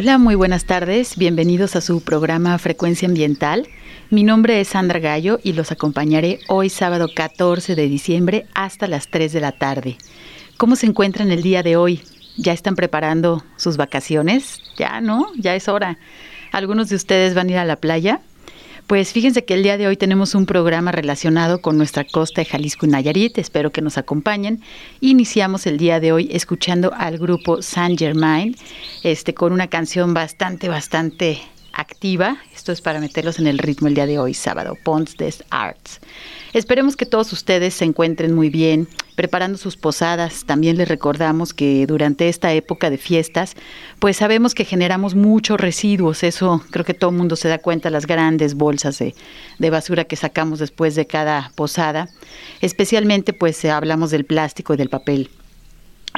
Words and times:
Hola, 0.00 0.16
muy 0.16 0.36
buenas 0.36 0.64
tardes. 0.64 1.16
Bienvenidos 1.16 1.74
a 1.74 1.80
su 1.80 2.00
programa 2.02 2.56
Frecuencia 2.58 3.08
Ambiental. 3.08 3.66
Mi 4.10 4.22
nombre 4.22 4.60
es 4.60 4.68
Sandra 4.68 5.00
Gallo 5.00 5.40
y 5.42 5.54
los 5.54 5.72
acompañaré 5.72 6.38
hoy 6.46 6.68
sábado 6.68 7.08
14 7.12 7.74
de 7.74 7.88
diciembre 7.88 8.46
hasta 8.54 8.86
las 8.86 9.08
3 9.08 9.32
de 9.32 9.40
la 9.40 9.50
tarde. 9.50 9.98
¿Cómo 10.56 10.76
se 10.76 10.86
encuentran 10.86 11.32
el 11.32 11.42
día 11.42 11.64
de 11.64 11.74
hoy? 11.74 12.00
¿Ya 12.36 12.52
están 12.52 12.76
preparando 12.76 13.42
sus 13.56 13.76
vacaciones? 13.76 14.60
Ya, 14.76 15.00
¿no? 15.00 15.32
Ya 15.36 15.56
es 15.56 15.66
hora. 15.66 15.98
¿Algunos 16.52 16.90
de 16.90 16.94
ustedes 16.94 17.34
van 17.34 17.48
a 17.48 17.50
ir 17.50 17.58
a 17.58 17.64
la 17.64 17.74
playa? 17.74 18.20
Pues 18.88 19.12
fíjense 19.12 19.44
que 19.44 19.52
el 19.52 19.62
día 19.62 19.76
de 19.76 19.86
hoy 19.86 19.98
tenemos 19.98 20.34
un 20.34 20.46
programa 20.46 20.92
relacionado 20.92 21.60
con 21.60 21.76
nuestra 21.76 22.04
costa 22.04 22.40
de 22.40 22.46
Jalisco 22.46 22.86
y 22.86 22.88
Nayarit. 22.88 23.36
Espero 23.36 23.70
que 23.70 23.82
nos 23.82 23.98
acompañen. 23.98 24.62
Iniciamos 25.02 25.66
el 25.66 25.76
día 25.76 26.00
de 26.00 26.10
hoy 26.10 26.30
escuchando 26.32 26.94
al 26.96 27.18
grupo 27.18 27.60
Saint 27.60 27.98
Germain, 27.98 28.56
este, 29.02 29.34
con 29.34 29.52
una 29.52 29.66
canción 29.66 30.14
bastante, 30.14 30.70
bastante 30.70 31.38
activa. 31.78 32.38
Esto 32.54 32.72
es 32.72 32.82
para 32.82 33.00
meterlos 33.00 33.38
en 33.38 33.46
el 33.46 33.58
ritmo 33.58 33.86
el 33.86 33.94
día 33.94 34.06
de 34.06 34.18
hoy, 34.18 34.34
sábado, 34.34 34.76
Ponts 34.84 35.16
des 35.16 35.44
Arts. 35.50 36.00
Esperemos 36.52 36.96
que 36.96 37.06
todos 37.06 37.32
ustedes 37.32 37.72
se 37.74 37.84
encuentren 37.84 38.34
muy 38.34 38.50
bien, 38.50 38.88
preparando 39.14 39.56
sus 39.56 39.76
posadas. 39.76 40.44
También 40.44 40.76
les 40.76 40.88
recordamos 40.88 41.54
que 41.54 41.86
durante 41.86 42.28
esta 42.28 42.52
época 42.52 42.90
de 42.90 42.98
fiestas, 42.98 43.54
pues 44.00 44.16
sabemos 44.16 44.54
que 44.54 44.64
generamos 44.64 45.14
muchos 45.14 45.60
residuos. 45.60 46.24
Eso 46.24 46.62
creo 46.70 46.84
que 46.84 46.94
todo 46.94 47.10
el 47.10 47.16
mundo 47.16 47.36
se 47.36 47.48
da 47.48 47.58
cuenta, 47.58 47.90
las 47.90 48.06
grandes 48.06 48.54
bolsas 48.54 48.98
de, 48.98 49.14
de 49.58 49.70
basura 49.70 50.04
que 50.04 50.16
sacamos 50.16 50.58
después 50.58 50.96
de 50.96 51.06
cada 51.06 51.52
posada. 51.54 52.08
Especialmente 52.60 53.32
pues 53.32 53.64
hablamos 53.64 54.10
del 54.10 54.24
plástico 54.24 54.74
y 54.74 54.78
del 54.78 54.88
papel. 54.88 55.30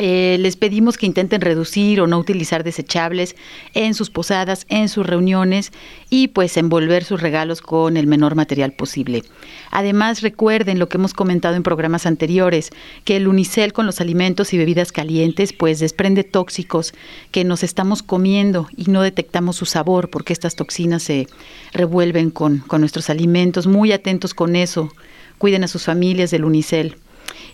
Eh, 0.03 0.39
les 0.41 0.57
pedimos 0.57 0.97
que 0.97 1.05
intenten 1.05 1.43
reducir 1.43 2.01
o 2.01 2.07
no 2.07 2.19
utilizar 2.19 2.65
desechables 2.65 3.37
en 3.75 3.93
sus 3.93 4.09
posadas, 4.09 4.65
en 4.71 4.89
sus 4.89 5.07
reuniones 5.07 5.73
y 6.09 6.29
pues 6.29 6.57
envolver 6.57 7.05
sus 7.05 7.21
regalos 7.21 7.61
con 7.61 7.99
el 7.99 8.07
menor 8.07 8.35
material 8.35 8.73
posible. 8.73 9.25
Además, 9.71 10.23
recuerden 10.23 10.79
lo 10.79 10.89
que 10.89 10.97
hemos 10.97 11.13
comentado 11.13 11.55
en 11.55 11.63
programas 11.63 12.07
anteriores, 12.07 12.71
que 13.05 13.17
el 13.17 13.29
unicel 13.29 13.75
con 13.75 13.85
los 13.85 14.01
alimentos 14.01 14.55
y 14.55 14.59
bebidas 14.59 14.91
calientes 14.91 15.53
pues 15.53 15.81
desprende 15.81 16.25
tóxicos 16.25 16.95
que 17.31 17.45
nos 17.45 17.63
estamos 17.63 18.03
comiendo 18.03 18.69
y 18.79 18.91
no 18.91 19.03
detectamos 19.03 19.57
su 19.57 19.67
sabor 19.67 20.09
porque 20.09 20.33
estas 20.33 20.57
toxinas 20.57 21.03
se 21.03 21.27
revuelven 21.75 22.31
con, 22.31 22.61
con 22.61 22.81
nuestros 22.81 23.11
alimentos. 23.11 23.67
Muy 23.67 23.93
atentos 23.93 24.33
con 24.33 24.57
eso. 24.57 24.91
Cuiden 25.37 25.63
a 25.65 25.69
sus 25.69 25.85
familias 25.85 26.31
del 26.31 26.47
unicel. 26.47 26.97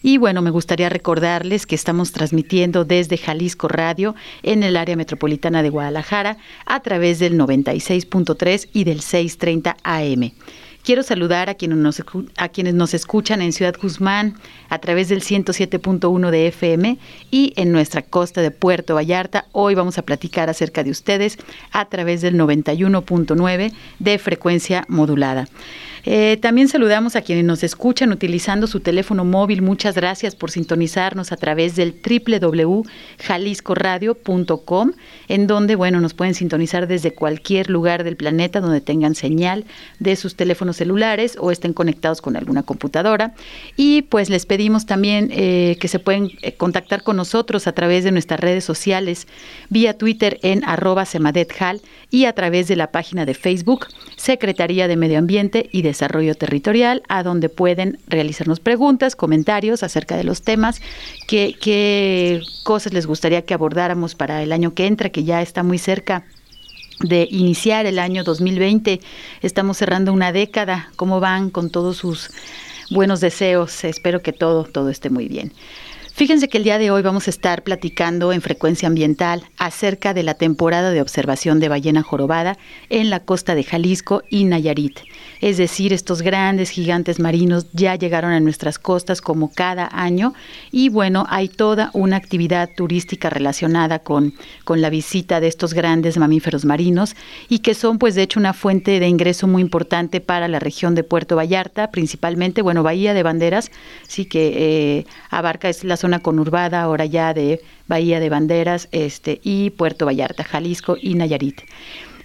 Y 0.02 0.18
bueno, 0.18 0.42
me 0.42 0.50
gustaría 0.50 0.88
recordarles 0.88 1.66
que 1.66 1.74
estamos 1.74 2.12
transmitiendo 2.12 2.84
desde 2.84 3.16
Jalisco 3.16 3.68
Radio 3.68 4.14
en 4.42 4.62
el 4.62 4.76
área 4.76 4.96
metropolitana 4.96 5.62
de 5.62 5.70
Guadalajara 5.70 6.36
a 6.64 6.80
través 6.80 7.18
del 7.18 7.38
96.3 7.38 8.68
y 8.72 8.84
del 8.84 9.00
630 9.00 9.76
AM. 9.82 10.32
Quiero 10.86 11.02
saludar 11.02 11.50
a 11.50 11.54
quienes, 11.54 11.78
nos, 11.78 12.94
escuchan 12.94 13.42
en 13.42 13.52
Ciudad 13.52 13.74
Guzmán 13.82 14.36
a 14.68 14.78
través 14.78 15.08
del 15.08 15.20
107.1 15.20 16.30
de 16.30 16.46
FM 16.46 16.96
y 17.32 17.52
en 17.56 17.72
nuestra 17.72 18.02
costa 18.02 18.40
de 18.40 18.52
Puerto 18.52 18.94
Vallarta. 18.94 19.46
Hoy 19.50 19.74
vamos 19.74 19.98
a 19.98 20.02
platicar 20.02 20.48
acerca 20.48 20.84
de 20.84 20.92
ustedes 20.92 21.38
a 21.72 21.86
través 21.86 22.20
del 22.20 22.36
91.9 22.36 23.72
de 23.98 24.18
frecuencia 24.20 24.84
modulada. 24.86 25.48
Eh, 26.08 26.38
también 26.40 26.68
saludamos 26.68 27.16
a 27.16 27.22
quienes 27.22 27.44
nos 27.44 27.64
escuchan 27.64 28.12
utilizando 28.12 28.68
su 28.68 28.78
teléfono 28.78 29.24
móvil. 29.24 29.60
Muchas 29.60 29.96
gracias 29.96 30.36
por 30.36 30.52
sintonizarnos 30.52 31.32
a 31.32 31.36
través 31.36 31.74
del 31.74 31.94
www.jaliscoradio.com, 31.94 34.92
en 35.26 35.48
donde, 35.48 35.74
bueno, 35.74 36.00
nos 36.00 36.14
pueden 36.14 36.34
sintonizar 36.34 36.86
desde 36.86 37.12
cualquier 37.12 37.70
lugar 37.70 38.04
del 38.04 38.16
planeta 38.16 38.60
donde 38.60 38.80
tengan 38.80 39.16
señal 39.16 39.64
de 39.98 40.14
sus 40.14 40.36
teléfonos 40.36 40.76
celulares 40.76 41.36
o 41.40 41.50
estén 41.50 41.72
conectados 41.72 42.22
con 42.22 42.36
alguna 42.36 42.62
computadora. 42.62 43.34
Y 43.76 44.02
pues 44.02 44.30
les 44.30 44.46
pedimos 44.46 44.86
también 44.86 45.30
eh, 45.32 45.76
que 45.80 45.88
se 45.88 45.98
pueden 45.98 46.30
eh, 46.42 46.52
contactar 46.52 47.02
con 47.02 47.16
nosotros 47.16 47.66
a 47.66 47.72
través 47.72 48.04
de 48.04 48.12
nuestras 48.12 48.38
redes 48.38 48.62
sociales, 48.64 49.26
vía 49.70 49.98
Twitter 49.98 50.38
en 50.42 50.62
arroba 50.64 51.04
semadethal 51.04 51.80
y 52.10 52.26
a 52.26 52.32
través 52.32 52.68
de 52.68 52.76
la 52.76 52.92
página 52.92 53.26
de 53.26 53.34
Facebook, 53.34 53.88
Secretaría 54.16 54.86
de 54.86 54.96
Medio 54.96 55.18
Ambiente 55.18 55.68
y 55.72 55.82
de 55.82 55.95
Desarrollo 55.96 56.34
Territorial, 56.34 57.02
a 57.08 57.22
donde 57.22 57.48
pueden 57.48 57.98
realizarnos 58.06 58.60
preguntas, 58.60 59.16
comentarios 59.16 59.82
acerca 59.82 60.14
de 60.14 60.24
los 60.24 60.42
temas, 60.42 60.82
qué, 61.26 62.42
cosas 62.64 62.92
les 62.92 63.06
gustaría 63.06 63.42
que 63.42 63.54
abordáramos 63.54 64.14
para 64.14 64.42
el 64.42 64.52
año 64.52 64.74
que 64.74 64.86
entra, 64.86 65.08
que 65.08 65.24
ya 65.24 65.40
está 65.40 65.62
muy 65.62 65.78
cerca 65.78 66.24
de 67.00 67.26
iniciar 67.30 67.86
el 67.86 67.98
año 67.98 68.24
2020. 68.24 69.00
Estamos 69.40 69.78
cerrando 69.78 70.12
una 70.12 70.32
década. 70.32 70.90
¿Cómo 70.96 71.18
van 71.18 71.48
con 71.48 71.70
todos 71.70 71.96
sus 71.96 72.30
buenos 72.90 73.20
deseos? 73.22 73.82
Espero 73.84 74.20
que 74.20 74.34
todo, 74.34 74.64
todo 74.64 74.90
esté 74.90 75.08
muy 75.08 75.28
bien. 75.28 75.52
Fíjense 76.16 76.48
que 76.48 76.56
el 76.56 76.64
día 76.64 76.78
de 76.78 76.90
hoy 76.90 77.02
vamos 77.02 77.26
a 77.26 77.30
estar 77.30 77.62
platicando 77.62 78.32
en 78.32 78.40
frecuencia 78.40 78.88
ambiental 78.88 79.44
acerca 79.58 80.14
de 80.14 80.22
la 80.22 80.32
temporada 80.32 80.90
de 80.90 81.02
observación 81.02 81.60
de 81.60 81.68
ballena 81.68 82.02
jorobada 82.02 82.56
en 82.88 83.10
la 83.10 83.20
costa 83.20 83.54
de 83.54 83.62
Jalisco 83.62 84.22
y 84.30 84.44
Nayarit. 84.44 84.98
Es 85.42 85.58
decir, 85.58 85.92
estos 85.92 86.22
grandes 86.22 86.70
gigantes 86.70 87.20
marinos 87.20 87.66
ya 87.74 87.96
llegaron 87.96 88.30
a 88.32 88.40
nuestras 88.40 88.78
costas 88.78 89.20
como 89.20 89.52
cada 89.52 89.90
año 89.92 90.32
y 90.72 90.88
bueno, 90.88 91.26
hay 91.28 91.50
toda 91.50 91.90
una 91.92 92.16
actividad 92.16 92.70
turística 92.74 93.28
relacionada 93.28 93.98
con, 93.98 94.32
con 94.64 94.80
la 94.80 94.88
visita 94.88 95.38
de 95.40 95.48
estos 95.48 95.74
grandes 95.74 96.16
mamíferos 96.16 96.64
marinos 96.64 97.14
y 97.50 97.58
que 97.58 97.74
son 97.74 97.98
pues 97.98 98.14
de 98.14 98.22
hecho 98.22 98.40
una 98.40 98.54
fuente 98.54 99.00
de 99.00 99.08
ingreso 99.08 99.46
muy 99.46 99.60
importante 99.60 100.22
para 100.22 100.48
la 100.48 100.60
región 100.60 100.94
de 100.94 101.04
Puerto 101.04 101.36
Vallarta, 101.36 101.90
principalmente, 101.90 102.62
bueno, 102.62 102.82
Bahía 102.82 103.12
de 103.12 103.22
Banderas, 103.22 103.70
sí 104.08 104.24
que 104.24 105.00
eh, 105.00 105.06
abarca 105.28 105.68
es 105.68 105.84
la 105.84 105.98
conurbada 106.20 106.82
ahora 106.82 107.04
ya 107.04 107.34
de 107.34 107.60
Bahía 107.86 108.20
de 108.20 108.28
Banderas 108.28 108.88
este, 108.92 109.40
y 109.42 109.70
Puerto 109.70 110.06
Vallarta, 110.06 110.44
Jalisco 110.44 110.96
y 111.00 111.14
Nayarit. 111.14 111.62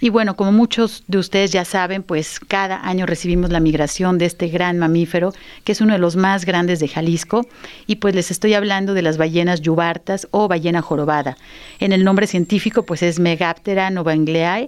Y 0.02 0.08
bueno, 0.08 0.34
como 0.34 0.50
muchos 0.50 1.04
de 1.06 1.18
ustedes 1.18 1.52
ya 1.52 1.64
saben, 1.64 2.02
pues 2.02 2.40
cada 2.40 2.84
año 2.88 3.06
recibimos 3.06 3.52
la 3.52 3.60
migración 3.60 4.18
de 4.18 4.24
este 4.24 4.48
gran 4.48 4.76
mamífero, 4.76 5.32
que 5.62 5.70
es 5.70 5.80
uno 5.80 5.92
de 5.92 6.00
los 6.00 6.16
más 6.16 6.44
grandes 6.44 6.80
de 6.80 6.88
Jalisco, 6.88 7.46
y 7.86 7.96
pues 7.96 8.12
les 8.12 8.32
estoy 8.32 8.54
hablando 8.54 8.94
de 8.94 9.02
las 9.02 9.16
ballenas 9.16 9.60
yubartas 9.60 10.26
o 10.32 10.48
ballena 10.48 10.82
jorobada. 10.82 11.36
En 11.78 11.92
el 11.92 12.02
nombre 12.02 12.26
científico 12.26 12.82
pues 12.82 13.00
es 13.04 13.20
Megaptera 13.20 13.90
novangleae 13.90 14.66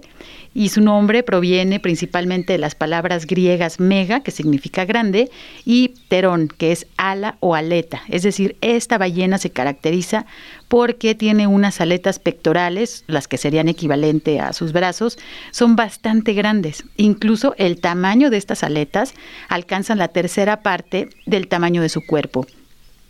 y 0.55 0.69
su 0.69 0.81
nombre 0.81 1.21
proviene 1.21 1.81
principalmente 1.81 2.53
de 2.53 2.59
las 2.59 2.73
palabras 2.73 3.27
griegas 3.27 3.79
mega, 3.79 4.21
que 4.21 4.31
significa 4.31 4.85
grande, 4.85 5.29
y 5.65 5.89
terón, 6.07 6.47
que 6.47 6.71
es 6.71 6.87
ala 6.97 7.35
o 7.41 7.55
aleta. 7.55 8.01
Es 8.07 8.23
decir, 8.23 8.55
esta 8.61 8.97
ballena 8.97 9.37
se 9.37 9.51
caracteriza 9.51 10.25
porque 10.69 11.13
tiene 11.13 11.45
unas 11.45 11.81
aletas 11.81 12.19
pectorales, 12.19 13.03
las 13.07 13.27
que 13.27 13.37
serían 13.37 13.67
equivalente 13.67 14.39
a 14.39 14.53
sus 14.53 14.71
brazos, 14.71 15.19
son 15.51 15.75
bastante 15.75 16.33
grandes. 16.33 16.85
Incluso 16.95 17.53
el 17.57 17.81
tamaño 17.81 18.29
de 18.29 18.37
estas 18.37 18.63
aletas 18.63 19.13
alcanzan 19.49 19.97
la 19.97 20.07
tercera 20.07 20.61
parte 20.61 21.09
del 21.25 21.49
tamaño 21.49 21.81
de 21.81 21.89
su 21.89 22.05
cuerpo. 22.05 22.47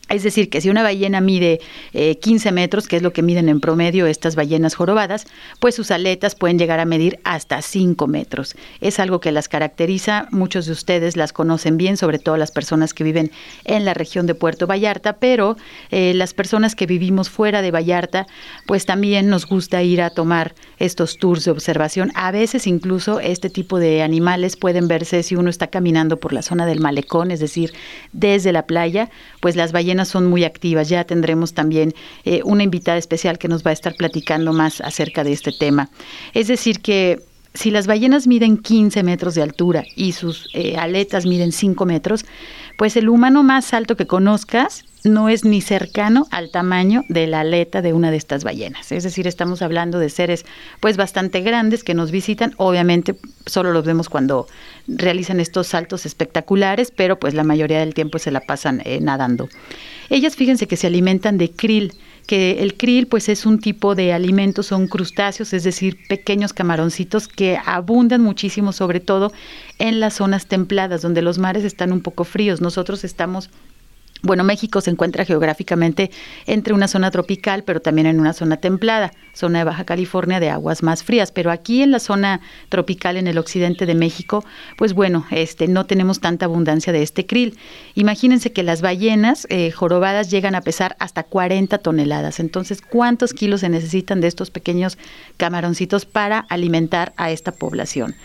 Es 0.07 0.21
decir, 0.21 0.49
que 0.49 0.61
si 0.61 0.69
una 0.69 0.83
ballena 0.83 1.19
mide 1.19 1.61
15 1.93 2.49
eh, 2.49 2.51
metros, 2.51 2.87
que 2.87 2.97
es 2.97 3.01
lo 3.01 3.11
que 3.11 3.23
miden 3.23 3.49
en 3.49 3.59
promedio 3.59 4.05
estas 4.05 4.35
ballenas 4.35 4.75
jorobadas, 4.75 5.25
pues 5.59 5.73
sus 5.73 5.89
aletas 5.89 6.35
pueden 6.35 6.59
llegar 6.59 6.79
a 6.79 6.85
medir 6.85 7.19
hasta 7.23 7.61
5 7.63 8.05
metros. 8.05 8.55
Es 8.81 8.99
algo 8.99 9.19
que 9.19 9.31
las 9.31 9.49
caracteriza, 9.49 10.27
muchos 10.29 10.67
de 10.67 10.73
ustedes 10.73 11.17
las 11.17 11.33
conocen 11.33 11.77
bien, 11.77 11.97
sobre 11.97 12.19
todo 12.19 12.37
las 12.37 12.51
personas 12.51 12.93
que 12.93 13.03
viven 13.03 13.31
en 13.63 13.83
la 13.83 13.95
región 13.95 14.27
de 14.27 14.35
Puerto 14.35 14.67
Vallarta, 14.67 15.13
pero 15.13 15.57
eh, 15.89 16.13
las 16.13 16.35
personas 16.35 16.75
que 16.75 16.85
vivimos 16.85 17.31
fuera 17.31 17.63
de 17.63 17.71
Vallarta, 17.71 18.27
pues 18.67 18.85
también 18.85 19.29
nos 19.29 19.47
gusta 19.47 19.81
ir 19.81 20.03
a 20.03 20.11
tomar 20.11 20.53
estos 20.77 21.17
tours 21.17 21.45
de 21.45 21.51
observación. 21.51 22.11
A 22.13 22.31
veces 22.31 22.67
incluso 22.67 23.19
este 23.19 23.49
tipo 23.49 23.79
de 23.79 24.03
animales 24.03 24.55
pueden 24.55 24.87
verse 24.87 25.23
si 25.23 25.35
uno 25.35 25.49
está 25.49 25.67
caminando 25.67 26.17
por 26.17 26.31
la 26.31 26.43
zona 26.43 26.67
del 26.67 26.79
malecón, 26.79 27.31
es 27.31 27.39
decir, 27.39 27.73
desde 28.13 28.51
la 28.51 28.67
playa, 28.67 29.09
pues 29.39 29.55
las 29.55 29.71
ballenas 29.71 29.94
son 30.03 30.25
muy 30.25 30.43
activas. 30.43 30.89
Ya 30.89 31.05
tendremos 31.05 31.53
también 31.53 31.93
eh, 32.25 32.41
una 32.43 32.63
invitada 32.63 32.97
especial 32.97 33.37
que 33.37 33.47
nos 33.47 33.65
va 33.65 33.69
a 33.69 33.73
estar 33.73 33.95
platicando 33.95 34.51
más 34.51 34.81
acerca 34.81 35.23
de 35.23 35.31
este 35.31 35.53
tema. 35.53 35.89
Es 36.33 36.47
decir, 36.47 36.81
que 36.81 37.21
si 37.53 37.71
las 37.71 37.87
ballenas 37.87 38.27
miden 38.27 38.57
15 38.57 39.03
metros 39.03 39.35
de 39.35 39.41
altura 39.41 39.85
y 39.95 40.11
sus 40.11 40.49
eh, 40.53 40.75
aletas 40.75 41.25
miden 41.25 41.53
5 41.53 41.85
metros, 41.85 42.25
pues 42.77 42.97
el 42.97 43.07
humano 43.07 43.43
más 43.43 43.73
alto 43.73 43.95
que 43.95 44.07
conozcas 44.07 44.83
no 45.05 45.29
es 45.29 45.45
ni 45.45 45.61
cercano 45.61 46.27
al 46.31 46.51
tamaño 46.51 47.03
de 47.09 47.27
la 47.27 47.41
aleta 47.41 47.81
de 47.81 47.93
una 47.93 48.11
de 48.11 48.17
estas 48.17 48.43
ballenas. 48.43 48.91
Es 48.91 49.03
decir, 49.03 49.27
estamos 49.27 49.61
hablando 49.61 49.99
de 49.99 50.09
seres 50.09 50.45
pues 50.79 50.97
bastante 50.97 51.41
grandes 51.41 51.83
que 51.83 51.93
nos 51.93 52.11
visitan. 52.11 52.53
Obviamente 52.57 53.15
solo 53.45 53.71
los 53.71 53.85
vemos 53.85 54.09
cuando 54.09 54.47
realizan 54.87 55.39
estos 55.39 55.67
saltos 55.67 56.05
espectaculares, 56.05 56.91
pero 56.91 57.19
pues 57.19 57.33
la 57.33 57.43
mayoría 57.43 57.79
del 57.79 57.93
tiempo 57.93 58.19
se 58.19 58.31
la 58.31 58.41
pasan 58.41 58.81
eh, 58.85 58.99
nadando. 59.01 59.49
Ellas 60.09 60.35
fíjense 60.35 60.67
que 60.67 60.77
se 60.77 60.87
alimentan 60.87 61.37
de 61.37 61.51
krill, 61.51 61.93
que 62.27 62.63
el 62.63 62.75
krill 62.75 63.07
pues 63.07 63.29
es 63.29 63.45
un 63.45 63.59
tipo 63.59 63.95
de 63.95 64.13
alimento, 64.13 64.63
son 64.63 64.87
crustáceos, 64.87 65.53
es 65.53 65.63
decir, 65.63 65.97
pequeños 66.07 66.53
camaroncitos 66.53 67.27
que 67.27 67.59
abundan 67.65 68.21
muchísimo, 68.21 68.71
sobre 68.71 68.99
todo 68.99 69.31
en 69.79 69.99
las 69.99 70.15
zonas 70.15 70.47
templadas, 70.47 71.01
donde 71.01 71.21
los 71.21 71.37
mares 71.37 71.63
están 71.63 71.91
un 71.91 72.01
poco 72.01 72.23
fríos. 72.23 72.61
Nosotros 72.61 73.03
estamos 73.03 73.49
bueno, 74.21 74.43
México 74.43 74.81
se 74.81 74.89
encuentra 74.89 75.23
geográficamente 75.23 76.09
entre 76.47 76.73
una 76.73 76.87
zona 76.87 77.11
tropical, 77.11 77.63
pero 77.63 77.79
también 77.79 78.07
en 78.07 78.19
una 78.19 78.33
zona 78.33 78.57
templada, 78.57 79.11
zona 79.33 79.59
de 79.59 79.65
Baja 79.65 79.85
California 79.85 80.39
de 80.39 80.49
aguas 80.49 80.81
más 80.81 81.03
frías, 81.03 81.31
pero 81.31 81.51
aquí 81.51 81.83
en 81.83 81.91
la 81.91 81.99
zona 81.99 82.41
tropical 82.69 83.17
en 83.17 83.27
el 83.27 83.37
occidente 83.37 83.85
de 83.85 83.93
México, 83.93 84.43
pues 84.77 84.93
bueno, 84.93 85.25
este 85.29 85.67
no 85.67 85.85
tenemos 85.85 86.21
tanta 86.21 86.45
abundancia 86.45 86.91
de 86.91 87.03
este 87.03 87.25
krill. 87.25 87.57
Imagínense 87.93 88.51
que 88.51 88.63
las 88.63 88.81
ballenas 88.81 89.45
eh, 89.49 89.69
jorobadas 89.71 90.31
llegan 90.31 90.55
a 90.55 90.61
pesar 90.61 90.95
hasta 90.99 91.23
40 91.23 91.77
toneladas. 91.77 92.39
Entonces, 92.39 92.81
¿cuántos 92.81 93.33
kilos 93.33 93.61
se 93.61 93.69
necesitan 93.69 94.21
de 94.21 94.27
estos 94.27 94.49
pequeños 94.49 94.97
camaroncitos 95.37 96.05
para 96.05 96.39
alimentar 96.39 97.13
a 97.17 97.29
esta 97.29 97.51
población? 97.51 98.15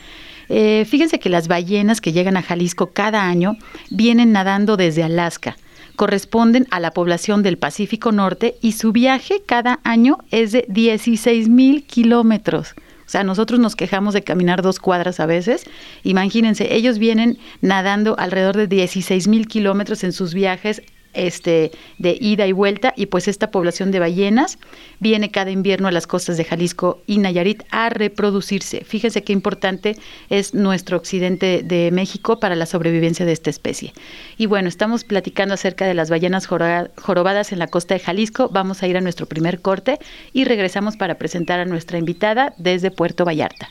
Eh, 0.48 0.86
fíjense 0.88 1.20
que 1.20 1.28
las 1.28 1.46
ballenas 1.46 2.00
que 2.00 2.12
llegan 2.12 2.36
a 2.36 2.42
Jalisco 2.42 2.88
cada 2.88 3.26
año 3.26 3.56
vienen 3.90 4.32
nadando 4.32 4.76
desde 4.76 5.02
Alaska 5.02 5.56
corresponden 6.00 6.66
a 6.70 6.80
la 6.80 6.92
población 6.92 7.42
del 7.42 7.58
Pacífico 7.58 8.10
Norte 8.10 8.54
y 8.62 8.72
su 8.72 8.90
viaje 8.90 9.42
cada 9.44 9.80
año 9.84 10.16
es 10.30 10.50
de 10.50 10.64
16 10.66 11.50
mil 11.50 11.84
kilómetros. 11.84 12.72
O 13.04 13.10
sea, 13.10 13.22
nosotros 13.22 13.60
nos 13.60 13.76
quejamos 13.76 14.14
de 14.14 14.24
caminar 14.24 14.62
dos 14.62 14.78
cuadras 14.78 15.20
a 15.20 15.26
veces. 15.26 15.64
Imagínense, 16.02 16.74
ellos 16.74 16.98
vienen 16.98 17.36
nadando 17.60 18.18
alrededor 18.18 18.56
de 18.56 18.66
16 18.66 19.28
mil 19.28 19.46
kilómetros 19.46 20.02
en 20.02 20.12
sus 20.14 20.32
viajes 20.32 20.80
este, 21.12 21.70
de 21.98 22.16
ida 22.20 22.46
y 22.46 22.52
vuelta 22.52 22.92
y 22.96 23.06
pues 23.06 23.28
esta 23.28 23.50
población 23.50 23.90
de 23.90 23.98
ballenas 23.98 24.58
viene 24.98 25.30
cada 25.30 25.50
invierno 25.50 25.88
a 25.88 25.92
las 25.92 26.06
costas 26.06 26.36
de 26.36 26.44
Jalisco 26.44 27.02
y 27.06 27.18
Nayarit 27.18 27.62
a 27.70 27.88
reproducirse. 27.90 28.84
Fíjense 28.84 29.22
qué 29.22 29.32
importante 29.32 29.96
es 30.28 30.54
nuestro 30.54 30.96
occidente 30.96 31.62
de 31.64 31.90
México 31.90 32.40
para 32.40 32.54
la 32.54 32.66
sobrevivencia 32.66 33.26
de 33.26 33.32
esta 33.32 33.50
especie. 33.50 33.92
Y 34.36 34.46
bueno, 34.46 34.68
estamos 34.68 35.04
platicando 35.04 35.54
acerca 35.54 35.86
de 35.86 35.94
las 35.94 36.10
ballenas 36.10 36.46
jorobadas 36.46 37.52
en 37.52 37.58
la 37.58 37.66
costa 37.66 37.94
de 37.94 38.00
Jalisco. 38.00 38.48
Vamos 38.50 38.82
a 38.82 38.88
ir 38.88 38.96
a 38.96 39.00
nuestro 39.00 39.26
primer 39.26 39.60
corte 39.60 39.98
y 40.32 40.44
regresamos 40.44 40.96
para 40.96 41.16
presentar 41.16 41.60
a 41.60 41.64
nuestra 41.64 41.98
invitada 41.98 42.54
desde 42.58 42.90
Puerto 42.90 43.24
Vallarta. 43.24 43.68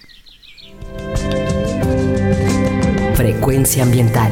Frecuencia 3.16 3.84
ambiental 3.84 4.32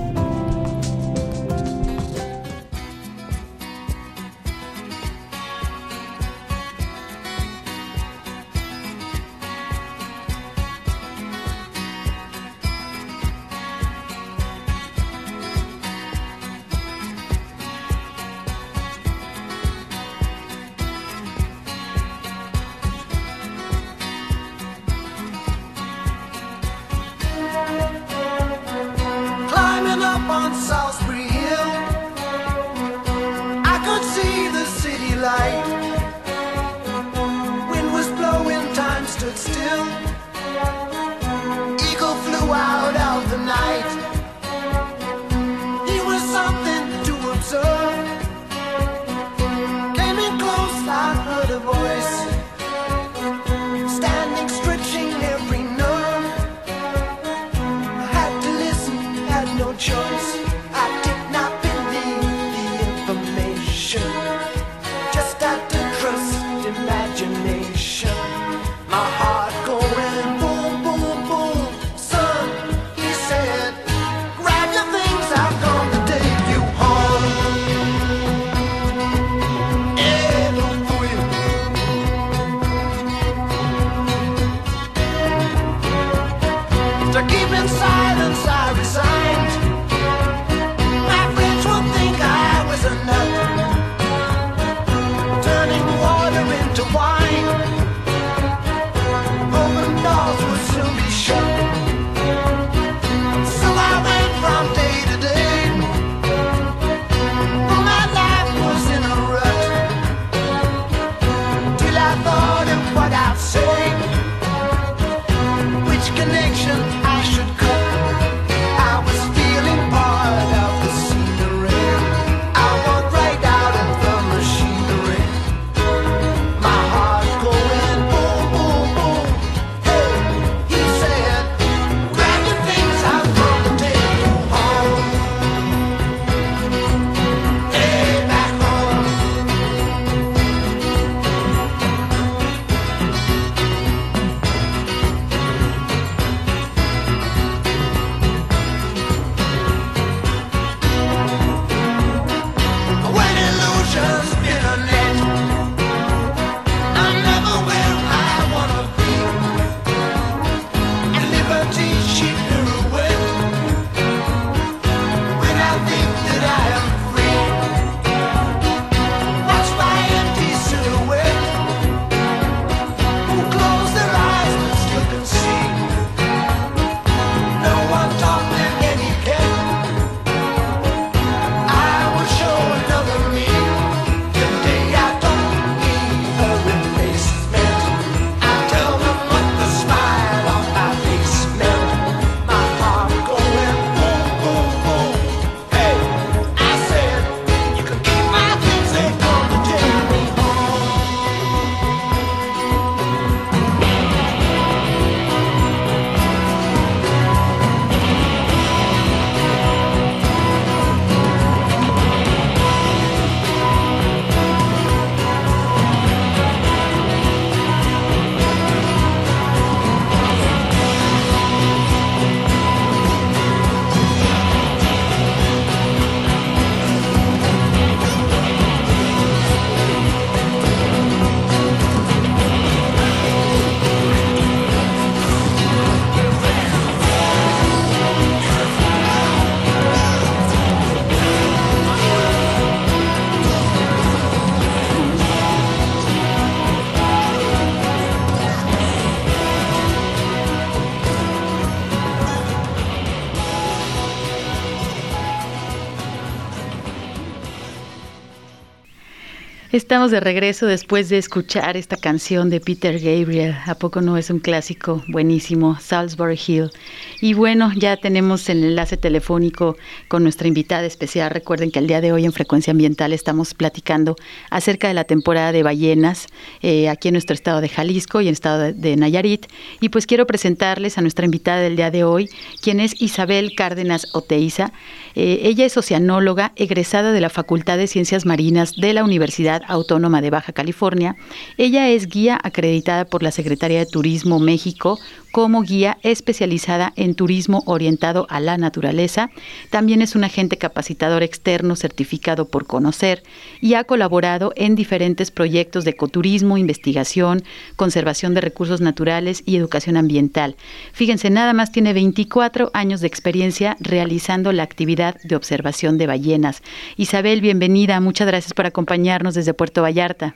Estamos 259.91 260.11
de 260.11 260.21
regreso 260.21 260.67
después 260.67 261.09
de 261.09 261.17
escuchar 261.17 261.75
esta 261.75 261.97
canción 261.97 262.49
de 262.49 262.61
Peter 262.61 262.97
Gabriel. 262.97 263.57
¿A 263.65 263.75
poco 263.75 263.99
no 263.99 264.15
es 264.15 264.29
un 264.29 264.39
clásico 264.39 265.03
buenísimo? 265.09 265.77
Salisbury 265.81 266.39
Hill. 266.47 266.71
Y 267.19 267.33
bueno, 267.33 267.73
ya 267.75 267.97
tenemos 267.97 268.47
el 268.47 268.63
enlace 268.63 268.95
telefónico 268.95 269.75
con 270.07 270.23
nuestra 270.23 270.47
invitada 270.47 270.85
especial. 270.85 271.29
Recuerden 271.29 271.71
que 271.71 271.79
el 271.79 271.87
día 271.87 271.99
de 271.99 272.13
hoy 272.13 272.23
en 272.23 272.31
Frecuencia 272.31 272.71
Ambiental 272.71 273.11
estamos 273.11 273.53
platicando 273.53 274.15
acerca 274.49 274.87
de 274.87 274.93
la 274.93 275.03
temporada 275.03 275.51
de 275.51 275.61
ballenas 275.61 276.27
eh, 276.61 276.87
aquí 276.87 277.09
en 277.09 277.15
nuestro 277.15 277.33
estado 277.33 277.59
de 277.59 277.67
Jalisco 277.67 278.21
y 278.21 278.23
en 278.23 278.29
el 278.29 278.33
estado 278.35 278.71
de, 278.71 278.95
Nayarit. 278.95 279.47
Y 279.81 279.89
pues 279.89 280.05
quiero 280.05 280.25
presentarles 280.25 280.97
a 280.97 281.01
nuestra 281.01 281.25
invitada 281.25 281.59
del 281.59 281.75
día 281.75 281.91
de 281.91 282.05
hoy, 282.05 282.29
quien 282.61 282.79
es 282.79 283.01
Isabel 283.01 283.55
Cárdenas 283.57 284.07
Oteiza. 284.13 284.71
Eh, 285.15 285.41
ella 285.43 285.65
es 285.65 285.77
oceanóloga 285.77 286.53
egresada 286.55 287.11
de 287.11 287.21
la 287.21 287.29
Facultad 287.29 287.77
de 287.77 287.87
Ciencias 287.87 288.25
Marinas 288.25 288.75
de 288.75 288.93
la 288.93 289.03
Universidad 289.03 289.61
Autónoma 289.67 290.21
de 290.21 290.29
Baja 290.29 290.53
California. 290.53 291.15
Ella 291.57 291.89
es 291.89 292.07
guía 292.07 292.39
acreditada 292.43 293.05
por 293.05 293.23
la 293.23 293.31
Secretaría 293.31 293.79
de 293.79 293.85
Turismo 293.85 294.39
México 294.39 294.99
como 295.31 295.61
guía 295.63 295.97
especializada 296.03 296.93
en 296.95 297.15
turismo 297.15 297.63
orientado 297.65 298.27
a 298.29 298.39
la 298.39 298.57
naturaleza. 298.57 299.29
También 299.69 300.01
es 300.01 300.15
un 300.15 300.23
agente 300.23 300.57
capacitador 300.57 301.23
externo 301.23 301.75
certificado 301.75 302.47
por 302.47 302.65
Conocer 302.65 303.23
y 303.61 303.73
ha 303.73 303.83
colaborado 303.83 304.53
en 304.55 304.75
diferentes 304.75 305.31
proyectos 305.31 305.85
de 305.85 305.91
ecoturismo, 305.91 306.57
investigación, 306.57 307.43
conservación 307.75 308.33
de 308.33 308.41
recursos 308.41 308.81
naturales 308.81 309.43
y 309.45 309.55
educación 309.55 309.97
ambiental. 309.97 310.55
Fíjense, 310.93 311.29
nada 311.29 311.53
más 311.53 311.71
tiene 311.71 311.93
24 311.93 312.71
años 312.73 313.01
de 313.01 313.07
experiencia 313.07 313.77
realizando 313.79 314.51
la 314.51 314.63
actividad 314.63 315.15
de 315.23 315.35
observación 315.35 315.97
de 315.97 316.07
ballenas. 316.07 316.61
Isabel, 316.97 317.41
bienvenida. 317.41 317.99
Muchas 317.99 318.27
gracias 318.27 318.53
por 318.53 318.65
acompañarnos 318.65 319.35
desde 319.35 319.53
Puerto 319.53 319.81
Vallarta. 319.81 320.35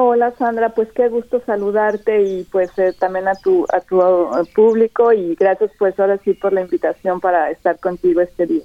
Hola 0.00 0.32
Sandra, 0.38 0.68
pues 0.68 0.86
qué 0.94 1.08
gusto 1.08 1.42
saludarte 1.44 2.22
y 2.22 2.44
pues 2.44 2.70
eh, 2.78 2.92
también 2.96 3.26
a 3.26 3.34
tu 3.34 3.66
a 3.72 3.80
tu 3.80 4.00
uh, 4.00 4.46
público 4.54 5.12
y 5.12 5.34
gracias 5.34 5.72
pues 5.76 5.98
ahora 5.98 6.18
sí 6.18 6.34
por 6.34 6.52
la 6.52 6.60
invitación 6.60 7.20
para 7.20 7.50
estar 7.50 7.80
contigo 7.80 8.20
este 8.20 8.46
día. 8.46 8.62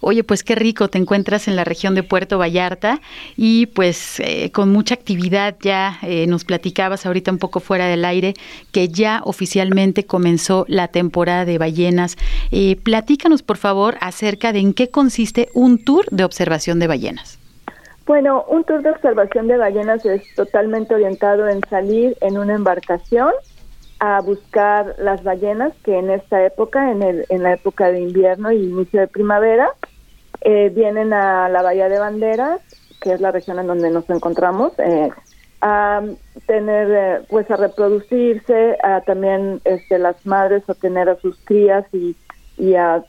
Oye, 0.00 0.24
pues 0.24 0.42
qué 0.42 0.56
rico, 0.56 0.88
te 0.88 0.98
encuentras 0.98 1.46
en 1.46 1.54
la 1.54 1.62
región 1.62 1.94
de 1.94 2.02
Puerto 2.02 2.38
Vallarta 2.38 3.00
y 3.36 3.66
pues 3.66 4.18
eh, 4.18 4.50
con 4.50 4.72
mucha 4.72 4.94
actividad 4.94 5.54
ya 5.60 6.00
eh, 6.02 6.26
nos 6.26 6.44
platicabas 6.44 7.06
ahorita 7.06 7.30
un 7.30 7.38
poco 7.38 7.60
fuera 7.60 7.86
del 7.86 8.04
aire 8.04 8.34
que 8.72 8.88
ya 8.88 9.20
oficialmente 9.24 10.04
comenzó 10.04 10.64
la 10.66 10.88
temporada 10.88 11.44
de 11.44 11.58
ballenas. 11.58 12.16
platícanos 12.82 13.42
por 13.44 13.56
favor 13.56 13.98
acerca 14.00 14.52
de 14.52 14.58
en 14.58 14.74
qué 14.74 14.90
consiste 14.90 15.48
un 15.54 15.78
tour 15.78 16.06
de 16.10 16.24
observación 16.24 16.80
de 16.80 16.88
ballenas. 16.88 17.38
Bueno, 18.06 18.44
un 18.48 18.62
tour 18.62 18.82
de 18.82 18.90
observación 18.90 19.48
de 19.48 19.56
ballenas 19.56 20.06
es 20.06 20.22
totalmente 20.36 20.94
orientado 20.94 21.48
en 21.48 21.60
salir 21.68 22.16
en 22.20 22.38
una 22.38 22.54
embarcación 22.54 23.32
a 23.98 24.20
buscar 24.20 24.94
las 24.98 25.24
ballenas 25.24 25.72
que 25.82 25.98
en 25.98 26.10
esta 26.10 26.44
época, 26.46 26.92
en, 26.92 27.02
el, 27.02 27.26
en 27.30 27.42
la 27.42 27.54
época 27.54 27.90
de 27.90 28.00
invierno 28.00 28.52
y 28.52 28.62
inicio 28.62 29.00
de 29.00 29.08
primavera, 29.08 29.70
eh, 30.42 30.70
vienen 30.72 31.12
a 31.12 31.48
la 31.48 31.62
Bahía 31.62 31.88
de 31.88 31.98
Banderas, 31.98 32.60
que 33.00 33.12
es 33.12 33.20
la 33.20 33.32
región 33.32 33.58
en 33.58 33.66
donde 33.66 33.90
nos 33.90 34.08
encontramos, 34.08 34.78
eh, 34.78 35.10
a 35.60 36.00
tener, 36.46 36.88
eh, 36.90 37.26
pues 37.28 37.50
a 37.50 37.56
reproducirse, 37.56 38.76
a 38.84 39.00
también 39.00 39.60
este, 39.64 39.98
las 39.98 40.24
madres 40.24 40.62
a 40.70 40.74
tener 40.74 41.08
a 41.08 41.16
sus 41.16 41.36
crías 41.44 41.84
y 41.92 42.14
y 42.58 42.74
a, 42.74 43.04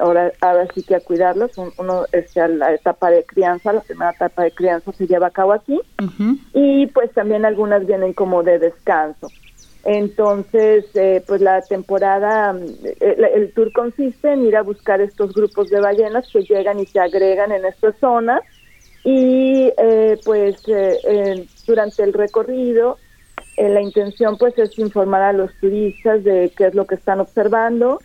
ahora, 0.00 0.66
sí 0.74 0.82
que 0.82 0.96
a 0.96 1.00
cuidarlos. 1.00 1.52
Uno, 1.78 2.04
este, 2.12 2.46
la 2.48 2.74
etapa 2.74 3.10
de 3.10 3.24
crianza, 3.24 3.72
la 3.72 3.80
primera 3.80 4.10
etapa 4.10 4.42
de 4.42 4.52
crianza 4.52 4.92
se 4.92 5.06
lleva 5.06 5.28
a 5.28 5.30
cabo 5.30 5.52
aquí 5.52 5.80
y 6.52 6.86
pues 6.88 7.12
también 7.12 7.44
algunas 7.44 7.86
vienen 7.86 8.12
como 8.12 8.42
de 8.42 8.58
descanso. 8.58 9.28
Entonces, 9.84 10.84
eh, 10.94 11.22
pues 11.26 11.40
la 11.40 11.62
temporada, 11.62 12.54
eh, 13.00 13.30
el, 13.34 13.52
tour 13.54 13.72
consiste 13.72 14.32
en 14.32 14.44
ir 14.44 14.56
a 14.56 14.62
buscar 14.62 15.00
estos 15.00 15.32
grupos 15.32 15.70
de 15.70 15.80
ballenas 15.80 16.28
que 16.30 16.42
llegan 16.42 16.78
y 16.80 16.86
se 16.86 17.00
agregan 17.00 17.52
en 17.52 17.64
esta 17.64 17.92
zona 17.92 18.42
y 19.04 19.72
eh, 19.78 20.18
pues 20.24 20.62
durante 21.66 22.02
el 22.02 22.12
recorrido 22.12 22.98
la 23.56 23.80
intención 23.80 24.36
pues 24.36 24.58
es 24.58 24.78
informar 24.78 25.22
a 25.22 25.32
los 25.32 25.52
turistas 25.60 26.22
de 26.22 26.52
qué 26.56 26.66
es 26.66 26.74
lo 26.74 26.86
que 26.86 26.96
están 26.96 27.20
observando, 27.20 28.00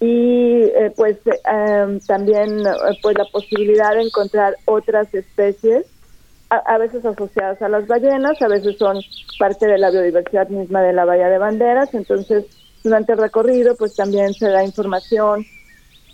y 0.00 0.62
eh, 0.62 0.92
pues 0.96 1.18
em, 1.44 2.00
también 2.00 2.60
eh, 2.60 2.98
pues 3.02 3.16
la 3.18 3.26
posibilidad 3.26 3.94
de 3.94 4.02
encontrar 4.02 4.56
otras 4.64 5.12
especies 5.14 5.84
a, 6.48 6.78
veces 6.78 7.04
asociadas 7.04 7.62
a 7.62 7.68
las 7.68 7.86
ballenas, 7.86 8.42
a 8.42 8.48
veces 8.48 8.76
son 8.76 9.00
parte 9.38 9.68
de 9.68 9.78
la 9.78 9.90
biodiversidad 9.90 10.48
misma 10.48 10.82
de 10.82 10.92
la 10.92 11.04
Bahía 11.04 11.28
de 11.28 11.38
Banderas, 11.38 11.94
entonces 11.94 12.44
durante 12.82 13.12
el 13.12 13.18
recorrido 13.18 13.76
pues 13.76 13.94
también 13.94 14.34
se 14.34 14.48
da 14.48 14.64
información 14.64 15.46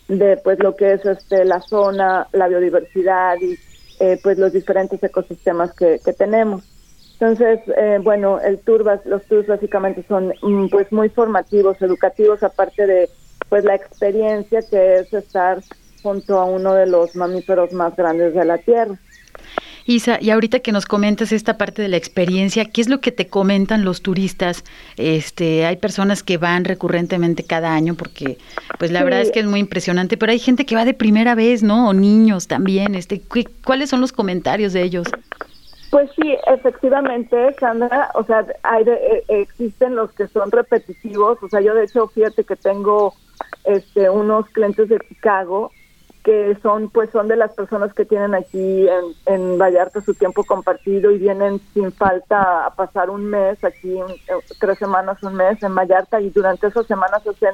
de 0.09 0.37
pues 0.37 0.59
lo 0.59 0.77
que 0.77 0.92
es 0.92 1.07
este 1.07 1.46
la 1.46 1.62
zona, 1.62 2.29
la 2.33 2.49
biodiversidad 2.49 3.37
y 3.40 3.57
eh, 3.99 4.20
pues 4.22 4.37
los 4.37 4.53
diferentes 4.53 5.03
ecosistemas 5.03 5.72
que, 5.75 5.99
tenemos. 6.18 6.64
Entonces, 7.18 7.61
bueno, 8.03 8.38
el 8.40 8.59
tour, 8.59 8.85
los 9.07 9.25
tours 9.25 9.46
básicamente 9.46 10.05
son 10.07 10.35
mm, 10.42 10.68
pues 10.68 10.92
muy 10.92 11.09
formativos, 11.09 11.81
educativos, 11.81 12.42
aparte 12.42 12.87
de 12.87 13.09
pues 13.49 13.65
la 13.65 13.75
experiencia 13.75 14.61
que 14.63 14.99
es 14.99 15.13
estar 15.13 15.63
junto 16.03 16.39
a 16.39 16.45
uno 16.45 16.75
de 16.75 16.87
los 16.87 17.17
mamíferos 17.17 17.73
más 17.73 17.97
grandes 17.97 18.35
de 18.35 18.45
la 18.45 18.59
Tierra. 18.59 18.97
Isa, 19.87 20.19
y 20.21 20.31
ahorita 20.31 20.61
que 20.61 20.73
nos 20.73 20.85
comentas 20.85 21.31
esta 21.31 21.57
parte 21.59 21.81
de 21.81 21.89
la 21.89 21.97
experiencia, 21.97 22.65
¿qué 22.65 22.81
es 22.81 22.89
lo 22.89 23.01
que 23.01 23.13
te 23.13 23.29
comentan 23.29 23.85
los 23.85 24.03
turistas? 24.03 24.65
Este, 24.97 25.65
hay 25.65 25.77
personas 25.77 26.25
que 26.25 26.39
van 26.39 26.65
recurrentemente 26.65 27.45
cada 27.45 27.73
año 27.73 27.95
porque, 27.95 28.39
pues 28.81 28.91
la 28.91 29.05
verdad 29.05 29.21
es 29.21 29.31
que 29.31 29.39
es 29.41 29.47
muy 29.47 29.61
impresionante, 29.61 30.17
pero 30.17 30.33
hay 30.33 30.41
gente 30.41 30.67
que 30.67 30.75
va 30.75 30.85
de 30.85 30.95
primera 30.95 31.37
vez, 31.37 31.63
¿no? 31.63 31.89
O 31.89 31.93
niños 31.93 32.49
también. 32.49 32.97
Este, 32.97 33.23
¿cuáles 33.65 33.89
son 33.89 34.01
los 34.01 34.11
comentarios 34.11 34.73
de 34.73 34.83
ellos? 34.83 35.07
Pues 35.90 36.11
sí, 36.16 36.37
efectivamente, 36.46 37.55
Sandra, 37.61 38.11
o 38.14 38.25
sea, 38.25 38.44
hay 38.62 38.85
eh, 38.87 39.25
existen 39.29 39.94
los 39.94 40.12
que 40.12 40.27
son 40.29 40.51
repetitivos, 40.51 41.42
o 41.42 41.49
sea, 41.49 41.61
yo 41.61 41.75
de 41.75 41.85
hecho, 41.85 42.09
fíjate 42.09 42.44
que 42.44 42.57
tengo 42.57 43.14
este, 43.64 44.11
unos 44.11 44.46
clientes 44.49 44.88
de 44.88 44.99
Chicago 45.09 45.70
que 46.27 46.59
son 46.61 46.90
pues 46.90 47.09
son 47.11 47.29
de 47.29 47.37
las 47.37 47.53
personas 47.53 47.94
que 47.94 48.05
tienen 48.05 48.35
aquí 48.35 48.88
en, 48.88 49.05
en 49.27 49.59
Vallarta 49.59 50.01
su 50.01 50.12
tiempo 50.12 50.42
compartido 50.42 51.12
y 51.12 51.18
vienen 51.18 51.61
sin 51.72 51.92
falta 51.92 52.66
a 52.66 52.75
pasar 52.75 53.11
un 53.11 53.27
mes 53.27 53.62
aquí, 53.62 53.96
tres 54.59 54.77
semanas, 54.77 55.22
un 55.22 55.35
mes 55.37 55.62
en 55.62 55.72
Vallarta 55.72 56.20
y 56.20 56.31
durante 56.31 56.66
esas 56.66 56.85
semanas 56.88 57.25
hacen 57.25 57.53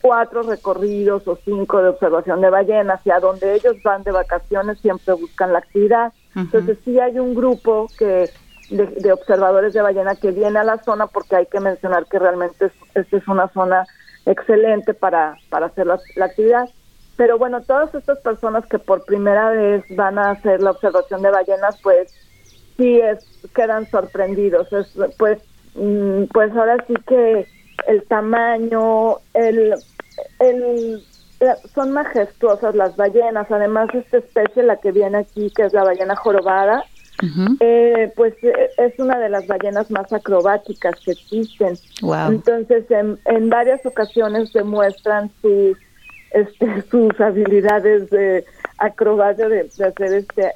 cuatro 0.00 0.42
recorridos 0.42 1.28
o 1.28 1.36
cinco 1.44 1.82
de 1.82 1.90
observación 1.90 2.40
de 2.40 2.48
ballenas 2.48 3.00
y 3.04 3.10
a 3.10 3.20
donde 3.20 3.54
ellos 3.54 3.76
van 3.82 4.02
de 4.04 4.12
vacaciones 4.12 4.80
siempre 4.80 5.12
buscan 5.12 5.52
la 5.52 5.58
actividad. 5.58 6.14
Entonces 6.38 6.78
sí 6.84 6.98
hay 7.00 7.18
un 7.18 7.34
grupo 7.34 7.90
que 7.98 8.30
de, 8.70 9.12
observadores 9.12 9.72
de 9.72 9.82
ballena 9.82 10.16
que 10.16 10.30
viene 10.30 10.58
a 10.58 10.64
la 10.64 10.82
zona 10.84 11.06
porque 11.06 11.36
hay 11.36 11.46
que 11.46 11.60
mencionar 11.60 12.06
que 12.06 12.18
realmente 12.18 12.70
esta 12.94 13.16
es 13.16 13.28
una 13.28 13.48
zona 13.48 13.86
excelente 14.26 14.94
para, 14.94 15.36
para 15.48 15.66
hacer 15.66 15.86
la, 15.86 16.00
actividad. 16.24 16.68
Pero 17.16 17.38
bueno, 17.38 17.62
todas 17.62 17.92
estas 17.94 18.18
personas 18.18 18.64
que 18.66 18.78
por 18.78 19.04
primera 19.04 19.50
vez 19.50 19.84
van 19.96 20.18
a 20.18 20.30
hacer 20.30 20.62
la 20.62 20.70
observación 20.70 21.22
de 21.22 21.30
ballenas, 21.30 21.80
pues 21.82 22.08
sí 22.76 23.00
es, 23.00 23.18
quedan 23.54 23.90
sorprendidos. 23.90 24.72
Es, 24.72 24.86
pues, 25.18 25.38
mm, 25.74 26.24
pues 26.32 26.54
ahora 26.54 26.76
sí 26.86 26.94
que 27.06 27.48
el 27.88 28.04
tamaño, 28.04 29.16
el, 29.34 29.74
el, 30.38 31.02
son 31.74 31.92
majestuosas 31.92 32.74
las 32.74 32.96
ballenas. 32.96 33.50
Además, 33.50 33.88
esta 33.94 34.18
especie, 34.18 34.62
la 34.62 34.76
que 34.76 34.92
viene 34.92 35.18
aquí, 35.18 35.50
que 35.54 35.64
es 35.64 35.72
la 35.72 35.84
ballena 35.84 36.16
jorobada, 36.16 36.84
eh, 37.60 38.12
pues 38.14 38.34
eh, 38.42 38.70
es 38.76 38.98
una 38.98 39.18
de 39.18 39.28
las 39.28 39.46
ballenas 39.46 39.90
más 39.90 40.12
acrobáticas 40.12 40.94
que 41.04 41.12
existen. 41.12 41.76
Entonces, 42.28 42.84
en, 42.90 43.50
varias 43.50 43.84
ocasiones 43.84 44.52
demuestran 44.52 45.30
sus 45.40 45.76
este, 46.30 46.82
sus 46.90 47.20
habilidades 47.20 48.10
de 48.10 48.44
acrobacia 48.78 49.48
de, 49.48 49.60
hacer 49.60 50.14
este 50.14 50.52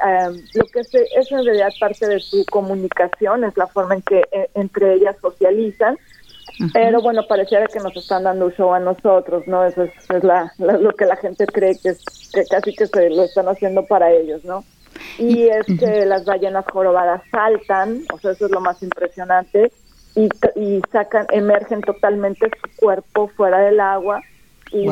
lo 0.54 0.64
que 0.66 0.80
es, 0.80 0.94
es, 0.94 1.32
en 1.32 1.44
realidad 1.44 1.70
parte 1.80 2.06
de 2.06 2.20
su 2.20 2.44
comunicación 2.50 3.44
es 3.44 3.56
la 3.56 3.66
forma 3.66 3.94
en 3.94 4.02
que 4.02 4.20
eh, 4.30 4.50
entre 4.54 4.94
ellas 4.94 5.16
socializan 5.20 5.98
pero 6.72 7.00
bueno 7.00 7.26
pareciera 7.26 7.66
que 7.66 7.80
nos 7.80 7.96
están 7.96 8.24
dando 8.24 8.46
un 8.46 8.52
show 8.52 8.72
a 8.72 8.80
nosotros 8.80 9.46
no 9.46 9.64
eso 9.64 9.84
es, 9.84 9.92
lo 10.58 10.92
que 10.92 11.06
la 11.06 11.16
gente 11.16 11.46
cree 11.46 11.78
que, 11.78 11.90
es, 11.90 12.00
que 12.32 12.46
casi 12.46 12.74
que 12.74 12.86
se 12.86 13.10
lo 13.10 13.24
están 13.24 13.48
haciendo 13.48 13.84
para 13.86 14.10
ellos 14.10 14.44
no 14.44 14.64
y 15.18 15.48
es 15.48 15.66
que 15.78 16.04
las 16.06 16.24
ballenas 16.24 16.64
jorobadas 16.70 17.22
saltan, 17.30 18.02
o 18.12 18.18
sea, 18.18 18.32
eso 18.32 18.46
es 18.46 18.52
lo 18.52 18.60
más 18.60 18.82
impresionante, 18.82 19.72
y, 20.14 20.28
y 20.56 20.82
sacan, 20.92 21.26
emergen 21.30 21.80
totalmente 21.80 22.50
su 22.60 22.76
cuerpo 22.76 23.28
fuera 23.28 23.58
del 23.60 23.80
agua 23.80 24.22
y, 24.72 24.88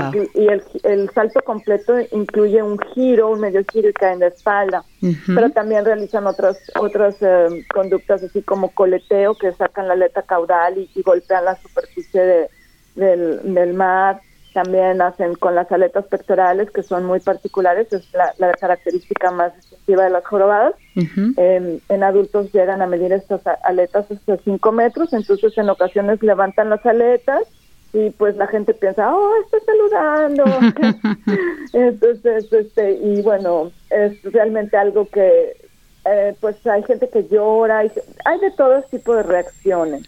el, 0.46 0.62
el, 0.82 1.10
salto 1.10 1.40
completo 1.42 1.94
incluye 2.12 2.62
un 2.62 2.78
giro, 2.78 3.30
un 3.30 3.40
medio 3.40 3.62
giro 3.72 3.88
y 3.88 3.92
caen 3.92 4.18
de 4.18 4.28
espalda, 4.28 4.84
pero 5.26 5.50
también 5.50 5.84
realizan 5.84 6.26
otras 6.26 6.58
otras 6.78 7.16
eh, 7.20 7.64
conductas 7.72 8.22
así 8.22 8.42
como 8.42 8.70
coleteo 8.70 9.34
que 9.34 9.52
sacan 9.52 9.88
la 9.88 9.94
aleta 9.94 10.22
caudal 10.22 10.76
y, 10.78 11.02
golpean 11.02 11.46
la 11.46 11.56
superficie 11.56 12.20
de, 12.20 12.50
del, 12.94 13.54
del 13.54 13.74
mar, 13.74 14.20
también 14.52 15.00
hacen 15.00 15.34
con 15.34 15.54
las 15.54 15.70
aletas 15.72 16.06
pectorales 16.06 16.70
que 16.70 16.82
son 16.82 17.04
muy 17.04 17.20
particulares, 17.20 17.92
es 17.92 18.06
la, 18.12 18.52
característica 18.52 19.30
más 19.30 19.56
distintiva 19.56 20.04
de 20.04 20.10
las 20.10 20.26
jorobadas. 20.26 20.74
en 20.94 22.02
adultos 22.02 22.52
llegan 22.52 22.82
a 22.82 22.86
medir 22.86 23.12
estas 23.12 23.40
aletas 23.64 24.10
hasta 24.10 24.36
5 24.36 24.72
metros, 24.72 25.12
entonces 25.14 25.56
en 25.56 25.70
ocasiones 25.70 26.22
levantan 26.22 26.68
las 26.68 26.84
aletas 26.84 27.44
y 27.92 28.10
pues 28.10 28.36
la 28.36 28.46
gente 28.46 28.74
piensa, 28.74 29.14
oh, 29.14 29.32
está 29.44 29.58
saludando. 29.64 30.44
Entonces, 31.72 32.52
este, 32.52 32.92
y 32.92 33.22
bueno, 33.22 33.72
es 33.90 34.22
realmente 34.22 34.76
algo 34.76 35.06
que, 35.06 35.56
eh, 36.04 36.34
pues 36.40 36.64
hay 36.66 36.82
gente 36.84 37.08
que 37.08 37.26
llora, 37.28 37.78
hay, 37.78 37.90
hay 38.24 38.38
de 38.40 38.50
todo 38.52 38.80
tipo 38.90 39.14
de 39.14 39.22
reacciones, 39.22 40.02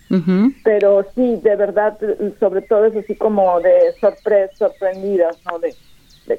pero 0.64 1.05
sí, 1.14 1.38
de 1.42 1.57
verdad, 1.57 1.99
sobre 2.40 2.62
todo 2.62 2.87
es 2.87 2.97
así 2.97 3.14
como 3.14 3.61
de 3.61 3.92
sorpresa, 4.01 4.68
sorprendidas, 4.68 5.37
¿no? 5.45 5.59
De, 5.59 5.75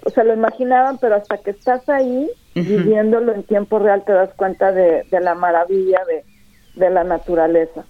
o 0.05 0.09
sea, 0.09 0.23
lo 0.23 0.33
imaginaban, 0.33 0.97
pero 0.97 1.15
hasta 1.15 1.37
que 1.37 1.51
estás 1.51 1.87
ahí, 1.89 2.29
viviéndolo 2.55 3.33
en 3.33 3.43
tiempo 3.43 3.79
real, 3.79 4.03
te 4.05 4.13
das 4.13 4.33
cuenta 4.35 4.71
de, 4.71 5.03
de 5.11 5.19
la 5.19 5.35
maravilla 5.35 6.01
de, 6.07 6.23
de 6.79 6.89
la 6.89 7.03
naturaleza. 7.03 7.83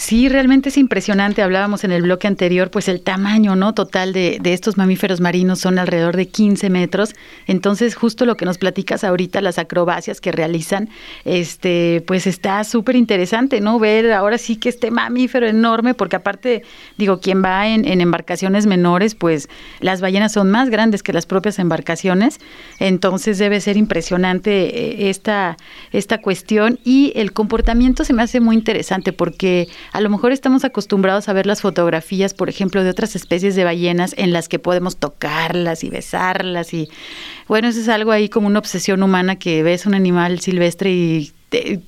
Sí, 0.00 0.30
realmente 0.30 0.70
es 0.70 0.78
impresionante. 0.78 1.42
Hablábamos 1.42 1.84
en 1.84 1.92
el 1.92 2.00
bloque 2.00 2.26
anterior, 2.26 2.70
pues 2.70 2.88
el 2.88 3.02
tamaño 3.02 3.54
no 3.54 3.74
total 3.74 4.14
de, 4.14 4.38
de, 4.40 4.54
estos 4.54 4.78
mamíferos 4.78 5.20
marinos 5.20 5.58
son 5.58 5.78
alrededor 5.78 6.16
de 6.16 6.26
15 6.26 6.70
metros. 6.70 7.14
Entonces, 7.46 7.94
justo 7.96 8.24
lo 8.24 8.34
que 8.34 8.46
nos 8.46 8.56
platicas 8.56 9.04
ahorita, 9.04 9.42
las 9.42 9.58
acrobacias 9.58 10.22
que 10.22 10.32
realizan, 10.32 10.88
este, 11.26 12.02
pues 12.06 12.26
está 12.26 12.64
súper 12.64 12.96
interesante, 12.96 13.60
¿no? 13.60 13.78
Ver 13.78 14.10
ahora 14.12 14.38
sí 14.38 14.56
que 14.56 14.70
este 14.70 14.90
mamífero 14.90 15.46
enorme, 15.46 15.92
porque 15.92 16.16
aparte, 16.16 16.62
digo, 16.96 17.20
quien 17.20 17.44
va 17.44 17.68
en, 17.68 17.86
en 17.86 18.00
embarcaciones 18.00 18.64
menores, 18.64 19.14
pues 19.14 19.50
las 19.80 20.00
ballenas 20.00 20.32
son 20.32 20.50
más 20.50 20.70
grandes 20.70 21.02
que 21.02 21.12
las 21.12 21.26
propias 21.26 21.58
embarcaciones. 21.58 22.40
Entonces 22.78 23.36
debe 23.36 23.60
ser 23.60 23.76
impresionante 23.76 25.02
eh, 25.04 25.10
esta, 25.10 25.58
esta 25.92 26.22
cuestión. 26.22 26.78
Y 26.84 27.12
el 27.16 27.34
comportamiento 27.34 28.02
se 28.04 28.14
me 28.14 28.22
hace 28.22 28.40
muy 28.40 28.56
interesante 28.56 29.12
porque 29.12 29.68
a 29.92 30.00
lo 30.00 30.10
mejor 30.10 30.32
estamos 30.32 30.64
acostumbrados 30.64 31.28
a 31.28 31.32
ver 31.32 31.46
las 31.46 31.60
fotografías, 31.60 32.34
por 32.34 32.48
ejemplo, 32.48 32.84
de 32.84 32.90
otras 32.90 33.16
especies 33.16 33.56
de 33.56 33.64
ballenas 33.64 34.14
en 34.16 34.32
las 34.32 34.48
que 34.48 34.58
podemos 34.58 34.96
tocarlas 34.96 35.84
y 35.84 35.90
besarlas 35.90 36.72
y 36.74 36.88
bueno, 37.48 37.68
eso 37.68 37.80
es 37.80 37.88
algo 37.88 38.12
ahí 38.12 38.28
como 38.28 38.46
una 38.46 38.58
obsesión 38.58 39.02
humana 39.02 39.36
que 39.36 39.62
ves 39.62 39.86
un 39.86 39.94
animal 39.94 40.40
silvestre 40.40 40.90
y 40.92 41.32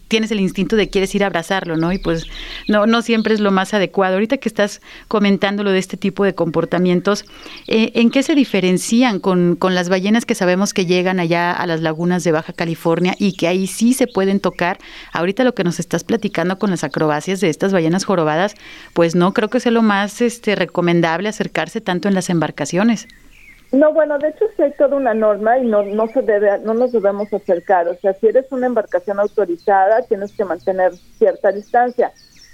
tienes 0.08 0.30
el 0.30 0.40
instinto 0.40 0.76
de 0.76 0.88
quieres 0.88 1.14
ir 1.14 1.22
a 1.22 1.26
abrazarlo, 1.26 1.76
¿no? 1.76 1.92
Y 1.92 1.98
pues 1.98 2.26
no, 2.68 2.86
no 2.86 3.02
siempre 3.02 3.34
es 3.34 3.40
lo 3.40 3.50
más 3.50 3.74
adecuado. 3.74 4.14
Ahorita 4.14 4.38
que 4.38 4.48
estás 4.48 4.80
comentando 5.08 5.62
lo 5.62 5.70
de 5.70 5.78
este 5.78 5.96
tipo 5.96 6.24
de 6.24 6.34
comportamientos, 6.34 7.24
eh, 7.68 7.92
¿en 7.94 8.10
qué 8.10 8.22
se 8.22 8.34
diferencian 8.34 9.20
con, 9.20 9.56
con, 9.56 9.74
las 9.74 9.88
ballenas 9.88 10.26
que 10.26 10.34
sabemos 10.34 10.74
que 10.74 10.86
llegan 10.86 11.20
allá 11.20 11.52
a 11.52 11.66
las 11.66 11.80
lagunas 11.80 12.24
de 12.24 12.32
Baja 12.32 12.52
California 12.52 13.14
y 13.18 13.34
que 13.34 13.48
ahí 13.48 13.66
sí 13.66 13.94
se 13.94 14.06
pueden 14.06 14.40
tocar? 14.40 14.78
Ahorita 15.12 15.44
lo 15.44 15.54
que 15.54 15.64
nos 15.64 15.78
estás 15.80 16.04
platicando 16.04 16.58
con 16.58 16.70
las 16.70 16.84
acrobacias 16.84 17.40
de 17.40 17.48
estas 17.48 17.72
ballenas 17.72 18.04
jorobadas, 18.04 18.54
pues 18.92 19.14
no 19.14 19.32
creo 19.32 19.48
que 19.48 19.60
sea 19.60 19.72
lo 19.72 19.82
más 19.82 20.20
este, 20.20 20.56
recomendable 20.56 21.28
acercarse 21.28 21.80
tanto 21.80 22.08
en 22.08 22.14
las 22.14 22.30
embarcaciones. 22.30 23.08
No, 23.72 23.92
bueno, 23.94 24.18
de 24.18 24.28
hecho 24.28 24.44
sí 24.54 24.62
hay 24.62 24.72
toda 24.72 24.96
una 24.96 25.14
norma 25.14 25.58
y 25.58 25.66
no, 25.66 25.82
no 25.82 26.06
se 26.08 26.20
debe, 26.20 26.58
no 26.58 26.74
nos 26.74 26.92
debemos 26.92 27.32
acercar. 27.32 27.88
O 27.88 27.96
sea, 27.96 28.12
si 28.14 28.26
eres 28.26 28.44
una 28.52 28.66
embarcación 28.66 29.18
autorizada, 29.18 30.02
tienes 30.02 30.30
que 30.36 30.44
mantener 30.44 30.92
cierta 31.18 31.52
distancia. 31.52 32.12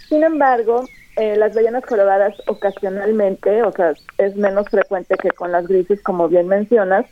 Sin 0.08 0.22
embargo, 0.22 0.84
eh, 1.16 1.36
las 1.36 1.54
ballenas 1.54 1.84
jorobadas 1.84 2.36
ocasionalmente, 2.46 3.64
o 3.64 3.72
sea, 3.72 3.94
es 4.18 4.36
menos 4.36 4.68
frecuente 4.68 5.16
que 5.16 5.32
con 5.32 5.50
las 5.50 5.66
grises, 5.66 6.00
como 6.02 6.28
bien 6.28 6.46
mencionas, 6.46 7.04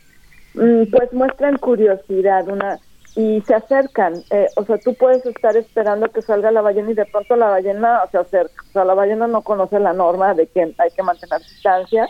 mm, 0.53 0.83
pues 0.89 1.11
muestran 1.11 1.57
curiosidad, 1.57 2.47
una 2.47 2.79
y 3.17 3.41
se 3.41 3.55
acercan. 3.55 4.13
Eh, 4.29 4.45
o 4.55 4.63
sea, 4.63 4.77
tú 4.77 4.93
puedes 4.93 5.25
estar 5.25 5.57
esperando 5.57 6.11
que 6.11 6.21
salga 6.21 6.51
la 6.51 6.61
ballena 6.61 6.91
y 6.91 6.93
de 6.93 7.05
pronto 7.07 7.35
la 7.35 7.47
ballena 7.47 8.01
se 8.11 8.19
acerca. 8.19 8.63
O 8.69 8.71
sea, 8.71 8.85
la 8.85 8.93
ballena 8.93 9.25
no 9.25 9.41
conoce 9.41 9.79
la 9.79 9.91
norma 9.91 10.35
de 10.35 10.45
que 10.45 10.61
hay 10.77 10.91
que 10.95 11.01
mantener 11.01 11.39
distancia 11.39 12.07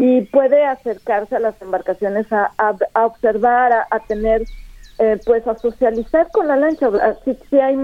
y 0.00 0.22
puede 0.22 0.64
acercarse 0.64 1.36
a 1.36 1.40
las 1.40 1.60
embarcaciones 1.60 2.32
a, 2.32 2.50
a, 2.56 3.04
observar, 3.06 3.86
a, 3.90 4.00
tener, 4.06 4.42
eh, 4.98 5.20
pues 5.26 5.46
a 5.46 5.54
socializar 5.58 6.30
con 6.32 6.48
la 6.48 6.56
lancha. 6.56 6.88
Si, 7.26 7.34
si 7.50 7.60
hay, 7.60 7.76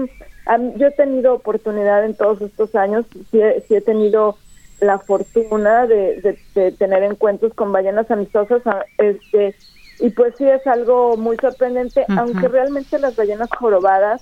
yo 0.75 0.87
he 0.87 0.91
tenido 0.91 1.35
oportunidad 1.35 2.03
en 2.03 2.15
todos 2.15 2.41
estos 2.41 2.73
años, 2.73 3.05
si 3.29 3.41
he, 3.41 3.81
tenido 3.81 4.37
la 4.81 4.97
fortuna 4.97 5.85
de, 5.85 6.35
de, 6.55 6.71
tener 6.71 7.03
encuentros 7.03 7.53
con 7.53 7.71
ballenas 7.71 8.09
amistosas, 8.09 8.63
este 8.97 9.55
y 9.99 10.09
pues 10.09 10.33
sí 10.37 10.47
es 10.47 10.65
algo 10.67 11.17
muy 11.17 11.37
sorprendente, 11.37 12.05
aunque 12.17 12.47
realmente 12.47 12.99
las 12.99 13.15
ballenas 13.15 13.49
jorobadas 13.57 14.21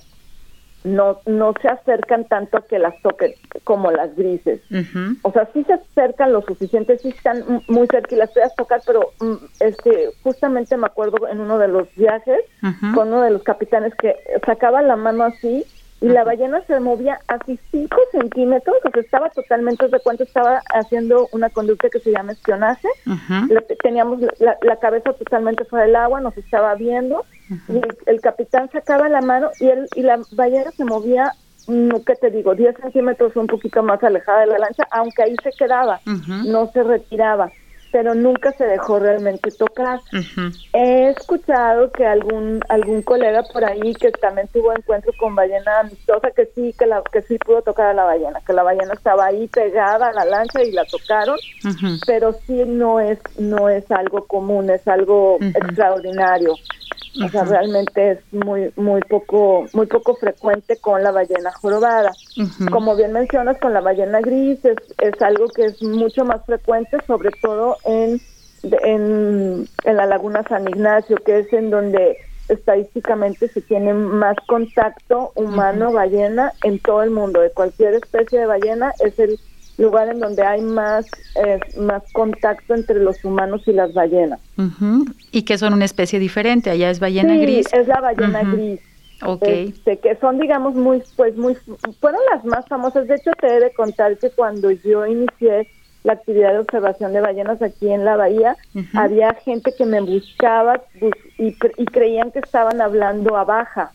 no 0.84 1.20
no 1.24 1.54
se 1.62 1.68
acercan 1.68 2.26
tanto 2.26 2.58
a 2.58 2.66
que 2.66 2.78
las 2.78 3.00
toquen 3.00 3.34
como 3.64 3.90
las 3.90 4.14
grises. 4.14 4.60
O 5.22 5.32
sea, 5.32 5.48
sí 5.52 5.64
se 5.64 5.72
acercan 5.72 6.32
lo 6.32 6.42
suficiente, 6.42 6.98
sí 7.02 7.08
están 7.08 7.62
muy 7.68 7.86
cerca 7.86 8.14
y 8.14 8.18
las 8.18 8.30
puedes 8.32 8.54
tocar, 8.54 8.82
pero 8.86 9.14
este 9.60 10.10
justamente 10.22 10.76
me 10.76 10.86
acuerdo 10.86 11.26
en 11.26 11.40
uno 11.40 11.58
de 11.58 11.68
los 11.68 11.88
viajes 11.96 12.40
con 12.94 13.08
uno 13.08 13.22
de 13.22 13.30
los 13.30 13.42
capitanes 13.42 13.94
que 13.94 14.14
sacaba 14.46 14.82
la 14.82 14.96
mano 14.96 15.24
así 15.24 15.64
y 16.04 16.08
la 16.08 16.22
ballena 16.22 16.60
se 16.66 16.78
movía 16.80 17.18
así 17.28 17.58
5 17.70 17.96
centímetros, 18.12 18.76
o 18.84 18.90
sea, 18.90 19.00
estaba 19.00 19.30
totalmente, 19.30 19.88
de 19.88 20.00
cuenta, 20.00 20.22
estaba 20.22 20.60
haciendo 20.74 21.28
una 21.32 21.48
conducta 21.48 21.88
que 21.88 21.98
se 21.98 22.12
llama 22.12 22.32
espionaje, 22.32 22.88
teníamos 23.82 24.20
la, 24.38 24.76
cabeza 24.76 25.14
totalmente 25.14 25.64
fuera 25.64 25.86
del 25.86 25.96
agua, 25.96 26.20
nos 26.20 26.36
estaba 26.36 26.74
viendo, 26.74 27.24
y 27.68 27.80
el, 28.04 28.20
capitán 28.20 28.68
sacaba 28.70 29.08
la 29.08 29.22
mano 29.22 29.50
y, 29.60 29.68
él, 29.68 29.86
y 29.94 30.02
la 30.02 30.20
ballena 30.32 30.70
se 30.72 30.84
movía 30.84 31.32
¿qué 31.66 32.14
te 32.16 32.30
digo? 32.30 32.54
10 32.54 32.76
centímetros 32.76 33.34
un 33.36 33.46
poquito 33.46 33.82
más 33.82 34.04
alejada 34.04 34.40
de 34.40 34.48
la 34.48 34.58
lancha, 34.58 34.86
aunque 34.90 35.22
ahí 35.22 35.34
se 35.42 35.52
quedaba, 35.58 36.00
no 36.44 36.70
se 36.72 36.82
retiraba 36.82 37.50
pero 37.94 38.12
nunca 38.12 38.50
se 38.58 38.64
dejó 38.64 38.98
realmente 38.98 39.52
tocar. 39.52 40.00
He 40.72 41.10
escuchado 41.10 41.92
que 41.92 42.04
algún 42.04 42.60
algún 42.68 43.02
colega 43.02 43.44
por 43.44 43.64
ahí 43.64 43.94
que 43.94 44.10
también 44.10 44.48
tuvo 44.48 44.72
encuentro 44.72 45.12
con 45.16 45.36
ballena 45.36 45.78
amistosa 45.78 46.32
que 46.32 46.46
sí 46.56 46.74
que 46.76 46.86
la 46.86 47.04
que 47.12 47.22
sí 47.22 47.38
pudo 47.38 47.62
tocar 47.62 47.86
a 47.86 47.94
la 47.94 48.02
ballena, 48.02 48.40
que 48.44 48.52
la 48.52 48.64
ballena 48.64 48.94
estaba 48.94 49.26
ahí 49.26 49.46
pegada 49.46 50.08
a 50.08 50.12
la 50.12 50.24
lancha 50.24 50.64
y 50.64 50.72
la 50.72 50.84
tocaron, 50.86 51.38
pero 52.04 52.32
sí 52.48 52.64
no 52.66 52.98
es 52.98 53.20
no 53.38 53.68
es 53.68 53.88
algo 53.92 54.26
común, 54.26 54.70
es 54.70 54.88
algo 54.88 55.38
extraordinario. 55.40 56.56
O 57.22 57.28
sea, 57.28 57.44
realmente 57.44 58.12
es 58.12 58.18
muy 58.32 58.72
muy 58.76 59.00
poco 59.02 59.66
muy 59.72 59.86
poco 59.86 60.16
frecuente 60.16 60.76
con 60.78 61.02
la 61.02 61.12
ballena 61.12 61.52
jorobada. 61.52 62.12
Como 62.70 62.96
bien 62.96 63.12
mencionas, 63.12 63.58
con 63.58 63.72
la 63.72 63.80
ballena 63.80 64.20
gris 64.20 64.64
es, 64.64 64.76
es 64.98 65.22
algo 65.22 65.48
que 65.48 65.66
es 65.66 65.82
mucho 65.82 66.24
más 66.24 66.44
frecuente, 66.44 66.98
sobre 67.06 67.30
todo 67.40 67.76
en, 67.84 68.20
en, 68.62 69.68
en 69.84 69.96
la 69.96 70.06
laguna 70.06 70.42
San 70.48 70.68
Ignacio, 70.68 71.16
que 71.24 71.40
es 71.40 71.52
en 71.52 71.70
donde 71.70 72.18
estadísticamente 72.48 73.48
se 73.48 73.60
tiene 73.62 73.94
más 73.94 74.36
contacto 74.46 75.32
humano-ballena 75.34 76.52
en 76.62 76.78
todo 76.78 77.02
el 77.02 77.10
mundo. 77.10 77.40
De 77.40 77.50
cualquier 77.50 77.94
especie 77.94 78.40
de 78.40 78.46
ballena 78.46 78.92
es 79.00 79.18
el 79.18 79.38
lugar 79.78 80.08
en 80.08 80.20
donde 80.20 80.42
hay 80.42 80.60
más, 80.60 81.06
eh, 81.44 81.58
más 81.78 82.02
contacto 82.12 82.74
entre 82.74 83.00
los 83.00 83.24
humanos 83.24 83.62
y 83.66 83.72
las 83.72 83.92
ballenas. 83.92 84.40
Y 85.32 85.42
que 85.42 85.58
son 85.58 85.74
una 85.74 85.84
especie 85.84 86.18
diferente, 86.18 86.70
allá 86.70 86.90
es 86.90 87.00
ballena 87.00 87.34
sí, 87.34 87.40
gris. 87.40 87.72
es 87.72 87.88
la 87.88 88.00
ballena 88.00 88.42
gris. 88.42 88.80
Okay. 89.22 89.68
Este, 89.68 89.98
que 89.98 90.16
son 90.16 90.38
digamos 90.38 90.74
muy 90.74 91.02
pues 91.16 91.36
muy 91.36 91.56
fueron 92.00 92.20
las 92.32 92.44
más 92.44 92.66
famosas 92.66 93.06
de 93.06 93.14
hecho 93.14 93.30
te 93.40 93.46
he 93.46 93.60
de 93.60 93.72
contar 93.72 94.18
que 94.18 94.28
cuando 94.30 94.70
yo 94.72 95.06
inicié 95.06 95.68
la 96.02 96.14
actividad 96.14 96.52
de 96.52 96.58
observación 96.58 97.12
de 97.12 97.20
ballenas 97.20 97.62
aquí 97.62 97.90
en 97.90 98.04
la 98.04 98.16
bahía 98.16 98.56
había 98.92 99.32
gente 99.34 99.72
que 99.78 99.86
me 99.86 100.00
buscaba 100.00 100.82
y, 101.38 101.56
y, 101.78 101.84
creían 101.86 102.32
que 102.32 102.40
estaban 102.40 102.82
hablando 102.82 103.36
a 103.36 103.44
baja 103.44 103.92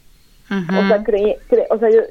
o 0.50 0.88
sea 0.88 1.04
creí, 1.04 1.36
o 1.70 1.78
sea 1.78 1.90
yo 1.92 2.02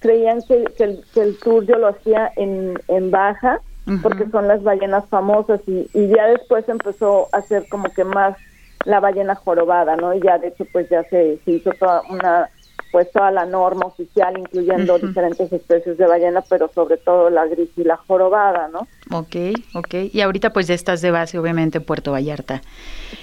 creían 0.00 0.42
que, 0.42 0.64
el, 0.78 1.04
que 1.12 1.20
el 1.20 1.38
tour 1.38 1.64
yo 1.66 1.76
lo 1.76 1.88
hacía 1.88 2.32
en, 2.36 2.78
en 2.88 3.10
baja, 3.10 3.60
porque 4.02 4.28
son 4.30 4.48
las 4.48 4.62
ballenas 4.64 5.08
famosas, 5.08 5.60
y, 5.66 5.88
y 5.94 6.08
ya 6.08 6.26
después 6.26 6.68
empezó 6.68 7.28
a 7.32 7.40
ser 7.42 7.68
como 7.68 7.88
que 7.90 8.02
más 8.02 8.36
la 8.84 9.00
ballena 9.00 9.34
jorobada, 9.34 9.96
¿no? 9.96 10.12
Y 10.14 10.20
ya 10.20 10.38
de 10.38 10.48
hecho 10.48 10.64
pues 10.72 10.88
ya 10.88 11.04
se, 11.04 11.38
se 11.44 11.50
hizo 11.52 11.70
toda 11.72 12.02
una 12.10 12.50
pues 12.92 13.10
toda 13.10 13.30
la 13.30 13.44
norma 13.44 13.86
oficial, 13.86 14.38
incluyendo 14.38 14.98
diferentes 14.98 15.52
especies 15.52 15.98
de 15.98 16.06
ballena, 16.06 16.40
pero 16.48 16.70
sobre 16.74 16.96
todo 16.96 17.30
la 17.30 17.46
gris 17.46 17.68
y 17.76 17.84
la 17.84 17.96
jorobada, 17.96 18.68
¿no? 18.68 18.86
Ok, 19.10 19.36
ok. 19.74 19.94
Y 20.12 20.20
ahorita 20.20 20.50
pues 20.50 20.66
ya 20.66 20.74
estás 20.74 21.02
de 21.02 21.10
base, 21.10 21.38
obviamente, 21.38 21.78
en 21.78 21.84
Puerto 21.84 22.12
Vallarta. 22.12 22.62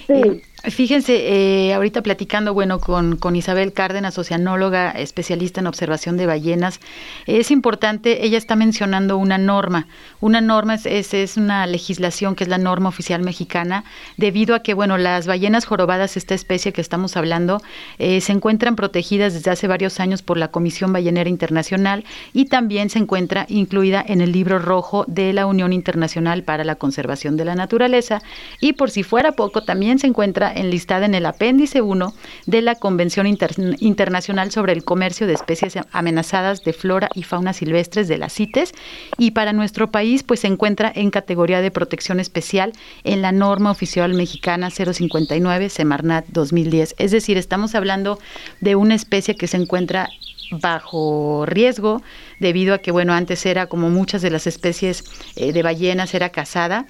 Sí. 0.05 0.43
Fíjense, 0.65 1.67
eh, 1.67 1.73
ahorita 1.73 2.01
platicando, 2.01 2.53
bueno, 2.53 2.79
con, 2.79 3.17
con, 3.17 3.35
Isabel 3.35 3.73
Cárdenas, 3.73 4.17
oceanóloga, 4.17 4.91
especialista 4.91 5.59
en 5.59 5.67
observación 5.67 6.15
de 6.15 6.25
ballenas, 6.25 6.79
es 7.25 7.51
importante, 7.51 8.25
ella 8.25 8.37
está 8.37 8.55
mencionando 8.55 9.17
una 9.17 9.37
norma. 9.37 9.87
Una 10.21 10.39
norma 10.39 10.75
es, 10.75 11.13
es, 11.13 11.35
una 11.35 11.67
legislación 11.67 12.35
que 12.35 12.45
es 12.45 12.49
la 12.49 12.59
norma 12.59 12.87
oficial 12.87 13.23
mexicana, 13.23 13.83
debido 14.15 14.55
a 14.55 14.61
que, 14.61 14.73
bueno, 14.73 14.97
las 14.97 15.27
ballenas 15.27 15.65
jorobadas, 15.65 16.15
esta 16.15 16.33
especie 16.33 16.71
que 16.71 16.79
estamos 16.79 17.17
hablando, 17.17 17.61
eh, 17.99 18.21
se 18.21 18.31
encuentran 18.31 18.77
protegidas 18.77 19.33
desde 19.33 19.51
hace 19.51 19.67
varios 19.67 19.99
años 19.99 20.21
por 20.21 20.37
la 20.37 20.47
Comisión 20.47 20.93
Ballenera 20.93 21.29
Internacional 21.29 22.05
y 22.31 22.45
también 22.45 22.89
se 22.89 22.99
encuentra 22.99 23.45
incluida 23.49 24.01
en 24.07 24.21
el 24.21 24.31
libro 24.31 24.59
rojo 24.59 25.03
de 25.09 25.33
la 25.33 25.45
Unión 25.45 25.73
Internacional 25.73 26.43
para 26.43 26.63
la 26.63 26.75
Conservación 26.75 27.35
de 27.35 27.43
la 27.43 27.55
Naturaleza. 27.55 28.21
Y 28.61 28.73
por 28.73 28.91
si 28.91 29.03
fuera 29.03 29.33
poco, 29.33 29.65
también 29.65 29.99
se 29.99 30.07
encuentra 30.07 30.52
enlistada 30.53 31.05
en 31.05 31.15
el 31.15 31.25
apéndice 31.25 31.81
1 31.81 32.13
de 32.45 32.61
la 32.61 32.75
Convención 32.75 33.27
Internacional 33.27 34.51
sobre 34.51 34.73
el 34.73 34.83
Comercio 34.83 35.27
de 35.27 35.33
Especies 35.33 35.77
Amenazadas 35.91 36.63
de 36.63 36.73
Flora 36.73 37.09
y 37.13 37.23
Fauna 37.23 37.53
Silvestres 37.53 38.07
de 38.07 38.17
las 38.17 38.33
CITES 38.33 38.73
y 39.17 39.31
para 39.31 39.53
nuestro 39.53 39.91
país 39.91 40.23
pues 40.23 40.41
se 40.41 40.47
encuentra 40.47 40.91
en 40.93 41.11
categoría 41.11 41.61
de 41.61 41.71
protección 41.71 42.19
especial 42.19 42.73
en 43.03 43.21
la 43.21 43.31
norma 43.31 43.71
oficial 43.71 44.13
mexicana 44.13 44.69
059 44.69 45.69
Semarnat 45.69 46.25
2010. 46.29 46.95
Es 46.97 47.11
decir, 47.11 47.37
estamos 47.37 47.75
hablando 47.75 48.19
de 48.61 48.75
una 48.75 48.95
especie 48.95 49.35
que 49.35 49.47
se 49.47 49.57
encuentra 49.57 50.09
bajo 50.51 51.45
riesgo 51.45 52.01
debido 52.39 52.73
a 52.73 52.79
que 52.79 52.91
bueno 52.91 53.13
antes 53.13 53.45
era 53.45 53.67
como 53.67 53.89
muchas 53.89 54.21
de 54.21 54.29
las 54.29 54.47
especies 54.47 55.03
eh, 55.35 55.51
de 55.51 55.63
ballenas 55.63 56.13
era 56.13 56.29
cazada 56.29 56.85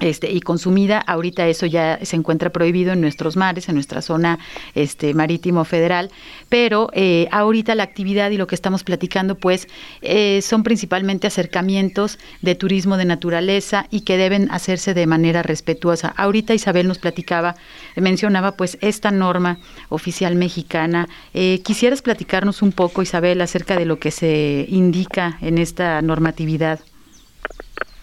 este, 0.00 0.30
y 0.30 0.40
consumida. 0.40 0.98
Ahorita 0.98 1.46
eso 1.46 1.66
ya 1.66 1.98
se 2.02 2.16
encuentra 2.16 2.50
prohibido 2.50 2.92
en 2.92 3.00
nuestros 3.00 3.36
mares, 3.36 3.68
en 3.68 3.74
nuestra 3.74 4.02
zona 4.02 4.38
este, 4.74 5.14
marítimo 5.14 5.64
federal, 5.64 6.10
pero 6.48 6.90
eh, 6.92 7.28
ahorita 7.30 7.74
la 7.74 7.82
actividad 7.82 8.30
y 8.30 8.36
lo 8.36 8.46
que 8.46 8.54
estamos 8.54 8.84
platicando, 8.84 9.36
pues, 9.36 9.68
eh, 10.02 10.40
son 10.42 10.62
principalmente 10.62 11.26
acercamientos 11.26 12.18
de 12.42 12.54
turismo 12.54 12.96
de 12.96 13.04
naturaleza 13.04 13.86
y 13.90 14.02
que 14.02 14.16
deben 14.16 14.50
hacerse 14.50 14.94
de 14.94 15.06
manera 15.06 15.42
respetuosa. 15.42 16.12
Ahorita 16.16 16.54
Isabel 16.54 16.88
nos 16.88 16.98
platicaba, 16.98 17.56
mencionaba, 17.96 18.52
pues, 18.52 18.78
esta 18.80 19.10
norma 19.10 19.58
oficial 19.88 20.34
mexicana. 20.34 21.08
Eh, 21.34 21.60
¿Quisieras 21.64 22.02
platicarnos 22.02 22.62
un 22.62 22.72
poco, 22.72 23.02
Isabel, 23.02 23.40
acerca 23.40 23.76
de 23.76 23.84
lo 23.84 23.98
que 23.98 24.10
se 24.10 24.66
indica 24.68 25.38
en 25.40 25.58
esta 25.58 26.00
normatividad? 26.02 26.80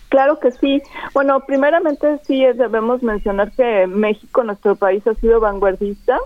Claro 0.10 0.40
que 0.40 0.52
sí. 0.52 0.82
Bueno, 1.14 1.42
primeramente 1.42 2.20
sí 2.26 2.46
debemos 2.46 3.04
mencionar 3.04 3.52
que 3.52 3.88
México, 3.88 4.44
nuestro 4.44 4.76
país, 4.76 5.06
ha 5.06 5.14
sido 5.16 5.40
vanguardista 5.40 6.18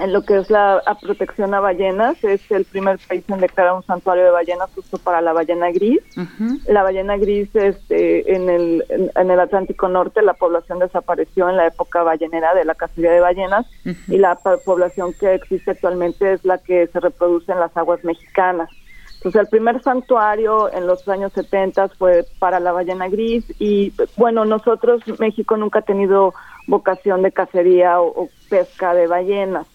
en 0.00 0.12
lo 0.12 0.22
que 0.22 0.38
es 0.38 0.50
la 0.50 0.82
protección 1.00 1.54
a 1.54 1.60
ballenas. 1.60 2.22
Es 2.24 2.50
el 2.50 2.64
primer 2.64 2.98
país 3.08 3.24
en 3.28 3.40
declarar 3.40 3.74
un 3.74 3.84
santuario 3.84 4.24
de 4.24 4.30
ballenas 4.30 4.70
justo 4.74 4.98
para 4.98 5.20
la 5.20 5.32
ballena 5.32 5.70
gris. 5.70 6.00
La 6.66 6.82
ballena 6.82 7.16
gris 7.16 7.54
este, 7.54 8.34
en, 8.34 8.48
el, 8.48 8.84
en, 8.88 9.30
el 9.30 9.40
Atlántico 9.40 9.88
Norte, 9.88 10.22
la 10.22 10.34
población 10.34 10.78
desapareció 10.78 11.48
en 11.48 11.56
la 11.56 11.66
época 11.66 12.02
ballenera 12.02 12.54
de 12.54 12.64
la 12.64 12.74
cacería 12.74 13.12
de 13.12 13.20
ballenas 13.20 13.66
y 14.08 14.18
la 14.18 14.36
población 14.64 15.12
que 15.18 15.34
existe 15.34 15.72
actualmente 15.72 16.34
es 16.34 16.44
la 16.44 16.58
que 16.58 16.86
se 16.86 17.00
reproduce 17.00 17.52
en 17.52 17.60
las 17.60 17.76
aguas 17.76 18.02
mexicanas. 18.04 18.70
Entonces, 19.20 19.42
el 19.42 19.48
primer 19.48 19.82
santuario 19.82 20.72
en 20.72 20.86
los 20.86 21.06
años 21.06 21.30
70 21.34 21.88
fue 21.90 22.24
para 22.38 22.58
la 22.58 22.72
ballena 22.72 23.06
gris 23.08 23.44
y, 23.58 23.92
bueno, 24.16 24.46
nosotros, 24.46 25.02
México 25.18 25.58
nunca 25.58 25.80
ha 25.80 25.82
tenido 25.82 26.32
vocación 26.66 27.20
de 27.20 27.30
cacería 27.30 28.00
o, 28.00 28.30
pesca 28.48 28.94
de 28.94 29.06
ballenas. 29.06 29.66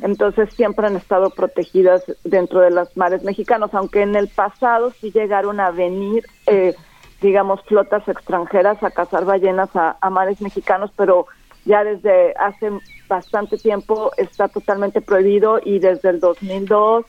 Entonces, 0.00 0.52
siempre 0.54 0.86
han 0.86 0.96
estado 0.96 1.28
protegidas 1.28 2.02
dentro 2.24 2.60
de 2.60 2.70
los 2.70 2.96
mares 2.96 3.22
mexicanos, 3.24 3.74
aunque 3.74 4.00
en 4.00 4.16
el 4.16 4.28
pasado 4.28 4.90
sí 4.90 5.12
llegaron 5.12 5.60
a 5.60 5.70
venir, 5.70 6.24
eh, 6.46 6.74
digamos, 7.20 7.60
flotas 7.66 8.08
extranjeras 8.08 8.82
a 8.82 8.90
cazar 8.90 9.26
ballenas 9.26 9.68
a, 9.76 9.98
a 10.00 10.08
mares 10.08 10.40
mexicanos, 10.40 10.90
pero 10.96 11.26
ya 11.66 11.84
desde 11.84 12.32
hace 12.38 12.70
bastante 13.06 13.58
tiempo 13.58 14.12
está 14.16 14.48
totalmente 14.48 15.02
prohibido 15.02 15.60
y 15.62 15.78
desde 15.78 16.08
el 16.08 16.20
2002 16.20 17.04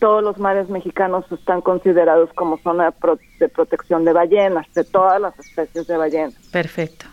todos 0.00 0.24
los 0.24 0.38
mares 0.38 0.68
mexicanos 0.68 1.24
están 1.30 1.60
considerados 1.60 2.30
como 2.34 2.58
zona 2.58 2.92
de, 3.38 3.48
protección 3.48 4.04
de 4.04 4.12
ballenas, 4.12 4.66
de 4.74 4.82
todas 4.82 5.20
las 5.20 5.38
especies 5.38 5.86
de 5.86 5.96
ballenas. 5.96 6.34
Perfecto. 6.50 7.06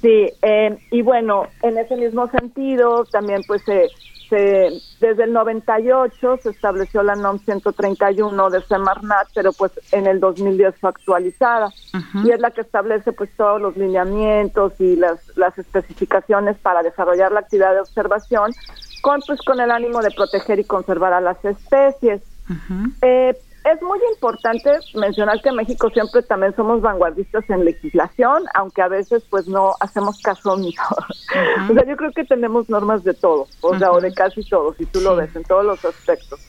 Sí, 0.00 0.30
eh, 0.42 0.78
y 0.90 1.02
bueno, 1.02 1.48
en 1.62 1.76
ese 1.76 1.96
mismo 1.96 2.28
sentido, 2.28 3.04
también 3.06 3.42
pues 3.46 3.62
se, 3.64 3.88
desde 5.00 5.24
el 5.24 5.32
98 5.32 6.38
se 6.42 6.50
estableció 6.50 7.02
la 7.02 7.14
NOM 7.14 7.38
131 7.38 8.50
de 8.50 8.62
Semarnat, 8.62 9.28
pero 9.34 9.52
pues 9.52 9.72
en 9.92 10.06
el 10.06 10.20
2010 10.20 10.74
fue 10.80 10.90
actualizada 10.90 11.68
y 12.24 12.30
es 12.30 12.40
la 12.40 12.50
que 12.50 12.62
establece 12.62 13.12
pues 13.12 13.30
todos 13.36 13.60
los 13.60 13.76
lineamientos 13.76 14.72
y 14.80 14.96
las, 14.96 15.20
las 15.36 15.56
especificaciones 15.58 16.56
para 16.58 16.82
desarrollar 16.82 17.32
la 17.32 17.40
actividad 17.40 17.74
de 17.74 17.80
observación 17.80 18.52
con 19.02 19.20
pues 19.26 19.40
con 19.42 19.60
el 19.60 19.70
ánimo 19.70 20.00
de 20.00 20.10
proteger 20.10 20.58
y 20.58 20.64
conservar 20.64 21.12
a 21.12 21.20
las 21.20 21.44
especies. 21.44 22.22
Eh, 23.02 23.34
es 23.64 23.80
muy 23.80 23.98
importante 24.12 24.70
mencionar 24.94 25.40
que 25.40 25.48
en 25.48 25.56
México 25.56 25.88
siempre 25.88 26.22
también 26.22 26.54
somos 26.54 26.82
vanguardistas 26.82 27.48
en 27.48 27.64
legislación, 27.64 28.44
aunque 28.52 28.82
a 28.82 28.88
veces 28.88 29.24
pues 29.30 29.48
no 29.48 29.72
hacemos 29.80 30.20
caso 30.20 30.52
omiso. 30.52 30.82
o 31.70 31.72
sea, 31.72 31.86
yo 31.86 31.96
creo 31.96 32.12
que 32.12 32.24
tenemos 32.24 32.68
normas 32.68 33.04
de 33.04 33.14
todo, 33.14 33.46
o 33.62 33.78
sea, 33.78 33.90
o 33.90 34.00
de 34.02 34.12
casi 34.12 34.46
todo, 34.46 34.74
si 34.74 34.84
tú 34.84 35.00
lo 35.00 35.16
ves, 35.16 35.34
en 35.34 35.44
todos 35.44 35.64
los 35.64 35.82
aspectos. 35.84 36.40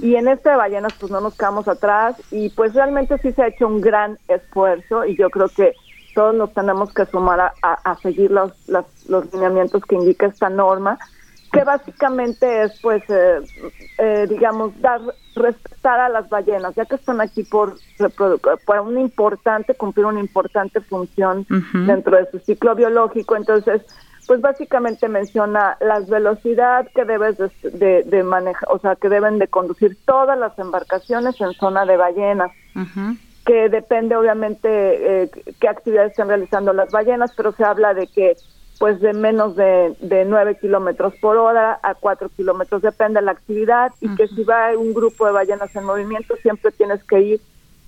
Y 0.00 0.16
en 0.16 0.28
este 0.28 0.48
de 0.48 0.56
ballenas 0.56 0.94
pues 0.98 1.12
no 1.12 1.20
nos 1.20 1.36
quedamos 1.36 1.68
atrás 1.68 2.16
y 2.30 2.48
pues 2.50 2.72
realmente 2.72 3.18
sí 3.18 3.32
se 3.32 3.42
ha 3.42 3.48
hecho 3.48 3.66
un 3.66 3.82
gran 3.82 4.18
esfuerzo 4.28 5.04
y 5.04 5.14
yo 5.16 5.28
creo 5.28 5.48
que 5.48 5.74
todos 6.14 6.34
nos 6.34 6.52
tenemos 6.54 6.92
que 6.92 7.06
sumar 7.06 7.52
a, 7.62 7.96
seguir 8.02 8.30
los, 8.30 8.52
los 8.66 9.32
lineamientos 9.32 9.84
que 9.84 9.94
indica 9.94 10.26
esta 10.26 10.48
norma 10.48 10.98
que 11.52 11.64
básicamente 11.64 12.62
es, 12.62 12.80
pues, 12.80 13.02
eh, 13.10 13.40
eh, 13.98 14.26
digamos, 14.28 14.72
dar, 14.80 15.00
respetar 15.36 16.00
a 16.00 16.08
las 16.08 16.28
ballenas, 16.30 16.74
ya 16.74 16.86
que 16.86 16.94
están 16.94 17.20
aquí 17.20 17.44
por, 17.44 17.74
por 18.66 18.80
un 18.80 18.98
importante, 18.98 19.74
cumplir 19.74 20.06
una 20.06 20.20
importante 20.20 20.80
función 20.80 21.46
dentro 21.86 22.16
de 22.16 22.30
su 22.30 22.38
ciclo 22.38 22.74
biológico. 22.74 23.36
Entonces, 23.36 23.82
pues 24.26 24.40
básicamente 24.40 25.08
menciona 25.08 25.76
la 25.80 26.00
velocidad 26.00 26.88
que 26.94 27.04
debes 27.04 27.36
de, 27.62 28.02
de, 28.04 28.22
manejar, 28.22 28.68
o 28.70 28.78
sea, 28.78 28.96
que 28.96 29.10
deben 29.10 29.38
de 29.38 29.48
conducir 29.48 29.98
todas 30.06 30.38
las 30.38 30.58
embarcaciones 30.58 31.38
en 31.40 31.52
zona 31.52 31.84
de 31.84 31.96
ballenas. 31.98 32.50
que 33.44 33.68
depende 33.68 34.14
obviamente 34.14 35.22
eh, 35.24 35.30
qué 35.60 35.68
actividades 35.68 36.12
están 36.12 36.28
realizando 36.28 36.72
las 36.72 36.92
ballenas, 36.92 37.32
pero 37.36 37.52
se 37.52 37.64
habla 37.64 37.92
de 37.92 38.06
que 38.06 38.36
pues 38.82 39.00
de 39.00 39.12
menos 39.12 39.54
de, 39.54 39.94
de 40.00 40.24
9 40.24 40.58
kilómetros 40.60 41.14
por 41.20 41.36
hora 41.36 41.78
a 41.84 41.94
4 41.94 42.30
kilómetros, 42.30 42.82
depende 42.82 43.20
de 43.20 43.26
la 43.26 43.30
actividad, 43.30 43.92
y 44.00 44.12
que 44.16 44.26
si 44.26 44.42
va 44.42 44.76
un 44.76 44.92
grupo 44.92 45.24
de 45.24 45.30
ballenas 45.30 45.76
en 45.76 45.84
movimiento, 45.84 46.34
siempre 46.42 46.72
tienes 46.72 47.04
que 47.04 47.20
ir, 47.20 47.40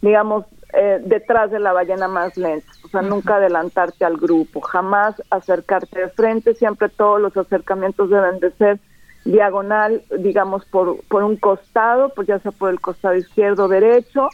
digamos, 0.02 0.44
eh, 0.72 1.02
detrás 1.04 1.50
de 1.50 1.58
la 1.58 1.72
ballena 1.72 2.06
más 2.06 2.36
lenta, 2.36 2.70
o 2.84 2.86
sea, 2.86 3.02
nunca 3.02 3.38
adelantarte 3.38 4.04
al 4.04 4.18
grupo, 4.18 4.60
jamás 4.60 5.20
acercarte 5.30 5.98
de 5.98 6.10
frente, 6.10 6.54
siempre 6.54 6.88
todos 6.88 7.20
los 7.20 7.36
acercamientos 7.36 8.08
deben 8.08 8.38
de 8.38 8.52
ser 8.52 8.78
diagonal, 9.24 10.00
digamos, 10.20 10.64
por, 10.66 11.00
por 11.08 11.24
un 11.24 11.34
costado, 11.34 12.10
pues 12.10 12.28
ya 12.28 12.38
sea 12.38 12.52
por 12.52 12.70
el 12.70 12.80
costado 12.80 13.16
izquierdo 13.16 13.64
o 13.64 13.68
derecho, 13.68 14.28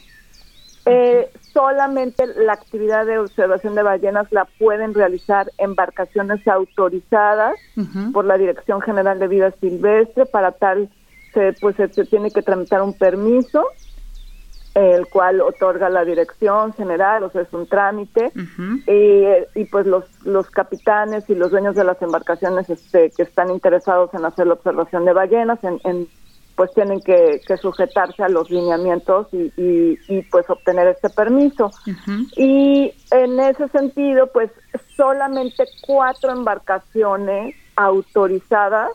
eh, 0.87 1.31
solamente 1.53 2.27
la 2.27 2.55
actividad 2.55 3.05
de 3.05 3.19
observación 3.19 3.75
de 3.75 3.83
ballenas 3.83 4.31
la 4.33 4.47
pueden 4.59 4.95
realizar 4.95 5.51
embarcaciones 5.59 6.47
autorizadas 6.49 7.57
por 8.13 8.25
la 8.25 8.39
Dirección 8.39 8.81
General 8.81 9.19
de 9.19 9.29
Vida 9.29 9.51
Silvestre. 9.61 10.27
Para 10.27 10.53
tal, 10.53 10.89
se, 11.35 11.53
pues 11.61 11.77
se, 11.77 11.89
tiene 12.07 12.31
que 12.31 12.43
tramitar 12.43 12.83
un 12.83 12.95
permiso, 12.95 13.65
el 14.75 15.07
cual 15.09 15.43
otorga 15.43 15.91
la 15.91 16.05
Dirección 16.05 16.73
General, 16.73 17.25
o 17.25 17.31
sea, 17.31 17.43
es 17.43 17.53
un 17.53 17.67
trámite. 17.67 18.33
y, 19.55 19.65
pues 19.67 19.87
los, 19.87 20.05
los 20.25 20.51
capitanes 20.51 21.29
y 21.29 21.35
los 21.35 21.51
dueños 21.51 21.75
de 21.75 21.85
las 21.85 22.01
embarcaciones 22.01 22.71
este, 22.71 23.11
que 23.11 23.23
están 23.23 23.51
interesados 23.51 24.15
en 24.15 24.25
hacer 24.25 24.47
la 24.47 24.55
observación 24.55 25.05
de 25.05 25.13
ballenas, 25.13 25.63
en, 25.63 25.79
en 25.85 26.09
pues 26.61 26.75
tienen 26.75 27.01
que, 27.01 27.41
sujetarse 27.57 28.23
a 28.23 28.29
los 28.29 28.51
lineamientos 28.51 29.29
y, 29.33 30.23
pues 30.31 30.45
obtener 30.51 30.89
este 30.89 31.09
permiso. 31.09 31.73
Y 32.37 32.93
en 33.13 33.41
ese 33.41 33.67
sentido, 33.69 34.27
pues 34.31 34.51
solamente 34.95 35.65
cuatro 35.87 36.31
embarcaciones 36.31 37.55
autorizadas 37.77 38.91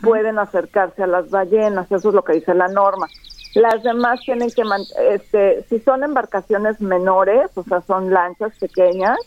pueden 0.00 0.38
acercarse 0.38 1.02
a 1.02 1.08
las 1.08 1.28
ballenas, 1.28 1.90
eso 1.90 2.10
es 2.10 2.14
lo 2.14 2.22
que 2.22 2.34
dice 2.34 2.54
la 2.54 2.68
norma. 2.68 3.08
Las 3.56 3.82
demás 3.82 4.20
tienen 4.20 4.52
que, 4.52 4.62
este, 5.10 5.64
si 5.68 5.80
son 5.80 6.04
embarcaciones 6.04 6.80
menores, 6.80 7.50
o 7.56 7.64
sea, 7.64 7.80
son 7.80 8.12
lanchas 8.12 8.56
pequeñas, 8.60 9.18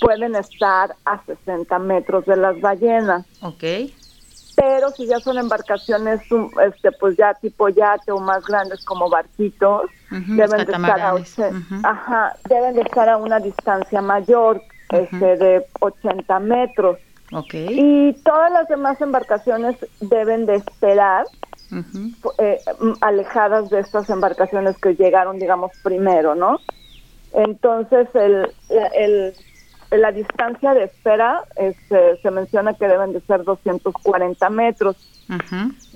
pueden 0.00 0.36
estar 0.36 0.96
a 1.04 1.22
60 1.26 1.78
metros 1.80 2.24
de 2.24 2.36
las 2.38 2.58
ballenas. 2.62 3.26
Ok. 3.42 3.62
Pero 4.56 4.90
si 4.90 5.06
ya 5.06 5.20
son 5.20 5.36
embarcaciones, 5.36 6.20
este, 6.66 6.90
pues 6.92 7.16
ya 7.16 7.34
tipo 7.34 7.68
yate 7.68 8.10
o 8.10 8.18
más 8.18 8.44
grandes 8.46 8.84
como 8.84 9.10
barquitos, 9.10 9.90
deben 10.10 10.64
de 10.64 10.72
estar 10.72 11.00
a, 11.00 11.14
ajá, 11.84 12.36
deben 12.48 12.74
de 12.74 12.80
estar 12.80 13.08
a 13.08 13.18
una 13.18 13.38
distancia 13.38 14.00
mayor, 14.00 14.62
este, 14.90 15.36
de 15.36 15.66
80 15.80 16.40
metros. 16.40 16.98
Okay. 17.32 17.66
Y 17.70 18.12
todas 18.22 18.50
las 18.50 18.66
demás 18.68 19.00
embarcaciones 19.00 19.76
deben 20.00 20.46
de 20.46 20.56
esperar 20.56 21.26
eh, 22.38 22.60
alejadas 23.00 23.68
de 23.70 23.80
estas 23.80 24.08
embarcaciones 24.08 24.78
que 24.78 24.94
llegaron, 24.94 25.38
digamos, 25.38 25.72
primero, 25.82 26.34
¿no? 26.34 26.60
Entonces, 27.32 28.08
el, 28.14 28.52
el, 28.94 29.34
la 29.96 30.12
distancia 30.12 30.74
de 30.74 30.84
espera 30.84 31.42
este, 31.56 32.16
se 32.18 32.30
menciona 32.30 32.74
que 32.74 32.88
deben 32.88 33.12
de 33.12 33.20
ser 33.20 33.44
240 33.44 34.50
metros. 34.50 34.96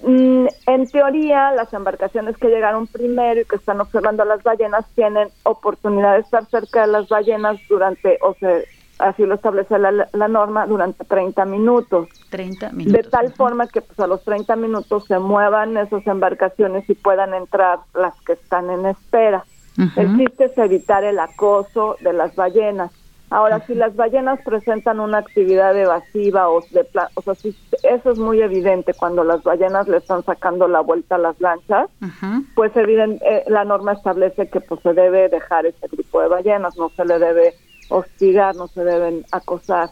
Mm, 0.03 0.47
en 0.67 0.87
teoría, 0.89 1.53
las 1.53 1.73
embarcaciones 1.73 2.37
que 2.37 2.49
llegaron 2.49 2.87
primero 2.87 3.41
y 3.41 3.45
que 3.45 3.57
están 3.57 3.81
observando 3.81 4.23
a 4.23 4.27
las 4.27 4.43
ballenas 4.43 4.85
tienen 4.95 5.29
oportunidad 5.45 6.15
de 6.15 6.21
estar 6.21 6.45
cerca 6.47 6.83
de 6.83 6.93
las 6.93 7.09
ballenas 7.09 7.59
durante, 7.69 8.19
o 8.23 8.35
sea, 8.35 8.59
así 9.01 9.25
lo 9.25 9.35
establece 9.35 9.79
la, 9.79 10.29
norma, 10.29 10.67
durante 10.67 11.05
30 11.05 11.45
minutos. 11.47 12.09
30 12.31 12.71
minutos. 12.73 13.03
De 13.03 13.09
tal 13.09 13.33
forma 13.33 13.67
que 13.67 13.81
pues, 13.81 13.99
a 13.99 14.07
los 14.07 14.23
30 14.25 14.57
minutos 14.57 15.07
se 15.07 15.19
muevan 15.19 15.77
esas 15.77 16.07
embarcaciones 16.07 16.89
y 16.89 16.95
puedan 16.95 17.35
entrar 17.35 17.81
las 17.95 18.15
que 18.23 18.35
están 18.35 18.71
en 18.71 18.87
espera. 18.87 19.45
El 19.97 20.19
chiste 20.19 20.45
es 20.45 20.59
evitar 20.59 21.05
el 21.05 21.19
acoso 21.19 21.97
de 22.01 22.13
las 22.13 22.35
ballenas. 22.37 22.91
Ahora, 23.31 23.65
si 23.65 23.75
las 23.75 23.95
ballenas 23.95 24.41
presentan 24.45 24.99
una 24.99 25.19
actividad 25.19 25.77
evasiva 25.77 26.49
o 26.49 26.61
de 26.73 26.85
o 27.15 27.23
sea, 27.23 27.35
si 27.37 27.57
eso 27.85 28.11
es 28.11 28.19
muy 28.19 28.43
evidente 28.43 28.93
cuando 28.93 29.23
las 29.23 29.45
ballenas 29.45 29.87
le 29.87 29.99
están 29.99 30.25
sacando 30.25 30.67
la 30.67 30.81
vuelta 30.81 31.15
a 31.15 31.19
las 31.19 31.41
lanchas, 31.41 31.89
pues 32.57 32.77
evidente, 32.77 33.25
eh, 33.25 33.45
la 33.47 33.65
norma 33.65 33.93
establece 33.93 34.49
que 34.49 34.61
pues 34.61 34.81
se 34.83 34.95
debe 34.95 35.29
dejar 35.29 35.65
ese 35.65 35.87
grupo 35.87 36.21
de 36.21 36.29
ballenas, 36.29 36.77
no 36.77 36.91
se 36.91 37.05
le 37.05 37.21
debe 37.21 37.55
hostigar, 37.91 38.57
no 38.57 38.69
se 38.69 38.83
deben 38.85 39.25
acosar. 39.31 39.91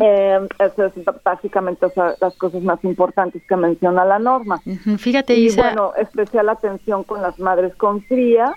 Eh, 0.00 0.48
eso 0.58 0.84
es 0.86 0.92
básicamente 1.22 1.86
las 2.20 2.34
cosas 2.36 2.62
más 2.62 2.82
importantes 2.84 3.42
que 3.46 3.56
menciona 3.56 4.04
la 4.04 4.18
norma. 4.18 4.60
Fíjate, 4.98 5.34
y 5.34 5.54
bueno, 5.54 5.92
especial 5.96 6.48
atención 6.48 7.04
con 7.04 7.20
las 7.20 7.38
madres 7.38 7.74
con 7.76 8.00
cría 8.00 8.54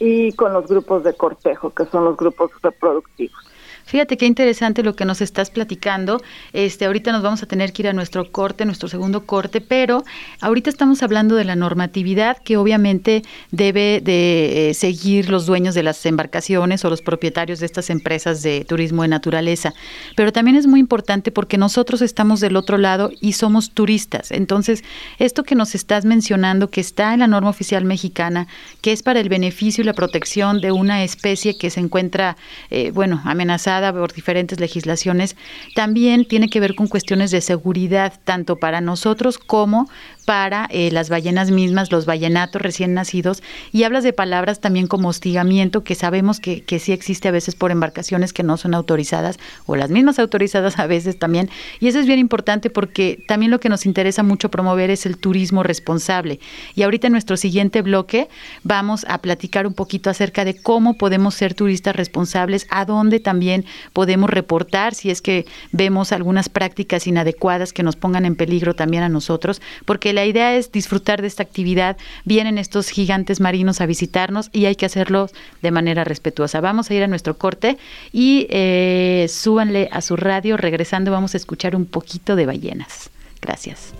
y 0.00 0.32
con 0.32 0.54
los 0.54 0.66
grupos 0.66 1.04
de 1.04 1.14
cortejo, 1.14 1.70
que 1.70 1.84
son 1.86 2.06
los 2.06 2.16
grupos 2.16 2.50
reproductivos. 2.62 3.49
Fíjate 3.90 4.16
qué 4.16 4.26
interesante 4.26 4.84
lo 4.84 4.94
que 4.94 5.04
nos 5.04 5.20
estás 5.20 5.50
platicando. 5.50 6.22
Este, 6.52 6.84
ahorita 6.84 7.10
nos 7.10 7.22
vamos 7.22 7.42
a 7.42 7.46
tener 7.46 7.72
que 7.72 7.82
ir 7.82 7.88
a 7.88 7.92
nuestro 7.92 8.30
corte, 8.30 8.64
nuestro 8.64 8.88
segundo 8.88 9.26
corte, 9.26 9.60
pero 9.60 10.04
ahorita 10.40 10.70
estamos 10.70 11.02
hablando 11.02 11.34
de 11.34 11.42
la 11.42 11.56
normatividad 11.56 12.36
que 12.38 12.56
obviamente 12.56 13.24
debe 13.50 14.00
de 14.00 14.70
eh, 14.70 14.74
seguir 14.74 15.28
los 15.28 15.44
dueños 15.44 15.74
de 15.74 15.82
las 15.82 16.06
embarcaciones 16.06 16.84
o 16.84 16.88
los 16.88 17.02
propietarios 17.02 17.58
de 17.58 17.66
estas 17.66 17.90
empresas 17.90 18.44
de 18.44 18.64
turismo 18.64 19.02
de 19.02 19.08
naturaleza. 19.08 19.74
Pero 20.14 20.30
también 20.30 20.56
es 20.56 20.68
muy 20.68 20.78
importante 20.78 21.32
porque 21.32 21.58
nosotros 21.58 22.00
estamos 22.00 22.38
del 22.38 22.54
otro 22.54 22.78
lado 22.78 23.10
y 23.20 23.32
somos 23.32 23.72
turistas. 23.72 24.30
Entonces, 24.30 24.84
esto 25.18 25.42
que 25.42 25.56
nos 25.56 25.74
estás 25.74 26.04
mencionando, 26.04 26.70
que 26.70 26.80
está 26.80 27.12
en 27.12 27.18
la 27.18 27.26
norma 27.26 27.50
oficial 27.50 27.84
mexicana, 27.84 28.46
que 28.82 28.92
es 28.92 29.02
para 29.02 29.18
el 29.18 29.28
beneficio 29.28 29.82
y 29.82 29.84
la 29.84 29.94
protección 29.94 30.60
de 30.60 30.70
una 30.70 31.02
especie 31.02 31.58
que 31.58 31.70
se 31.70 31.80
encuentra, 31.80 32.36
eh, 32.70 32.92
bueno, 32.92 33.20
amenazada 33.24 33.79
por 33.92 34.12
diferentes 34.12 34.60
legislaciones, 34.60 35.36
también 35.74 36.24
tiene 36.24 36.48
que 36.48 36.60
ver 36.60 36.74
con 36.74 36.86
cuestiones 36.86 37.30
de 37.30 37.40
seguridad, 37.40 38.12
tanto 38.24 38.56
para 38.56 38.80
nosotros 38.80 39.38
como 39.38 39.88
para 40.24 40.66
eh, 40.70 40.90
las 40.90 41.08
ballenas 41.08 41.50
mismas, 41.50 41.90
los 41.90 42.06
ballenatos 42.06 42.62
recién 42.62 42.94
nacidos, 42.94 43.42
y 43.72 43.84
hablas 43.84 44.04
de 44.04 44.12
palabras 44.12 44.60
también 44.60 44.86
como 44.86 45.08
hostigamiento, 45.08 45.84
que 45.84 45.94
sabemos 45.94 46.40
que, 46.40 46.62
que 46.62 46.78
sí 46.78 46.92
existe 46.92 47.28
a 47.28 47.32
veces 47.32 47.54
por 47.54 47.70
embarcaciones 47.70 48.32
que 48.32 48.42
no 48.42 48.56
son 48.56 48.74
autorizadas, 48.74 49.38
o 49.66 49.76
las 49.76 49.90
mismas 49.90 50.18
autorizadas 50.18 50.78
a 50.78 50.86
veces 50.86 51.18
también, 51.18 51.50
y 51.80 51.88
eso 51.88 51.98
es 51.98 52.06
bien 52.06 52.18
importante 52.18 52.70
porque 52.70 53.22
también 53.26 53.50
lo 53.50 53.60
que 53.60 53.68
nos 53.68 53.86
interesa 53.86 54.22
mucho 54.22 54.50
promover 54.50 54.90
es 54.90 55.06
el 55.06 55.16
turismo 55.16 55.62
responsable. 55.62 56.40
Y 56.74 56.82
ahorita 56.82 57.08
en 57.08 57.12
nuestro 57.12 57.36
siguiente 57.36 57.82
bloque 57.82 58.28
vamos 58.62 59.04
a 59.08 59.18
platicar 59.18 59.66
un 59.66 59.74
poquito 59.74 60.10
acerca 60.10 60.44
de 60.44 60.54
cómo 60.54 60.94
podemos 60.94 61.34
ser 61.34 61.54
turistas 61.54 61.96
responsables, 61.96 62.66
a 62.70 62.84
dónde 62.84 63.20
también 63.20 63.64
podemos 63.92 64.30
reportar 64.30 64.94
si 64.94 65.10
es 65.10 65.22
que 65.22 65.46
vemos 65.72 66.12
algunas 66.12 66.48
prácticas 66.48 67.06
inadecuadas 67.06 67.72
que 67.72 67.82
nos 67.82 67.96
pongan 67.96 68.24
en 68.24 68.36
peligro 68.36 68.74
también 68.74 69.02
a 69.02 69.08
nosotros, 69.08 69.60
porque 69.84 70.10
la 70.20 70.26
idea 70.26 70.54
es 70.54 70.70
disfrutar 70.70 71.22
de 71.22 71.28
esta 71.28 71.42
actividad. 71.42 71.96
Vienen 72.26 72.58
estos 72.58 72.90
gigantes 72.90 73.40
marinos 73.40 73.80
a 73.80 73.86
visitarnos 73.86 74.50
y 74.52 74.66
hay 74.66 74.76
que 74.76 74.84
hacerlo 74.84 75.30
de 75.62 75.70
manera 75.70 76.04
respetuosa. 76.04 76.60
Vamos 76.60 76.90
a 76.90 76.94
ir 76.94 77.02
a 77.02 77.06
nuestro 77.06 77.38
corte 77.38 77.78
y 78.12 78.46
eh, 78.50 79.28
súbanle 79.30 79.88
a 79.90 80.02
su 80.02 80.16
radio. 80.16 80.58
Regresando 80.58 81.10
vamos 81.10 81.32
a 81.32 81.38
escuchar 81.38 81.74
un 81.74 81.86
poquito 81.86 82.36
de 82.36 82.44
ballenas. 82.44 83.08
Gracias. 83.40 83.94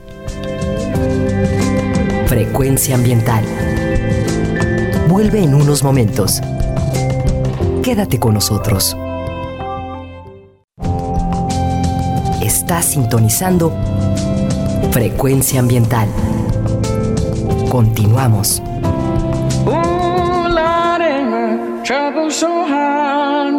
Frecuencia 2.27 2.97
ambiental. 2.97 3.43
Vuelve 5.09 5.43
en 5.43 5.55
unos 5.55 5.83
momentos. 5.83 6.43
Quédate 7.83 8.19
con 8.19 8.35
nosotros. 8.35 8.95
Estás 12.43 12.85
sintonizando 12.93 13.73
Frecuencia 14.93 15.61
Ambiental. 15.61 16.09
Continuamos. 17.71 18.61
Trouble 21.85 22.31
so 22.31 22.65
hard. 22.67 23.55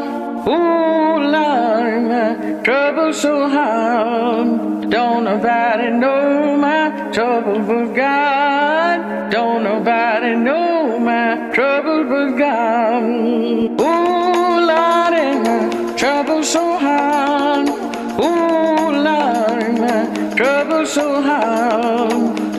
Trouble 2.63 3.13
so 3.13 3.49
hard. 3.49 4.89
Don't 4.89 5.23
nobody 5.23 5.89
know 5.89 6.57
my 6.57 6.91
trouble 7.11 7.59
but 7.59 7.95
God. 7.95 9.31
Don't 9.31 9.63
nobody 9.63 10.35
know 10.35 10.99
my 10.99 11.49
trouble 11.53 12.03
but 12.05 12.37
God. 12.37 13.03
Trouble 15.97 16.43
so 16.43 16.77
hard. 16.77 17.69
Trouble 20.41 20.87
so 20.87 21.21
hard. 21.21 22.09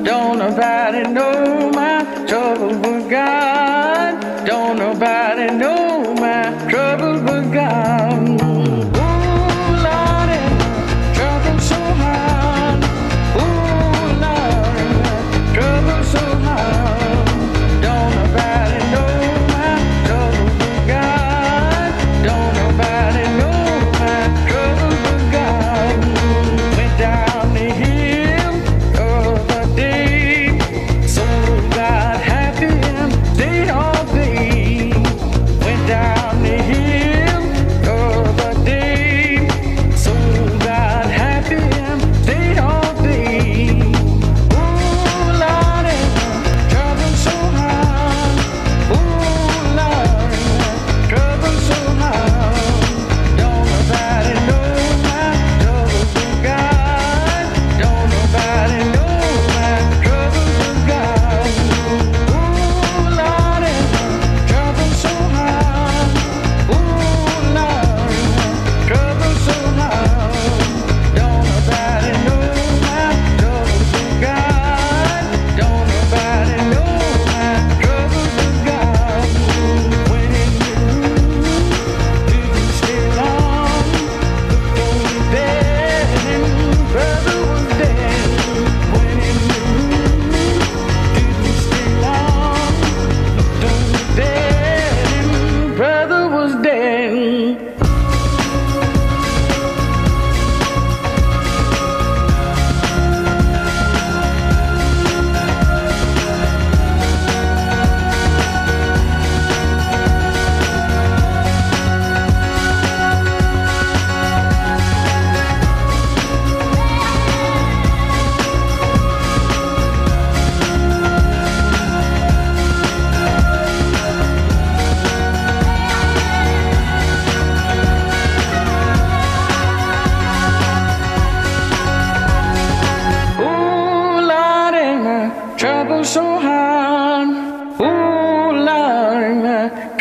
Don't 0.05 0.39
nobody 0.39 1.03
know 1.03 1.69
my 1.75 2.05
trouble 2.29 2.79
but 2.79 3.09
God. 3.09 4.47
Don't 4.47 4.77
nobody 4.79 5.53
know 5.53 6.15
my 6.15 6.45
trouble 6.71 7.21
but 7.27 7.51
God. 7.51 8.02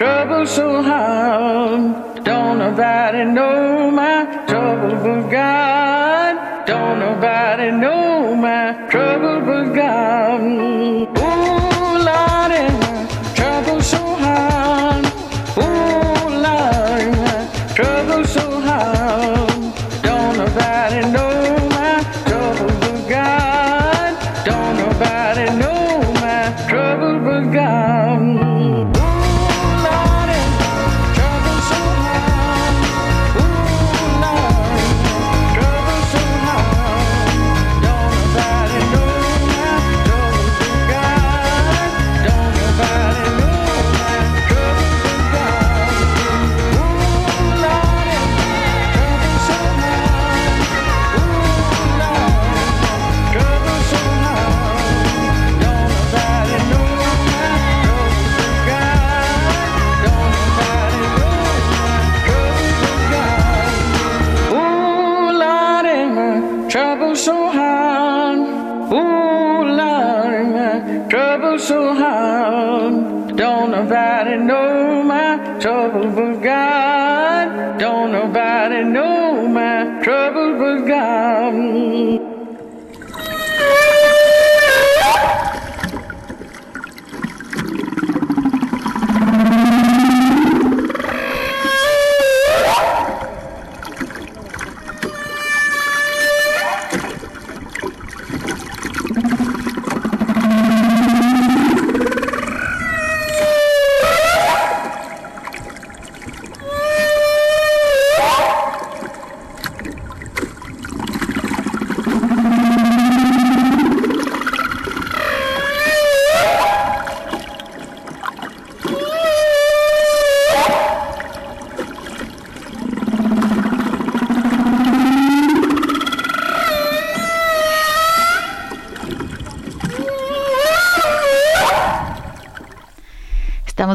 Trouble 0.02 0.48
so 0.48 0.82
hard. 0.82 2.24
Don't 2.24 2.58
nobody 2.58 3.24
know 3.24 3.92
my 3.92 4.26
trouble 4.48 4.96
but 5.04 5.30
God. 5.30 6.66
Don't 6.66 6.98
nobody 7.08 7.70
know 7.70 7.91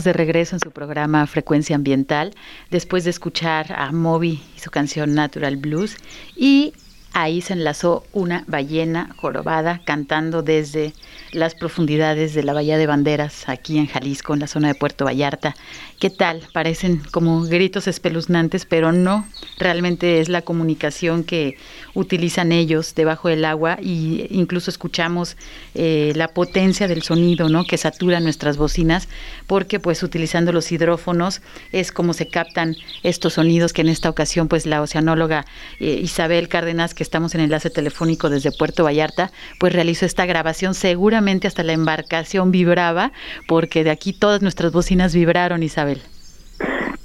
de 0.07 0.15
regreso 0.15 0.57
en 0.57 0.61
su 0.61 0.71
programa 0.71 1.27
Frecuencia 1.27 1.77
Ambiental, 1.77 2.35
después 2.71 3.05
de 3.05 3.11
escuchar 3.11 3.73
a 3.73 3.93
Moby 3.93 4.43
y 4.57 4.61
su 4.61 4.71
canción 4.71 5.15
Natural 5.15 5.57
Blues. 5.57 5.97
Y 6.35 6.73
ahí 7.13 7.41
se 7.41 7.53
enlazó 7.53 8.05
una 8.13 8.45
ballena 8.47 9.11
jorobada 9.17 9.83
cantando 9.85 10.43
desde 10.43 10.95
las 11.37 11.55
profundidades 11.55 12.33
de 12.35 12.43
la 12.43 12.55
Bahía 12.55 12.79
de 12.79 12.87
Banderas, 12.87 13.47
aquí 13.47 13.77
en 13.79 13.87
Jalisco, 13.87 14.33
en 14.33 14.41
la 14.41 14.47
zona 14.47 14.69
de 14.69 14.75
Puerto 14.75 15.05
Vallarta. 15.05 15.55
¿Qué 16.01 16.09
tal? 16.09 16.43
Parecen 16.53 17.03
como 17.11 17.43
gritos 17.43 17.87
espeluznantes, 17.87 18.65
pero 18.65 18.91
no, 18.91 19.27
realmente 19.59 20.21
es 20.21 20.29
la 20.29 20.43
comunicación 20.43 21.25
que 21.25 21.57
utilizan 21.95 22.53
ellos 22.53 22.95
debajo 22.95 23.29
del 23.29 23.45
agua 23.45 23.79
y 23.81 24.27
incluso 24.31 24.71
escuchamos 24.71 25.37
eh, 25.75 26.13
la 26.17 26.29
potencia 26.29 26.89
del 26.89 27.03
sonido, 27.03 27.49
¿no? 27.51 27.65
Que 27.65 27.77
satura 27.77 28.21
nuestras 28.21 28.57
bocinas, 28.57 29.09
porque 29.47 29.79
pues 29.79 30.03
utilizando 30.03 30.53
los 30.53 30.73
hidrófonos 30.73 31.43
es 31.71 31.93
como 31.93 32.15
se 32.15 32.29
captan 32.29 32.77
estos 33.03 33.35
sonidos 33.35 33.73
que 33.75 33.83
en 33.83 33.89
esta 33.89 34.09
ocasión 34.09 34.49
pues 34.49 34.65
la 34.65 34.81
oceanóloga 34.81 35.45
eh, 35.81 36.01
Isabel 36.03 36.49
Cárdenas, 36.49 36.95
que 36.95 37.03
estamos 37.03 37.35
en 37.35 37.43
enlace 37.43 37.69
telefónico 37.69 38.31
desde 38.31 38.53
Puerto 38.53 38.85
Vallarta, 38.85 39.33
pues 39.59 39.75
realizó 39.75 40.07
esta 40.07 40.25
grabación, 40.25 40.75
seguramente 40.75 41.26
hasta 41.47 41.63
la 41.63 41.73
embarcación 41.73 42.53
vibraba, 42.53 43.13
porque 43.49 43.85
de 43.85 43.91
aquí 43.91 44.13
todas 44.13 44.43
nuestras 44.43 44.73
bocinas 44.73 45.15
vibraron, 45.15 45.63
Isabel. 45.63 46.01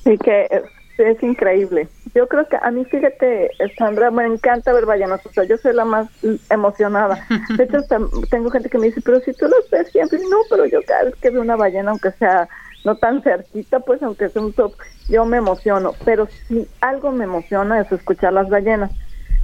Sí, 0.04 0.18
que 0.18 0.48
es, 0.50 0.64
es 0.98 1.24
increíble. 1.24 1.88
Yo 2.14 2.28
creo 2.28 2.48
que 2.48 2.58
a 2.62 2.70
mí, 2.72 2.86
fíjate, 2.86 3.52
Sandra, 3.78 4.12
me 4.12 4.26
encanta 4.26 4.74
ver 4.74 4.86
ballenas. 4.86 5.26
O 5.26 5.32
sea, 5.32 5.44
yo 5.44 5.58
soy 5.58 5.74
la 5.74 5.86
más 5.86 6.08
emocionada. 6.50 7.26
De 7.58 7.64
hecho, 7.64 7.80
tengo 8.30 8.52
gente 8.52 8.70
que 8.70 8.78
me 8.78 8.88
dice, 8.88 9.02
pero 9.02 9.20
si 9.22 9.34
tú 9.34 9.48
los 9.48 9.70
ves 9.72 9.92
siempre, 9.92 10.20
no, 10.20 10.38
pero 10.50 10.66
yo 10.66 10.80
cada 10.86 11.06
vez 11.06 11.16
que 11.16 11.30
veo 11.30 11.42
una 11.42 11.56
ballena, 11.56 11.92
aunque 11.92 12.12
sea 12.12 12.48
no 12.84 12.96
tan 12.96 13.22
cerquita, 13.22 13.80
pues 13.80 14.02
aunque 14.04 14.30
sea 14.30 14.42
un 14.42 14.54
top, 14.54 14.74
yo 15.10 15.26
me 15.26 15.38
emociono. 15.38 15.94
Pero 16.06 16.28
si 16.48 16.68
algo 16.82 17.12
me 17.12 17.24
emociona 17.24 17.82
es 17.82 17.92
escuchar 17.92 18.34
las 18.34 18.50
ballenas 18.50 18.92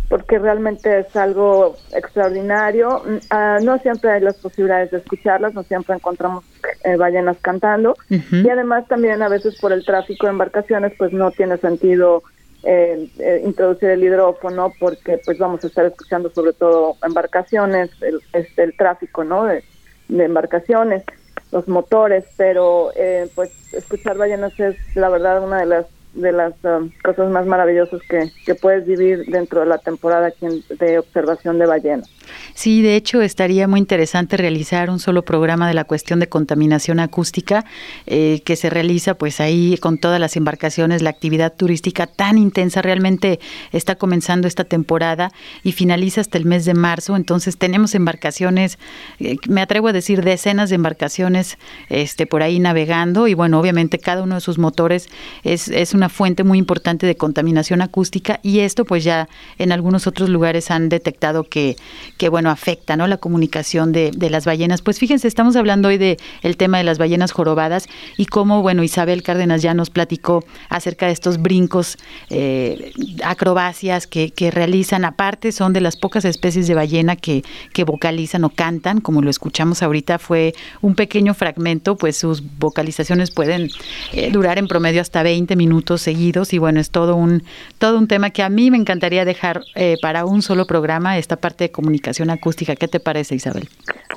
porque 0.10 0.40
realmente 0.40 1.00
es 1.00 1.16
algo 1.16 1.76
extraordinario. 1.94 3.04
Ah, 3.30 3.60
no 3.62 3.78
siempre 3.80 4.12
hay 4.12 4.22
las 4.22 4.38
posibilidades 4.38 4.92
de 4.92 4.98
escucharlas, 4.98 5.54
no 5.54 5.64
siempre 5.64 5.96
encontramos 5.96 6.46
eh, 6.84 6.96
ballenas 6.96 7.38
cantando. 7.42 7.96
Y 8.10 8.50
además 8.50 8.88
también 8.88 9.22
a 9.22 9.30
veces 9.30 9.60
por 9.60 9.74
el 9.74 9.84
tráfico 9.86 10.28
de 10.28 10.32
embarcaciones 10.32 10.94
pues 10.98 11.12
no 11.12 11.32
tiene 11.32 11.58
sentido 11.58 12.24
eh, 12.64 13.10
eh, 13.20 13.42
introducir 13.46 13.90
el 13.90 14.04
hidrófono 14.04 14.74
porque 14.80 15.20
pues 15.24 15.38
vamos 15.38 15.64
a 15.64 15.68
estar 15.68 15.86
escuchando 15.86 16.30
sobre 16.32 16.54
todo 16.54 16.96
embarcaciones, 17.04 17.92
el, 18.02 18.20
este, 18.34 18.64
el 18.64 18.76
tráfico 18.76 19.24
no 19.24 19.46
de, 19.46 19.64
de 20.08 20.24
embarcaciones, 20.24 21.04
los 21.52 21.68
motores, 21.68 22.26
pero 22.36 22.92
eh, 22.96 23.30
pues 23.36 23.52
escuchar 23.74 24.18
ballenas 24.18 24.60
es 24.60 24.76
la 24.96 25.10
verdad 25.10 25.44
una 25.44 25.60
de 25.60 25.66
las 25.66 25.86
de 26.18 26.32
las 26.32 26.54
um, 26.64 26.90
cosas 27.04 27.30
más 27.32 27.46
maravillosas 27.46 28.02
que, 28.10 28.32
que 28.46 28.56
puedes 28.56 28.86
vivir 28.86 29.26
dentro 29.28 29.62
de 29.62 29.68
la 29.68 29.78
temporada 29.78 30.28
aquí 30.28 30.46
en- 30.46 30.64
de 30.78 31.00
observación 31.00 31.60
de 31.60 31.66
ballenas. 31.66 32.10
Sí, 32.54 32.82
de 32.82 32.96
hecho 32.96 33.22
estaría 33.22 33.68
muy 33.68 33.80
interesante 33.80 34.36
realizar 34.36 34.90
un 34.90 35.00
solo 35.00 35.22
programa 35.24 35.68
de 35.68 35.74
la 35.74 35.84
cuestión 35.86 36.20
de 36.20 36.28
contaminación 36.28 37.00
acústica 37.00 37.64
eh, 38.06 38.42
que 38.44 38.56
se 38.56 38.70
realiza 38.70 39.14
pues 39.14 39.40
ahí 39.40 39.78
con 39.78 39.98
todas 39.98 40.20
las 40.20 40.36
embarcaciones, 40.36 41.02
la 41.02 41.10
actividad 41.12 41.54
turística 41.54 42.08
tan 42.08 42.38
intensa 42.38 42.82
realmente 42.82 43.40
está 43.72 43.96
comenzando 43.96 44.48
esta 44.48 44.64
temporada 44.66 45.32
y 45.64 45.72
finaliza 45.72 46.22
hasta 46.22 46.38
el 46.38 46.46
mes 46.46 46.66
de 46.66 46.74
marzo, 46.74 47.16
entonces 47.16 47.58
tenemos 47.58 47.96
embarcaciones, 47.96 48.78
eh, 49.20 49.38
me 49.48 49.62
atrevo 49.62 49.88
a 49.90 49.94
decir 49.94 50.24
decenas 50.24 50.70
de 50.70 50.76
embarcaciones 50.76 51.58
este 51.90 52.26
por 52.26 52.44
ahí 52.44 52.60
navegando 52.60 53.28
y 53.28 53.34
bueno, 53.36 53.60
obviamente 53.60 54.00
cada 54.00 54.24
uno 54.24 54.36
de 54.36 54.42
sus 54.42 54.58
motores 54.58 55.08
es, 55.44 55.70
es 55.70 55.94
una 55.94 56.07
fuente 56.10 56.44
muy 56.44 56.58
importante 56.58 57.06
de 57.06 57.16
contaminación 57.16 57.82
acústica 57.82 58.40
y 58.44 58.60
esto 58.60 58.86
pues 58.86 59.04
ya 59.04 59.28
en 59.58 59.72
algunos 59.72 60.08
otros 60.08 60.30
lugares 60.30 60.72
han 60.72 60.90
detectado 60.90 61.44
que, 61.44 61.76
que 62.18 62.30
bueno, 62.30 62.50
afecta 62.50 62.96
¿no? 62.96 63.08
la 63.08 63.18
comunicación 63.18 63.92
de, 63.92 64.12
de 64.12 64.30
las 64.30 64.46
ballenas. 64.46 64.82
Pues 64.82 65.00
fíjense, 65.00 65.28
estamos 65.28 65.56
hablando 65.56 65.90
hoy 65.90 65.98
de 65.98 66.18
el 66.42 66.58
tema 66.58 66.78
de 66.78 66.84
las 66.84 66.98
ballenas 66.98 67.32
jorobadas 67.32 67.88
y 68.18 68.26
cómo, 68.26 68.62
bueno, 68.62 68.84
Isabel 68.84 69.24
Cárdenas 69.24 69.62
ya 69.62 69.74
nos 69.74 69.90
platicó 69.90 70.44
acerca 70.70 71.08
de 71.08 71.14
estos 71.14 71.42
brincos, 71.42 71.98
eh, 72.30 72.92
acrobacias 73.24 74.08
que, 74.08 74.32
que 74.32 74.52
realizan, 74.52 75.06
aparte 75.06 75.52
son 75.52 75.74
de 75.74 75.82
las 75.82 75.96
pocas 75.96 76.26
especies 76.26 76.68
de 76.68 76.76
ballena 76.76 77.16
que, 77.16 77.44
que 77.74 77.84
vocalizan 77.84 78.44
o 78.44 78.50
cantan, 78.50 79.02
como 79.02 79.22
lo 79.22 79.30
escuchamos 79.30 79.84
ahorita, 79.84 80.20
fue 80.20 80.54
un 80.82 80.96
pequeño 80.96 81.34
fragmento, 81.34 81.96
pues 81.98 82.18
sus 82.18 82.44
vocalizaciones 82.60 83.32
pueden 83.32 83.70
eh, 84.14 84.32
durar 84.32 84.58
en 84.58 84.68
promedio 84.68 85.02
hasta 85.02 85.24
20 85.24 85.56
minutos 85.56 85.97
seguidos 86.02 86.54
y 86.54 86.58
bueno, 86.58 86.80
es 86.80 86.92
todo 86.92 87.16
un, 87.16 87.44
todo 87.80 87.98
un 87.98 88.08
tema 88.08 88.30
que 88.30 88.44
a 88.44 88.50
mí 88.50 88.72
me 88.72 88.78
encantaría 88.78 89.26
dejar 89.26 89.62
eh, 89.76 89.98
para 90.02 90.26
un 90.26 90.42
solo 90.42 90.66
programa, 90.66 91.18
esta 91.18 91.38
parte 91.38 91.66
de 91.66 91.72
comunicación 91.72 92.30
acústica. 92.30 92.76
¿Qué 92.76 92.88
te 92.88 93.00
parece, 93.00 93.36
Isabel? 93.36 93.70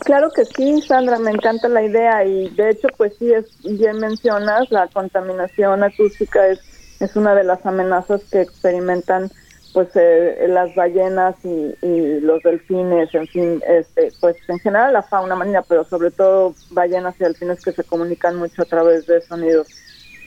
Claro 0.04 0.30
que 0.34 0.44
sí, 0.44 0.80
Sandra, 0.82 1.18
me 1.18 1.30
encanta 1.30 1.68
la 1.68 1.82
idea 1.82 2.24
y 2.24 2.48
de 2.50 2.70
hecho, 2.70 2.88
pues 2.96 3.12
sí, 3.18 3.32
es 3.32 3.46
bien 3.78 3.98
mencionas, 3.98 4.70
la 4.70 4.88
contaminación 4.88 5.82
acústica 5.82 6.46
es, 6.48 6.60
es 7.00 7.16
una 7.16 7.34
de 7.34 7.44
las 7.44 7.64
amenazas 7.66 8.22
que 8.30 8.40
experimentan 8.40 9.30
pues 9.72 9.88
eh, 9.94 10.46
las 10.48 10.74
ballenas 10.74 11.36
y, 11.44 12.20
los 12.20 12.42
delfines, 12.42 13.14
en 13.14 13.26
fin, 13.28 13.62
este, 13.66 14.12
pues 14.20 14.36
en 14.48 14.58
general 14.58 14.92
la 14.92 15.02
fauna 15.02 15.36
marina, 15.36 15.62
pero 15.62 15.84
sobre 15.84 16.10
todo 16.10 16.54
ballenas 16.70 17.14
y 17.18 17.24
delfines 17.24 17.62
que 17.62 17.72
se 17.72 17.84
comunican 17.84 18.36
mucho 18.36 18.62
a 18.62 18.66
través 18.66 19.06
de 19.06 19.20
sonidos 19.20 19.68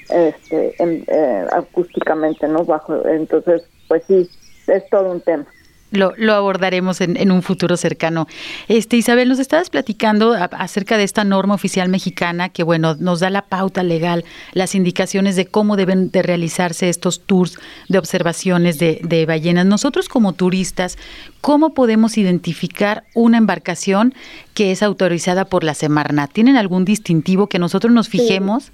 este, 0.09 0.75
eh, 0.79 1.45
acústicamente, 1.51 2.47
¿no? 2.47 2.63
Bajo, 2.63 3.05
entonces, 3.07 3.63
pues 3.87 4.03
sí, 4.07 4.29
es 4.67 4.89
todo 4.89 5.11
un 5.11 5.21
tema 5.21 5.45
lo, 5.93 6.13
lo 6.17 6.33
abordaremos 6.33 7.01
en, 7.01 7.15
en, 7.17 7.31
un 7.31 7.43
futuro 7.43 7.77
cercano. 7.77 8.27
Este 8.67 8.97
Isabel, 8.97 9.29
nos 9.29 9.39
estabas 9.39 9.69
platicando 9.69 10.33
acerca 10.33 10.97
de 10.97 11.03
esta 11.03 11.23
norma 11.23 11.53
oficial 11.53 11.87
mexicana 11.87 12.49
que, 12.49 12.63
bueno, 12.63 12.95
nos 12.99 13.19
da 13.19 13.29
la 13.29 13.43
pauta 13.43 13.83
legal, 13.83 14.25
las 14.53 14.73
indicaciones 14.73 15.35
de 15.35 15.45
cómo 15.45 15.75
deben 15.77 16.09
de 16.09 16.23
realizarse 16.23 16.89
estos 16.89 17.21
tours 17.21 17.59
de 17.89 17.99
observaciones 17.99 18.79
de, 18.79 18.99
de 19.03 19.25
ballenas. 19.27 19.67
Nosotros 19.67 20.09
como 20.09 20.33
turistas, 20.33 20.97
¿cómo 21.41 21.75
podemos 21.75 22.17
identificar 22.17 23.03
una 23.13 23.37
embarcación 23.37 24.15
que 24.55 24.71
es 24.71 24.81
autorizada 24.81 25.45
por 25.45 25.63
la 25.63 25.75
Semarnat? 25.75 26.31
¿Tienen 26.31 26.57
algún 26.57 26.85
distintivo 26.85 27.47
que 27.47 27.59
nosotros 27.59 27.93
nos 27.93 28.09
fijemos? 28.09 28.63
Sí. 28.63 28.71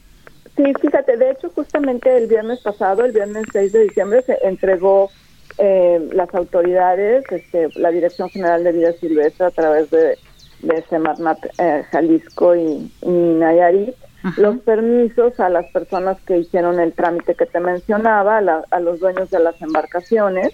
Sí, 0.60 0.74
fíjate, 0.82 1.16
de 1.18 1.32
hecho 1.32 1.50
justamente 1.50 2.16
el 2.18 2.28
viernes 2.28 2.60
pasado, 2.60 3.06
el 3.06 3.14
viernes 3.14 3.46
6 3.52 3.72
de 3.72 3.84
diciembre, 3.84 4.22
se 4.24 4.38
entregó 4.44 5.10
eh, 5.58 6.10
las 6.12 6.34
autoridades, 6.36 7.24
este, 7.32 7.70
la 7.76 7.92
Dirección 7.92 8.30
General 8.30 8.64
de 8.64 8.72
Vida 8.74 8.94
Silvestre 8.94 9.46
a 9.46 9.52
través 9.52 9.90
de, 9.90 10.18
de 10.62 10.82
Semarnat 10.90 11.40
eh, 11.58 11.86
Jalisco 11.92 12.56
y, 12.56 12.92
Nayarit, 13.06 13.96
los 14.36 14.58
permisos 14.60 15.40
a 15.40 15.48
las 15.48 15.66
personas 15.72 16.20
que 16.26 16.40
hicieron 16.40 16.78
el 16.82 16.92
trámite 16.92 17.36
que 17.36 17.46
te 17.46 17.62
mencionaba, 17.62 18.40
a, 18.70 18.80
los 18.82 19.00
dueños 19.00 19.30
de 19.30 19.40
las 19.40 19.62
embarcaciones, 19.62 20.54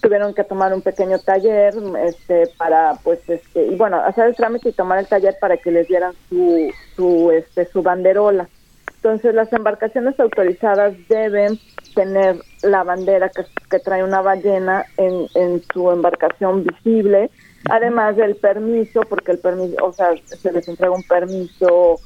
tuvieron 0.00 0.34
que 0.34 0.42
tomar 0.42 0.74
un 0.74 0.82
pequeño 0.82 1.20
taller 1.20 1.72
este, 2.04 2.48
para, 2.58 2.94
pues, 3.04 3.20
este, 3.28 3.66
y 3.66 3.76
bueno, 3.76 3.98
hacer 3.98 4.26
el 4.26 4.34
trámite 4.34 4.70
y 4.70 4.72
tomar 4.72 4.98
el 4.98 5.06
taller 5.06 5.36
para 5.40 5.56
que 5.56 5.70
les 5.70 5.86
dieran 5.86 6.14
su, 6.28 6.72
su, 6.96 7.30
este, 7.30 7.64
su 7.66 7.80
banderola. 7.80 8.48
Entonces, 8.96 9.34
las 9.34 9.52
embarcaciones 9.52 10.18
autorizadas 10.20 10.94
deben 11.08 11.58
tener 11.94 12.36
la 12.62 12.84
bandera 12.84 13.30
que, 13.30 13.44
que 13.70 13.78
trae 13.78 14.04
una 14.04 14.20
ballena 14.20 14.84
en, 14.96 15.26
en 15.34 15.62
su 15.72 15.90
embarcación 15.90 16.64
visible, 16.64 17.30
además 17.68 18.16
del 18.16 18.36
permiso, 18.36 19.00
porque 19.08 19.32
el 19.32 19.38
permiso, 19.38 19.76
o 19.84 19.92
sea, 19.92 20.10
se 20.26 20.52
les 20.52 20.68
entrega 20.68 20.92
un 20.92 21.02
permiso 21.02 22.00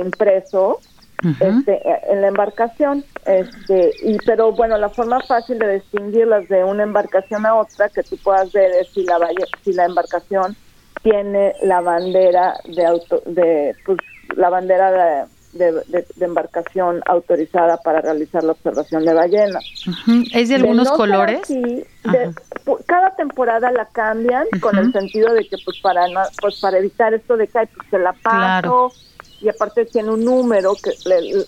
impreso 0.00 0.80
este, 1.40 1.82
en 2.12 2.20
la 2.20 2.28
embarcación, 2.28 3.04
este, 3.24 3.90
y 4.02 4.18
pero 4.18 4.52
bueno, 4.52 4.76
la 4.76 4.90
forma 4.90 5.20
fácil 5.22 5.58
de 5.58 5.80
distinguirlas 5.80 6.46
de 6.48 6.62
una 6.62 6.82
embarcación 6.82 7.46
a 7.46 7.54
otra 7.54 7.88
que 7.88 8.02
tú 8.02 8.16
puedas 8.18 8.52
ver 8.52 8.70
es 8.80 8.88
si 8.92 9.02
la 9.04 9.18
si 9.64 9.72
la 9.72 9.86
embarcación 9.86 10.54
tiene 11.02 11.54
la 11.62 11.80
bandera 11.80 12.54
de 12.64 12.84
auto, 12.84 13.22
de 13.26 13.74
pues 13.84 13.98
la 14.36 14.50
bandera 14.50 14.92
de 14.92 15.35
de, 15.56 16.06
embarcación 16.20 17.02
autorizada 17.06 17.78
para 17.78 18.00
realizar 18.00 18.44
la 18.44 18.52
observación 18.52 19.04
de 19.04 19.14
ballenas. 19.14 19.64
¿Es 20.32 20.48
de 20.48 20.56
algunos 20.56 20.90
colores? 20.92 21.40
Sí, 21.46 21.84
cada 22.86 23.14
temporada 23.16 23.70
la 23.70 23.86
cambian 23.86 24.46
con 24.60 24.78
el 24.78 24.92
sentido 24.92 25.32
de 25.34 25.48
que 25.48 25.56
pues 25.64 25.78
para 25.80 26.06
pues 26.40 26.60
para 26.60 26.78
evitar 26.78 27.14
esto 27.14 27.36
de 27.36 27.46
que 27.46 27.66
pues, 27.74 27.88
se 27.90 27.98
la 27.98 28.12
paso. 28.12 28.92
Y 29.38 29.50
aparte 29.50 29.84
tiene 29.84 30.10
un 30.10 30.24
número 30.24 30.74
que 30.82 30.92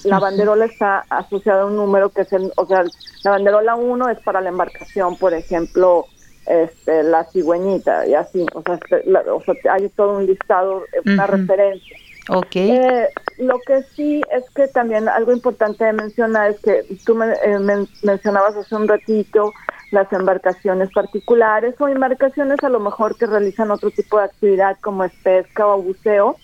la 0.04 0.18
banderola 0.18 0.66
está 0.66 1.06
asociada 1.08 1.62
a 1.62 1.66
un 1.66 1.76
número 1.76 2.10
que 2.10 2.20
es 2.20 2.32
el, 2.34 2.52
o 2.56 2.66
sea, 2.66 2.84
la 3.24 3.30
banderola 3.30 3.76
1 3.76 4.10
es 4.10 4.18
para 4.20 4.42
la 4.42 4.50
embarcación, 4.50 5.16
por 5.16 5.32
ejemplo, 5.32 6.04
este, 6.48 7.02
la 7.02 7.24
cigüeñita 7.24 8.06
y 8.06 8.14
así, 8.14 8.44
o 8.54 8.62
sea, 8.62 8.74
este, 8.74 9.04
o 9.30 9.42
sea 9.42 9.72
hay 9.72 9.88
todo 9.90 10.18
un 10.18 10.26
listado, 10.26 10.82
una 11.04 11.26
referencia. 11.26 11.96
Okay. 12.28 12.70
Eh, 12.70 13.08
lo 13.38 13.58
que 13.60 13.82
sí 13.96 14.20
es 14.30 14.44
que 14.54 14.68
también 14.68 15.08
algo 15.08 15.32
importante 15.32 15.84
de 15.84 15.94
mencionar 15.94 16.50
es 16.50 16.60
que 16.60 16.84
tú 17.04 17.14
me, 17.14 17.32
eh, 17.32 17.86
mencionabas 18.02 18.54
hace 18.54 18.74
un 18.74 18.86
ratito 18.86 19.54
las 19.90 20.12
embarcaciones 20.12 20.90
particulares 20.92 21.74
o 21.78 21.88
embarcaciones 21.88 22.62
a 22.62 22.68
lo 22.68 22.80
mejor 22.80 23.16
que 23.16 23.26
realizan 23.26 23.70
otro 23.70 23.90
tipo 23.90 24.18
de 24.18 24.24
actividad 24.24 24.76
como 24.82 25.04
es 25.04 25.12
pesca 25.22 25.66
o 25.66 25.82
buceo, 25.82 26.36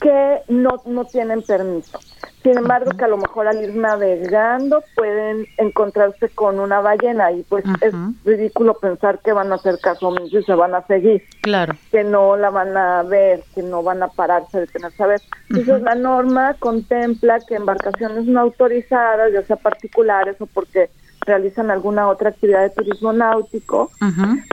que 0.00 0.42
no, 0.48 0.82
no 0.86 1.04
tienen 1.04 1.42
permiso. 1.42 1.98
Sin 2.42 2.58
embargo, 2.58 2.90
que 2.90 3.04
a 3.04 3.08
lo 3.08 3.16
mejor 3.16 3.48
al 3.48 3.62
ir 3.62 3.74
navegando 3.74 4.84
pueden 4.94 5.46
encontrarse 5.56 6.28
con 6.28 6.60
una 6.60 6.80
ballena 6.80 7.32
y 7.32 7.42
pues 7.42 7.64
es 7.80 7.94
ridículo 8.22 8.74
pensar 8.74 9.20
que 9.20 9.32
van 9.32 9.50
a 9.50 9.54
hacer 9.54 9.78
caso 9.80 10.08
omiso 10.08 10.38
y 10.38 10.44
se 10.44 10.54
van 10.54 10.74
a 10.74 10.86
seguir. 10.86 11.22
Claro. 11.40 11.74
Que 11.90 12.04
no 12.04 12.36
la 12.36 12.50
van 12.50 12.76
a 12.76 13.02
ver, 13.02 13.42
que 13.54 13.62
no 13.62 13.82
van 13.82 14.02
a 14.02 14.08
pararse 14.08 14.60
de 14.60 14.66
tener 14.66 14.92
a 14.98 15.06
ver. 15.06 15.22
Entonces 15.48 15.80
la 15.82 15.94
norma 15.94 16.54
contempla 16.58 17.40
que 17.40 17.54
embarcaciones 17.54 18.26
no 18.26 18.40
autorizadas, 18.40 19.32
ya 19.32 19.42
sea 19.44 19.56
particulares 19.56 20.36
o 20.38 20.44
porque 20.46 20.90
realizan 21.24 21.70
alguna 21.70 22.08
otra 22.08 22.30
actividad 22.30 22.62
de 22.62 22.70
turismo 22.70 23.12
náutico, 23.12 23.90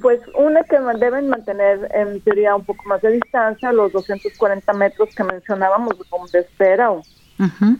pues 0.01 0.21
una 0.35 0.63
que 0.63 0.79
deben 0.99 1.29
mantener 1.29 1.89
en 1.93 2.21
teoría 2.21 2.55
un 2.55 2.65
poco 2.65 2.83
más 2.85 3.01
de 3.01 3.11
distancia, 3.11 3.71
los 3.71 3.91
240 3.91 4.73
metros 4.73 5.13
que 5.15 5.23
mencionábamos 5.23 5.97
de 6.31 6.39
espera 6.39 6.91
o 6.91 7.01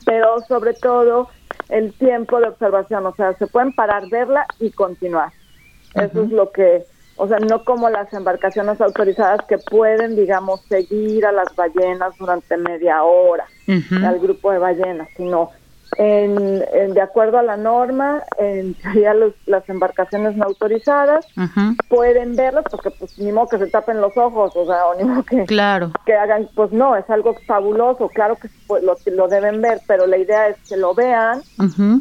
pero 0.05 0.41
sobre 0.47 0.73
todo 0.73 1.29
el 1.69 1.93
tiempo 1.93 2.39
de 2.39 2.47
observación, 2.47 3.05
o 3.05 3.13
sea, 3.15 3.33
se 3.33 3.47
pueden 3.47 3.73
parar, 3.73 4.09
verla 4.09 4.45
y 4.59 4.71
continuar. 4.71 5.31
Eso 5.93 6.23
es 6.23 6.31
lo 6.31 6.51
que, 6.51 6.83
o 7.15 7.27
sea, 7.27 7.37
no 7.39 7.63
como 7.63 7.89
las 7.89 8.11
embarcaciones 8.13 8.81
autorizadas 8.81 9.41
que 9.47 9.57
pueden, 9.57 10.15
digamos, 10.15 10.61
seguir 10.61 11.25
a 11.25 11.31
las 11.31 11.55
ballenas 11.55 12.17
durante 12.17 12.57
media 12.57 13.03
hora, 13.03 13.45
al 14.03 14.19
grupo 14.19 14.51
de 14.51 14.57
ballenas, 14.57 15.07
sino 15.15 15.51
en, 15.97 16.93
de 16.93 17.01
acuerdo 17.01 17.37
a 17.37 17.43
la 17.43 17.57
norma, 17.57 18.23
en 18.37 18.75
ya 18.95 19.13
las 19.45 19.69
embarcaciones 19.69 20.35
no 20.35 20.45
autorizadas 20.45 21.25
pueden 21.89 22.35
verlas 22.35 22.65
porque 22.69 22.91
pues 22.91 23.17
ni 23.19 23.31
modo 23.31 23.49
que 23.49 23.57
se 23.57 23.67
tapen 23.67 24.01
los 24.01 24.15
ojos, 24.17 24.53
o 24.55 24.65
sea, 24.65 24.85
o 24.87 24.95
ni 24.95 25.03
modo 25.03 25.23
que, 25.23 25.45
claro. 25.45 25.91
que 26.05 26.13
hagan, 26.13 26.49
pues 26.55 26.71
no, 26.71 26.95
es 26.95 27.09
algo 27.09 27.35
fabuloso, 27.45 28.09
claro 28.09 28.37
que 28.37 28.49
lo, 28.81 28.97
lo 29.05 29.27
deben 29.27 29.61
ver, 29.61 29.81
pero 29.87 30.07
la 30.07 30.17
idea 30.17 30.47
es 30.47 30.57
que 30.67 30.77
lo 30.77 30.93
vean 30.93 31.41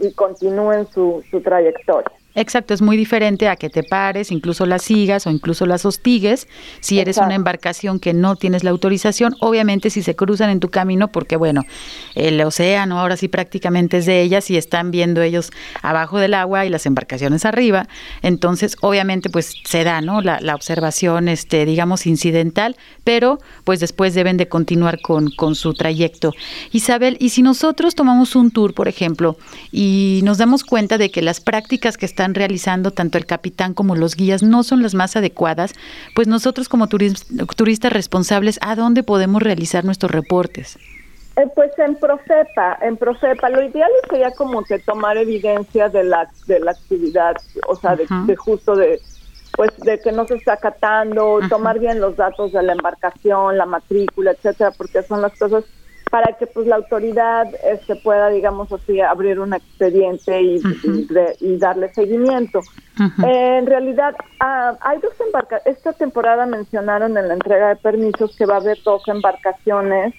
y 0.00 0.12
continúen 0.12 0.86
su, 0.92 1.22
su 1.30 1.40
trayectoria. 1.40 2.19
Exacto, 2.34 2.74
es 2.74 2.80
muy 2.80 2.96
diferente 2.96 3.48
a 3.48 3.56
que 3.56 3.70
te 3.70 3.82
pares, 3.82 4.30
incluso 4.30 4.64
las 4.64 4.82
sigas 4.82 5.26
o 5.26 5.30
incluso 5.30 5.66
las 5.66 5.84
hostigues. 5.84 6.46
Si 6.80 7.00
eres 7.00 7.16
una 7.16 7.34
embarcación 7.34 7.98
que 7.98 8.14
no 8.14 8.36
tienes 8.36 8.62
la 8.62 8.70
autorización, 8.70 9.34
obviamente 9.40 9.90
si 9.90 10.02
se 10.02 10.14
cruzan 10.14 10.50
en 10.50 10.60
tu 10.60 10.68
camino, 10.70 11.08
porque 11.08 11.36
bueno, 11.36 11.64
el 12.14 12.40
océano 12.40 13.00
ahora 13.00 13.16
sí 13.16 13.26
prácticamente 13.26 13.96
es 13.96 14.06
de 14.06 14.22
ellas 14.22 14.48
y 14.50 14.56
están 14.56 14.92
viendo 14.92 15.22
ellos 15.22 15.50
abajo 15.82 16.18
del 16.18 16.34
agua 16.34 16.64
y 16.66 16.68
las 16.68 16.86
embarcaciones 16.86 17.44
arriba, 17.44 17.88
entonces 18.22 18.76
obviamente 18.80 19.28
pues 19.28 19.54
se 19.64 19.82
da, 19.82 20.00
¿no? 20.00 20.20
La, 20.20 20.38
la 20.40 20.54
observación, 20.54 21.28
este, 21.28 21.66
digamos, 21.66 22.06
incidental, 22.06 22.76
pero 23.02 23.40
pues 23.64 23.80
después 23.80 24.14
deben 24.14 24.36
de 24.36 24.48
continuar 24.48 25.00
con, 25.00 25.30
con 25.30 25.56
su 25.56 25.74
trayecto. 25.74 26.32
Isabel, 26.70 27.16
y 27.18 27.30
si 27.30 27.42
nosotros 27.42 27.96
tomamos 27.96 28.36
un 28.36 28.52
tour, 28.52 28.72
por 28.72 28.86
ejemplo, 28.86 29.36
y 29.72 30.20
nos 30.22 30.38
damos 30.38 30.62
cuenta 30.62 30.96
de 30.96 31.10
que 31.10 31.22
las 31.22 31.40
prácticas 31.40 31.96
que 31.96 32.06
están 32.06 32.19
realizando 32.28 32.90
tanto 32.90 33.18
el 33.18 33.26
capitán 33.26 33.74
como 33.74 33.96
los 33.96 34.14
guías 34.14 34.42
no 34.42 34.62
son 34.62 34.82
las 34.82 34.94
más 34.94 35.16
adecuadas, 35.16 35.74
pues 36.14 36.28
nosotros 36.28 36.68
como 36.68 36.88
turistas 36.88 37.92
responsables, 37.92 38.58
¿a 38.62 38.76
dónde 38.76 39.02
podemos 39.02 39.42
realizar 39.42 39.84
nuestros 39.84 40.10
reportes? 40.10 40.78
Eh, 41.36 41.46
pues 41.54 41.70
en 41.78 41.94
Profepa, 41.96 42.78
en 42.82 42.96
Profepa, 42.96 43.48
lo 43.48 43.62
ideal 43.62 43.90
sería 44.08 44.30
como 44.32 44.62
que 44.64 44.78
tomar 44.80 45.16
evidencia 45.16 45.88
de 45.88 46.04
la 46.04 46.28
de 46.46 46.60
la 46.60 46.72
actividad, 46.72 47.36
o 47.68 47.76
sea, 47.76 47.96
de, 47.96 48.06
justo 48.36 48.76
de 48.76 49.00
pues 49.56 49.70
de 49.78 49.98
que 50.00 50.12
no 50.12 50.26
se 50.26 50.34
está 50.34 50.54
acatando, 50.54 51.40
tomar 51.48 51.78
bien 51.78 52.00
los 52.00 52.16
datos 52.16 52.52
de 52.52 52.62
la 52.62 52.72
embarcación, 52.72 53.56
la 53.56 53.66
matrícula, 53.66 54.32
etcétera, 54.32 54.72
porque 54.76 55.02
son 55.02 55.22
las 55.22 55.36
cosas 55.38 55.64
para 56.10 56.32
que 56.36 56.46
pues 56.46 56.66
la 56.66 56.76
autoridad 56.76 57.46
este, 57.64 57.94
pueda, 57.96 58.28
digamos 58.28 58.72
así, 58.72 59.00
abrir 59.00 59.38
un 59.38 59.54
expediente 59.54 60.42
y, 60.42 60.60
y, 61.40 61.56
darle 61.56 61.92
seguimiento. 61.94 62.60
en 63.22 63.66
realidad, 63.66 64.14
ah, 64.40 64.76
hay 64.80 64.98
dos 64.98 65.12
embarcaciones, 65.24 65.78
esta 65.78 65.92
temporada 65.92 66.46
mencionaron 66.46 67.16
en 67.16 67.28
la 67.28 67.34
entrega 67.34 67.68
de 67.68 67.76
permisos 67.76 68.36
que 68.36 68.44
va 68.44 68.54
a 68.54 68.60
haber 68.60 68.78
dos 68.82 69.06
embarcaciones 69.06 70.14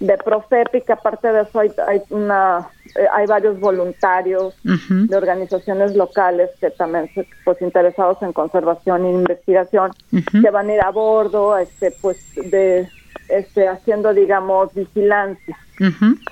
de 0.00 0.18
Profepi, 0.18 0.82
que 0.82 0.92
aparte 0.92 1.32
de 1.32 1.42
eso 1.42 1.60
hay, 1.60 1.70
una 2.10 2.68
eh, 2.96 3.06
hay 3.14 3.26
varios 3.26 3.58
voluntarios 3.58 4.54
de 4.62 5.16
organizaciones 5.16 5.96
locales 5.96 6.50
que 6.60 6.70
también 6.70 7.08
pues 7.44 7.62
interesados 7.62 8.20
en 8.20 8.32
conservación 8.32 9.06
e 9.06 9.10
investigación 9.10 9.92
que 10.10 10.50
van 10.50 10.68
a 10.68 10.74
ir 10.74 10.80
a 10.82 10.90
bordo 10.90 11.56
este 11.56 11.92
pues 12.02 12.34
de 12.34 12.88
este, 13.28 13.68
haciendo, 13.68 14.12
digamos, 14.14 14.72
vigilancia. 14.74 15.58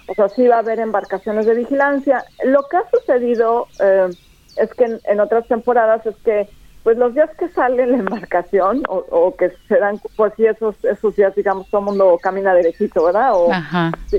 O 0.09 0.15
sea, 0.15 0.29
sí 0.31 0.47
va 0.47 0.57
a 0.57 0.61
haber 0.61 0.81
embarcaciones 0.81 1.47
de 1.47 1.55
vigilancia. 1.55 2.25
Lo 2.45 2.63
que 2.69 2.77
ha 2.79 2.91
sucedido 2.91 3.67
eh, 3.81 4.09
es 4.57 4.73
que 4.75 4.99
en, 5.05 5.21
otras 5.21 5.47
temporadas 5.49 6.05
es 6.07 6.17
que 6.25 6.49
pues 6.83 6.99
los 6.99 7.15
días 7.15 7.31
que 7.39 7.49
sale 7.49 7.87
la 7.87 7.97
embarcación 7.97 8.83
o, 8.89 9.35
que 9.37 9.51
se 9.69 9.79
dan, 9.79 9.99
pues 10.17 10.35
sí, 10.37 10.45
esos, 10.45 10.77
esos 10.85 11.17
días, 11.17 11.35
digamos, 11.35 11.67
todo 11.71 11.81
el 11.81 11.87
mundo 11.87 12.19
camina 12.23 12.53
derechito, 12.53 13.05
¿verdad? 13.07 13.31
O, 13.33 13.51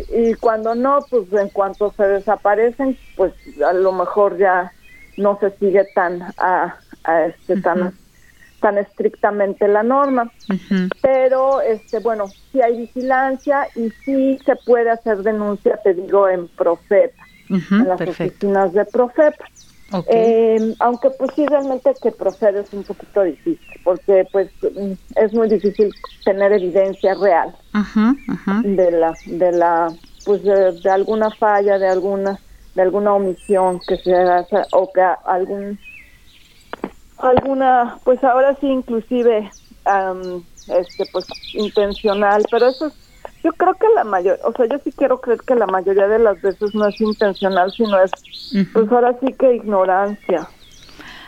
Y 0.10 0.34
cuando 0.34 0.74
no, 0.74 0.98
pues 1.10 1.32
en 1.34 1.50
cuanto 1.50 1.94
se 1.96 2.04
desaparecen, 2.08 2.98
pues 3.16 3.34
a 3.64 3.72
lo 3.72 3.92
mejor 3.92 4.38
ya 4.38 4.72
no 5.16 5.38
se 5.40 5.52
sigue 5.58 5.86
tan 5.94 6.24
a, 6.40 6.76
este 7.28 7.62
tan 7.62 7.94
tan 8.66 8.80
estrictamente 8.80 9.68
la 9.68 9.84
norma. 9.84 10.32
Pero, 11.00 11.62
este 11.62 12.00
bueno, 12.00 12.32
sí 12.52 12.60
hay 12.64 12.76
vigilancia 12.78 13.68
y 13.76 13.92
sí 14.04 14.40
se 14.44 14.56
puede 14.56 14.90
hacer 14.90 15.18
denuncia, 15.22 15.80
te 15.84 15.94
digo, 15.94 16.28
en 16.28 16.48
Profeta, 16.48 17.24
en 17.48 17.88
las 17.88 18.02
oficinas 18.02 18.74
de 18.74 18.86
Profeta. 18.86 19.46
Eh, 20.08 20.74
aunque 20.80 21.12
pues 21.12 21.30
sí 21.36 21.46
realmente 21.46 21.96
que 22.02 22.12
procede 22.12 22.62
es 22.62 22.74
un 22.74 22.84
poquito 22.84 23.22
difícil 23.22 23.80
porque 23.84 24.28
pues 24.32 24.50
mm, 24.64 24.94
es 25.16 25.32
muy 25.32 25.48
difícil 25.48 25.94
tener 26.26 26.52
evidencia 26.52 27.14
real 27.14 27.56
de 28.64 28.92
la 28.92 29.16
de 29.28 29.52
la 29.52 29.94
pues 30.26 30.44
de, 30.44 30.90
alguna 30.90 31.30
falla 31.30 31.78
de 31.78 31.88
alguna 31.88 32.40
de 32.74 32.82
alguna 32.82 33.14
omisión 33.14 33.80
que 33.88 33.98
se 33.98 34.14
haga 34.16 34.48
o 34.72 34.92
que 34.92 35.02
algún 35.24 35.78
alguna 37.18 38.00
pues 38.04 38.24
ahora 38.24 38.56
sí 38.60 38.68
inclusive 38.68 39.52
este 40.68 41.06
pues 41.08 41.26
intencional 41.54 42.44
pero 42.52 42.70
eso 42.70 42.88
es 42.88 42.94
yo 43.44 43.52
creo 43.54 43.76
que 43.76 43.88
la 43.96 44.04
mayor, 44.04 44.40
o 44.44 44.52
sea, 44.54 44.66
yo 44.66 44.80
sí 44.84 44.92
quiero 44.98 45.22
creer 45.22 45.40
que 45.46 45.56
la 45.56 45.68
mayoría 45.68 46.08
de 46.08 46.20
las 46.20 46.42
veces 46.42 46.74
no 46.74 46.88
es 46.88 47.00
intencional, 47.00 47.72
sino 47.74 48.00
es, 48.02 48.12
pues 48.74 48.92
ahora 48.92 49.16
sí 49.20 49.34
que 49.34 49.56
ignorancia. 49.56 50.50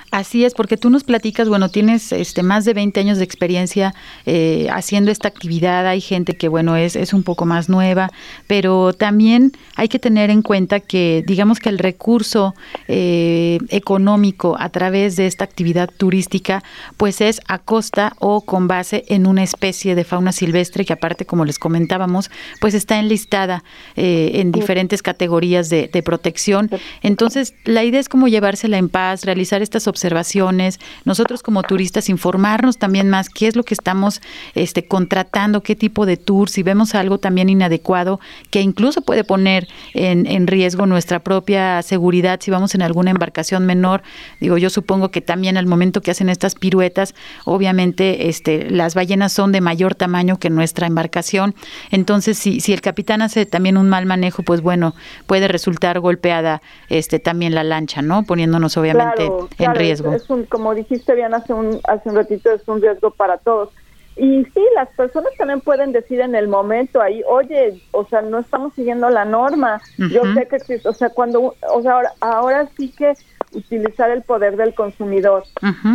Así 0.09 0.45
es, 0.45 0.53
porque 0.53 0.77
tú 0.77 0.89
nos 0.89 1.03
platicas, 1.03 1.49
bueno, 1.49 1.67
tienes 1.67 2.13
este 2.13 2.41
más 2.41 2.63
de 2.63 2.73
20 2.73 2.97
años 3.01 3.17
de 3.17 3.25
experiencia 3.25 3.93
eh, 4.25 4.69
haciendo 4.71 5.11
esta 5.11 5.27
actividad, 5.27 5.85
hay 5.85 5.99
gente 5.99 6.37
que, 6.37 6.47
bueno, 6.47 6.77
es, 6.77 6.95
es 6.95 7.11
un 7.11 7.23
poco 7.23 7.45
más 7.45 7.67
nueva, 7.67 8.09
pero 8.47 8.93
también 8.93 9.51
hay 9.75 9.89
que 9.89 9.99
tener 9.99 10.29
en 10.29 10.43
cuenta 10.43 10.79
que, 10.79 11.25
digamos 11.27 11.59
que 11.59 11.67
el 11.67 11.77
recurso 11.77 12.55
eh, 12.87 13.57
económico 13.67 14.55
a 14.57 14.69
través 14.69 15.17
de 15.17 15.27
esta 15.27 15.43
actividad 15.43 15.89
turística, 15.97 16.63
pues 16.95 17.19
es 17.19 17.41
a 17.49 17.59
costa 17.59 18.13
o 18.19 18.41
con 18.41 18.69
base 18.69 19.03
en 19.09 19.27
una 19.27 19.43
especie 19.43 19.93
de 19.93 20.05
fauna 20.05 20.31
silvestre 20.31 20.85
que 20.85 20.93
aparte, 20.93 21.25
como 21.25 21.43
les 21.43 21.59
comentábamos, 21.59 22.31
pues 22.61 22.75
está 22.75 22.97
enlistada 22.97 23.65
eh, 23.97 24.31
en 24.35 24.53
diferentes 24.53 25.01
categorías 25.01 25.67
de, 25.69 25.89
de 25.91 26.01
protección. 26.01 26.71
Entonces, 27.01 27.53
la 27.65 27.83
idea 27.83 27.99
es 27.99 28.07
como 28.07 28.29
llevársela 28.29 28.77
en 28.77 28.87
paz, 28.87 29.25
realizar 29.25 29.61
estas 29.61 29.85
observaciones 29.85 29.96
observaciones, 29.97 30.79
nosotros 31.05 31.41
como 31.41 31.63
turistas 31.63 32.07
informarnos 32.07 32.77
también 32.77 33.09
más 33.09 33.29
qué 33.29 33.47
es 33.47 33.55
lo 33.55 33.63
que 33.63 33.73
estamos 33.73 34.21
este, 34.53 34.85
contratando, 34.85 35.63
qué 35.63 35.75
tipo 35.75 36.05
de 36.05 36.17
tour, 36.17 36.49
si 36.49 36.61
vemos 36.61 36.93
algo 36.93 37.17
también 37.17 37.49
inadecuado 37.49 38.19
que 38.51 38.61
incluso 38.61 39.01
puede 39.01 39.23
poner 39.23 39.67
en, 39.93 40.27
en 40.27 40.45
riesgo 40.45 40.85
nuestra 40.85 41.19
propia 41.19 41.81
seguridad 41.81 42.39
si 42.41 42.51
vamos 42.51 42.75
en 42.75 42.83
alguna 42.83 43.11
embarcación 43.11 43.65
menor. 43.65 44.03
Digo, 44.39 44.57
yo 44.57 44.69
supongo 44.69 45.09
que 45.09 45.21
también 45.21 45.57
al 45.57 45.65
momento 45.65 46.01
que 46.01 46.11
hacen 46.11 46.29
estas 46.29 46.53
piruetas, 46.53 47.15
obviamente 47.45 48.29
este, 48.29 48.69
las 48.69 48.93
ballenas 48.93 49.33
son 49.33 49.51
de 49.51 49.61
mayor 49.61 49.95
tamaño 49.95 50.37
que 50.37 50.49
nuestra 50.49 50.85
embarcación. 50.85 51.55
Entonces, 51.89 52.37
si, 52.37 52.59
si 52.59 52.73
el 52.73 52.81
capitán 52.81 53.21
hace 53.21 53.45
también 53.45 53.77
un 53.77 53.89
mal 53.89 54.05
manejo, 54.05 54.43
pues 54.43 54.61
bueno, 54.61 54.93
puede 55.25 55.47
resultar 55.47 55.99
golpeada 55.99 56.61
este, 56.89 57.19
también 57.19 57.55
la 57.55 57.63
lancha, 57.63 58.01
¿no? 58.01 58.23
Poniéndonos 58.23 58.77
obviamente 58.77 59.29
en 59.57 59.75
riesgo. 59.75 59.86
Es, 59.91 60.29
un, 60.29 60.45
como 60.45 60.73
dijiste 60.75 61.15
bien 61.15 61.33
hace 61.33 61.53
un, 61.53 61.79
hace 61.85 62.09
un 62.09 62.15
ratito, 62.15 62.51
es 62.51 62.67
un 62.67 62.81
riesgo 62.81 63.11
para 63.11 63.37
todos. 63.37 63.69
Y 64.15 64.45
sí, 64.45 64.65
las 64.73 64.89
personas 64.89 65.31
también 65.37 65.61
pueden 65.61 65.91
decir 65.91 66.19
en 66.21 66.33
el 66.33 66.47
momento 66.47 66.99
ahí, 66.99 67.21
oye, 67.27 67.79
o 67.91 68.03
sea, 68.05 68.23
no 68.23 68.39
estamos 68.39 68.73
siguiendo 68.73 69.09
la 69.09 69.25
norma. 69.25 69.79
Yo 69.97 70.23
sé 70.33 70.47
que 70.47 70.55
existe, 70.55 70.89
o 70.89 70.93
sea, 70.93 71.09
cuando, 71.09 71.53
o 71.71 71.81
sea, 71.83 71.93
ahora, 71.93 72.13
ahora 72.19 72.69
sí 72.77 72.91
que 72.97 73.13
utilizar 73.53 74.09
el 74.09 74.23
poder 74.23 74.57
del 74.57 74.73
consumidor. 74.73 75.43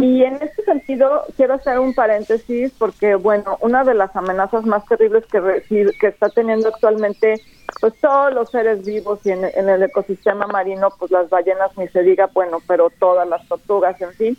Y 0.01 0.23
en 0.23 0.35
este 0.35 0.65
sentido 0.65 1.25
quiero 1.37 1.55
hacer 1.55 1.79
un 1.79 1.95
paréntesis 1.95 2.73
porque, 2.79 3.15
bueno, 3.15 3.59
una 3.61 3.85
de 3.85 3.95
las 3.95 4.15
amenazas 4.17 4.65
más 4.65 4.85
terribles 4.87 5.25
que, 5.27 5.63
que 5.99 6.07
está 6.07 6.29
teniendo 6.31 6.69
actualmente 6.69 7.43
pues 7.81 7.95
todos 8.01 8.33
los 8.33 8.51
seres 8.51 8.85
vivos 8.85 9.21
y 9.25 9.31
en, 9.31 9.45
el 9.45 9.83
ecosistema 9.83 10.47
marino, 10.47 10.89
pues 10.99 11.11
las 11.11 11.29
ballenas 11.31 11.77
ni 11.77 11.89
se 11.89 12.03
diga, 12.03 12.29
bueno, 12.33 12.59
pero 12.67 12.91
todas 12.99 13.29
las 13.29 13.47
tortugas, 13.49 14.01
en 14.01 14.13
fin, 14.13 14.39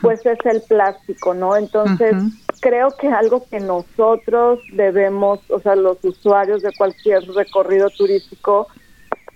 pues 0.00 0.24
es 0.26 0.38
el 0.44 0.60
plástico, 0.62 1.32
¿no? 1.32 1.56
Entonces, 1.56 2.14
creo 2.60 2.90
que 2.90 3.08
algo 3.08 3.46
que 3.48 3.60
nosotros 3.60 4.60
debemos, 4.72 5.40
o 5.50 5.58
sea, 5.60 5.74
los 5.74 5.98
usuarios 6.04 6.62
de 6.62 6.72
cualquier 6.76 7.22
recorrido 7.32 7.88
turístico, 7.90 8.68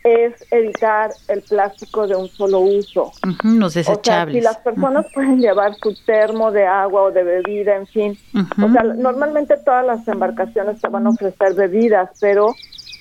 es 0.07 0.44
evitar 0.52 1.11
el 1.26 1.42
plástico 1.42 2.07
de 2.07 2.14
un 2.14 2.28
solo 2.28 2.61
uso. 2.61 3.11
los 3.42 3.74
desechables. 3.74 3.98
O 3.98 4.04
sea, 4.04 4.26
si 4.26 4.40
las 4.40 4.59
personas 4.59 5.07
pueden 5.12 5.40
llevar 5.40 5.74
su 5.74 5.94
termo 6.04 6.52
de 6.52 6.64
agua 6.64 7.02
o 7.02 7.11
de 7.11 7.24
bebida, 7.24 7.74
en 7.74 7.86
fin. 7.88 8.18
O 8.62 8.70
sea, 8.70 8.84
normalmente 8.84 9.57
todas 9.57 9.84
las 9.84 10.07
embarcaciones 10.07 10.80
te 10.80 10.88
van 10.88 11.09
a 11.09 11.11
ofrecer 11.11 11.54
bebidas, 11.54 12.11
pero 12.20 12.54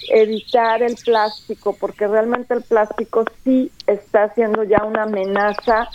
evitar 0.09 0.81
el 0.81 0.95
plástico, 0.95 1.75
porque 1.79 2.07
realmente 2.07 2.55
el 2.55 2.63
plástico 2.63 3.23
sí 3.43 3.71
está 3.85 4.33
siendo 4.33 4.63
ya 4.63 4.83
una 4.83 5.03
amenaza, 5.03 5.87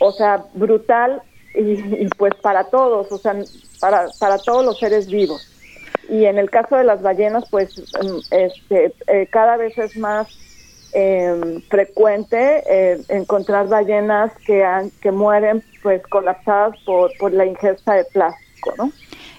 o 0.00 0.10
sea, 0.12 0.44
brutal 0.54 1.22
y, 1.54 2.06
pues 2.16 2.34
para 2.42 2.64
todos, 2.64 3.10
o 3.12 3.18
sea, 3.18 3.36
para, 3.80 4.08
para 4.18 4.38
todos 4.38 4.64
los 4.64 4.78
seres 4.78 5.06
vivos. 5.06 5.57
Y 6.08 6.24
en 6.24 6.38
el 6.38 6.50
caso 6.50 6.76
de 6.76 6.84
las 6.84 7.02
ballenas, 7.02 7.44
pues 7.50 7.70
em, 8.00 8.20
este, 8.30 8.92
eh, 9.06 9.26
cada 9.30 9.56
vez 9.56 9.76
es 9.76 9.96
más 9.96 10.26
em, 10.92 11.60
frecuente 11.62 12.62
eh, 12.66 12.98
encontrar 13.08 13.68
ballenas 13.68 14.32
que, 14.46 14.64
han, 14.64 14.90
que 15.02 15.12
mueren 15.12 15.62
pues 15.82 16.02
colapsadas 16.06 16.78
por, 16.86 17.16
por 17.18 17.32
la 17.32 17.44
ingesta 17.44 17.94
de 17.94 18.04
plástico, 18.04 18.74
¿no? 18.78 18.90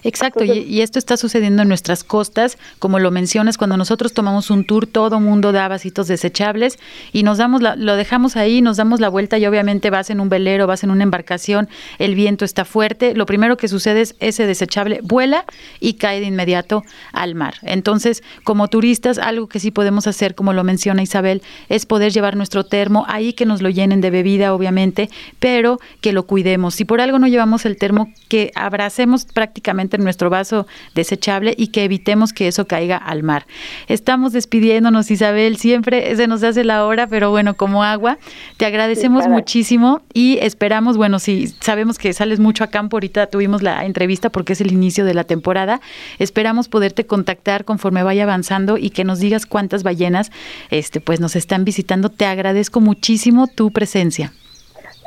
Exacto, 0.02 0.44
y, 0.44 0.80
esto 0.80 0.98
está 0.98 1.16
sucediendo 1.16 1.62
en 1.62 1.68
nuestras 1.68 2.04
costas, 2.04 2.58
como 2.78 2.98
lo 2.98 3.10
mencionas, 3.10 3.58
cuando 3.58 3.76
nosotros 3.76 4.12
tomamos 4.14 4.50
un 4.50 4.64
tour, 4.64 4.86
todo 4.86 5.20
mundo 5.20 5.52
da 5.52 5.68
vasitos 5.68 6.08
desechables 6.08 6.78
y 7.12 7.22
nos 7.22 7.38
damos 7.38 7.60
la, 7.60 7.76
lo 7.76 7.96
dejamos 7.96 8.36
ahí, 8.36 8.62
nos 8.62 8.76
damos 8.76 9.00
la 9.00 9.08
vuelta 9.08 9.38
y 9.38 9.46
obviamente 9.46 9.90
vas 9.90 10.10
en 10.10 10.20
un 10.20 10.28
velero, 10.28 10.66
vas 10.66 10.84
en 10.84 10.90
una 10.90 11.02
embarcación, 11.02 11.68
el 11.98 12.14
viento 12.14 12.44
está 12.44 12.64
fuerte, 12.64 13.14
lo 13.14 13.26
primero 13.26 13.56
que 13.56 13.68
sucede 13.68 14.00
es 14.00 14.16
ese 14.20 14.46
desechable 14.46 15.00
vuela 15.02 15.44
y 15.80 15.94
cae 15.94 16.20
de 16.20 16.26
inmediato 16.26 16.84
al 17.12 17.34
mar. 17.34 17.54
Entonces, 17.62 18.22
como 18.44 18.68
turistas, 18.68 19.18
algo 19.18 19.48
que 19.48 19.60
sí 19.60 19.70
podemos 19.70 20.06
hacer, 20.06 20.34
como 20.34 20.52
lo 20.52 20.64
menciona 20.64 21.02
Isabel, 21.02 21.42
es 21.68 21.86
poder 21.86 22.12
llevar 22.12 22.36
nuestro 22.36 22.64
termo 22.64 23.04
ahí 23.08 23.32
que 23.32 23.46
nos 23.46 23.62
lo 23.62 23.68
llenen 23.68 24.00
de 24.00 24.10
bebida, 24.10 24.54
obviamente, 24.54 25.10
pero 25.38 25.78
que 26.00 26.12
lo 26.12 26.26
cuidemos. 26.26 26.74
Si 26.74 26.84
por 26.84 27.00
algo 27.00 27.18
no 27.18 27.28
llevamos 27.28 27.66
el 27.66 27.76
termo, 27.76 28.12
que 28.28 28.52
abracemos 28.54 29.24
prácticamente 29.24 29.89
en 29.96 30.04
nuestro 30.04 30.30
vaso 30.30 30.66
desechable 30.94 31.54
y 31.56 31.68
que 31.68 31.84
evitemos 31.84 32.32
que 32.32 32.48
eso 32.48 32.66
caiga 32.66 32.96
al 32.96 33.22
mar. 33.22 33.46
Estamos 33.88 34.32
despidiéndonos, 34.32 35.10
Isabel, 35.10 35.56
siempre 35.56 36.14
se 36.16 36.26
nos 36.26 36.42
hace 36.42 36.64
la 36.64 36.84
hora, 36.84 37.06
pero 37.06 37.30
bueno, 37.30 37.54
como 37.54 37.84
agua, 37.84 38.18
te 38.56 38.66
agradecemos 38.66 39.28
muchísimo 39.28 40.02
y 40.12 40.38
esperamos, 40.38 40.96
bueno, 40.96 41.18
si 41.18 41.48
sabemos 41.48 41.98
que 41.98 42.12
sales 42.12 42.40
mucho 42.40 42.64
a 42.64 42.68
campo, 42.68 42.96
ahorita 42.96 43.26
tuvimos 43.26 43.62
la 43.62 43.84
entrevista 43.84 44.30
porque 44.30 44.52
es 44.52 44.60
el 44.60 44.72
inicio 44.72 45.04
de 45.04 45.14
la 45.14 45.24
temporada, 45.24 45.80
esperamos 46.18 46.68
poderte 46.68 47.06
contactar 47.06 47.64
conforme 47.64 48.02
vaya 48.02 48.24
avanzando 48.24 48.76
y 48.76 48.90
que 48.90 49.04
nos 49.04 49.18
digas 49.20 49.46
cuántas 49.46 49.82
ballenas 49.82 50.30
este 50.70 51.00
pues 51.00 51.20
nos 51.20 51.36
están 51.36 51.64
visitando. 51.64 52.08
Te 52.08 52.26
agradezco 52.26 52.80
muchísimo 52.80 53.46
tu 53.46 53.70
presencia. 53.70 54.32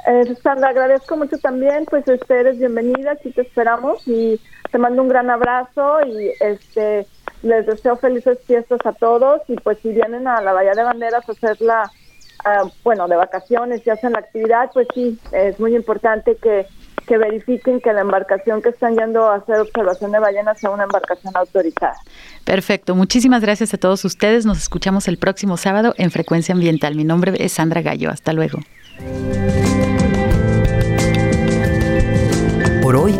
Eh, 0.06 0.36
Sandra, 0.44 0.70
agradezco 0.70 1.16
mucho 1.16 1.38
también, 1.38 1.86
pues 1.90 2.06
este, 2.08 2.40
eres 2.42 2.60
bienvenida, 2.60 3.14
aquí 3.14 3.32
te 3.32 3.42
esperamos 3.42 4.06
y 4.06 4.40
te 4.74 4.80
mando 4.80 5.04
un 5.04 5.08
gran 5.08 5.30
abrazo 5.30 6.00
y 6.02 6.32
este 6.40 7.06
les 7.44 7.66
deseo 7.68 7.96
felices 7.96 8.40
fiestas 8.48 8.80
a 8.86 8.94
todos 8.94 9.42
y 9.48 9.56
pues 9.58 9.78
si 9.84 9.90
vienen 9.90 10.28
a 10.28 10.42
la 10.42 10.52
Bahía 10.52 10.72
de 10.72 10.84
Banderas 10.84 11.30
a 11.30 11.32
hacerla, 11.32 11.92
uh, 12.44 12.70
bueno, 12.84 13.08
de 13.08 13.16
vacaciones 13.16 13.86
y 13.86 13.92
hacen 13.92 14.14
la 14.14 14.20
actividad, 14.20 14.72
pues 14.74 14.88
sí, 14.96 15.20
es 15.32 15.60
muy 15.60 15.76
importante 15.76 16.38
que, 16.42 16.66
que 17.06 17.18
verifiquen 17.20 17.82
que 17.82 17.94
la 17.94 18.02
embarcación 18.02 18.64
que 18.64 18.70
están 18.70 18.96
yendo 18.98 19.30
a 19.30 19.36
hacer 19.36 19.60
observación 19.60 20.12
de 20.12 20.20
ballenas 20.20 20.60
sea 20.60 20.72
una 20.72 20.86
embarcación 20.86 21.38
autorizada. 21.38 21.98
Perfecto, 22.44 22.96
muchísimas 22.96 23.44
gracias 23.44 23.76
a 23.76 23.78
todos 23.78 24.04
ustedes, 24.06 24.44
nos 24.48 24.58
escuchamos 24.58 25.08
el 25.08 25.20
próximo 25.20 25.58
sábado 25.58 25.94
en 25.98 26.10
Frecuencia 26.10 26.56
Ambiental. 26.56 26.96
Mi 26.96 27.04
nombre 27.04 27.34
es 27.38 27.52
Sandra 27.52 27.84
Gallo, 27.84 28.10
hasta 28.10 28.34
luego. 28.34 28.58
Por 32.82 32.96
hoy 32.96 33.20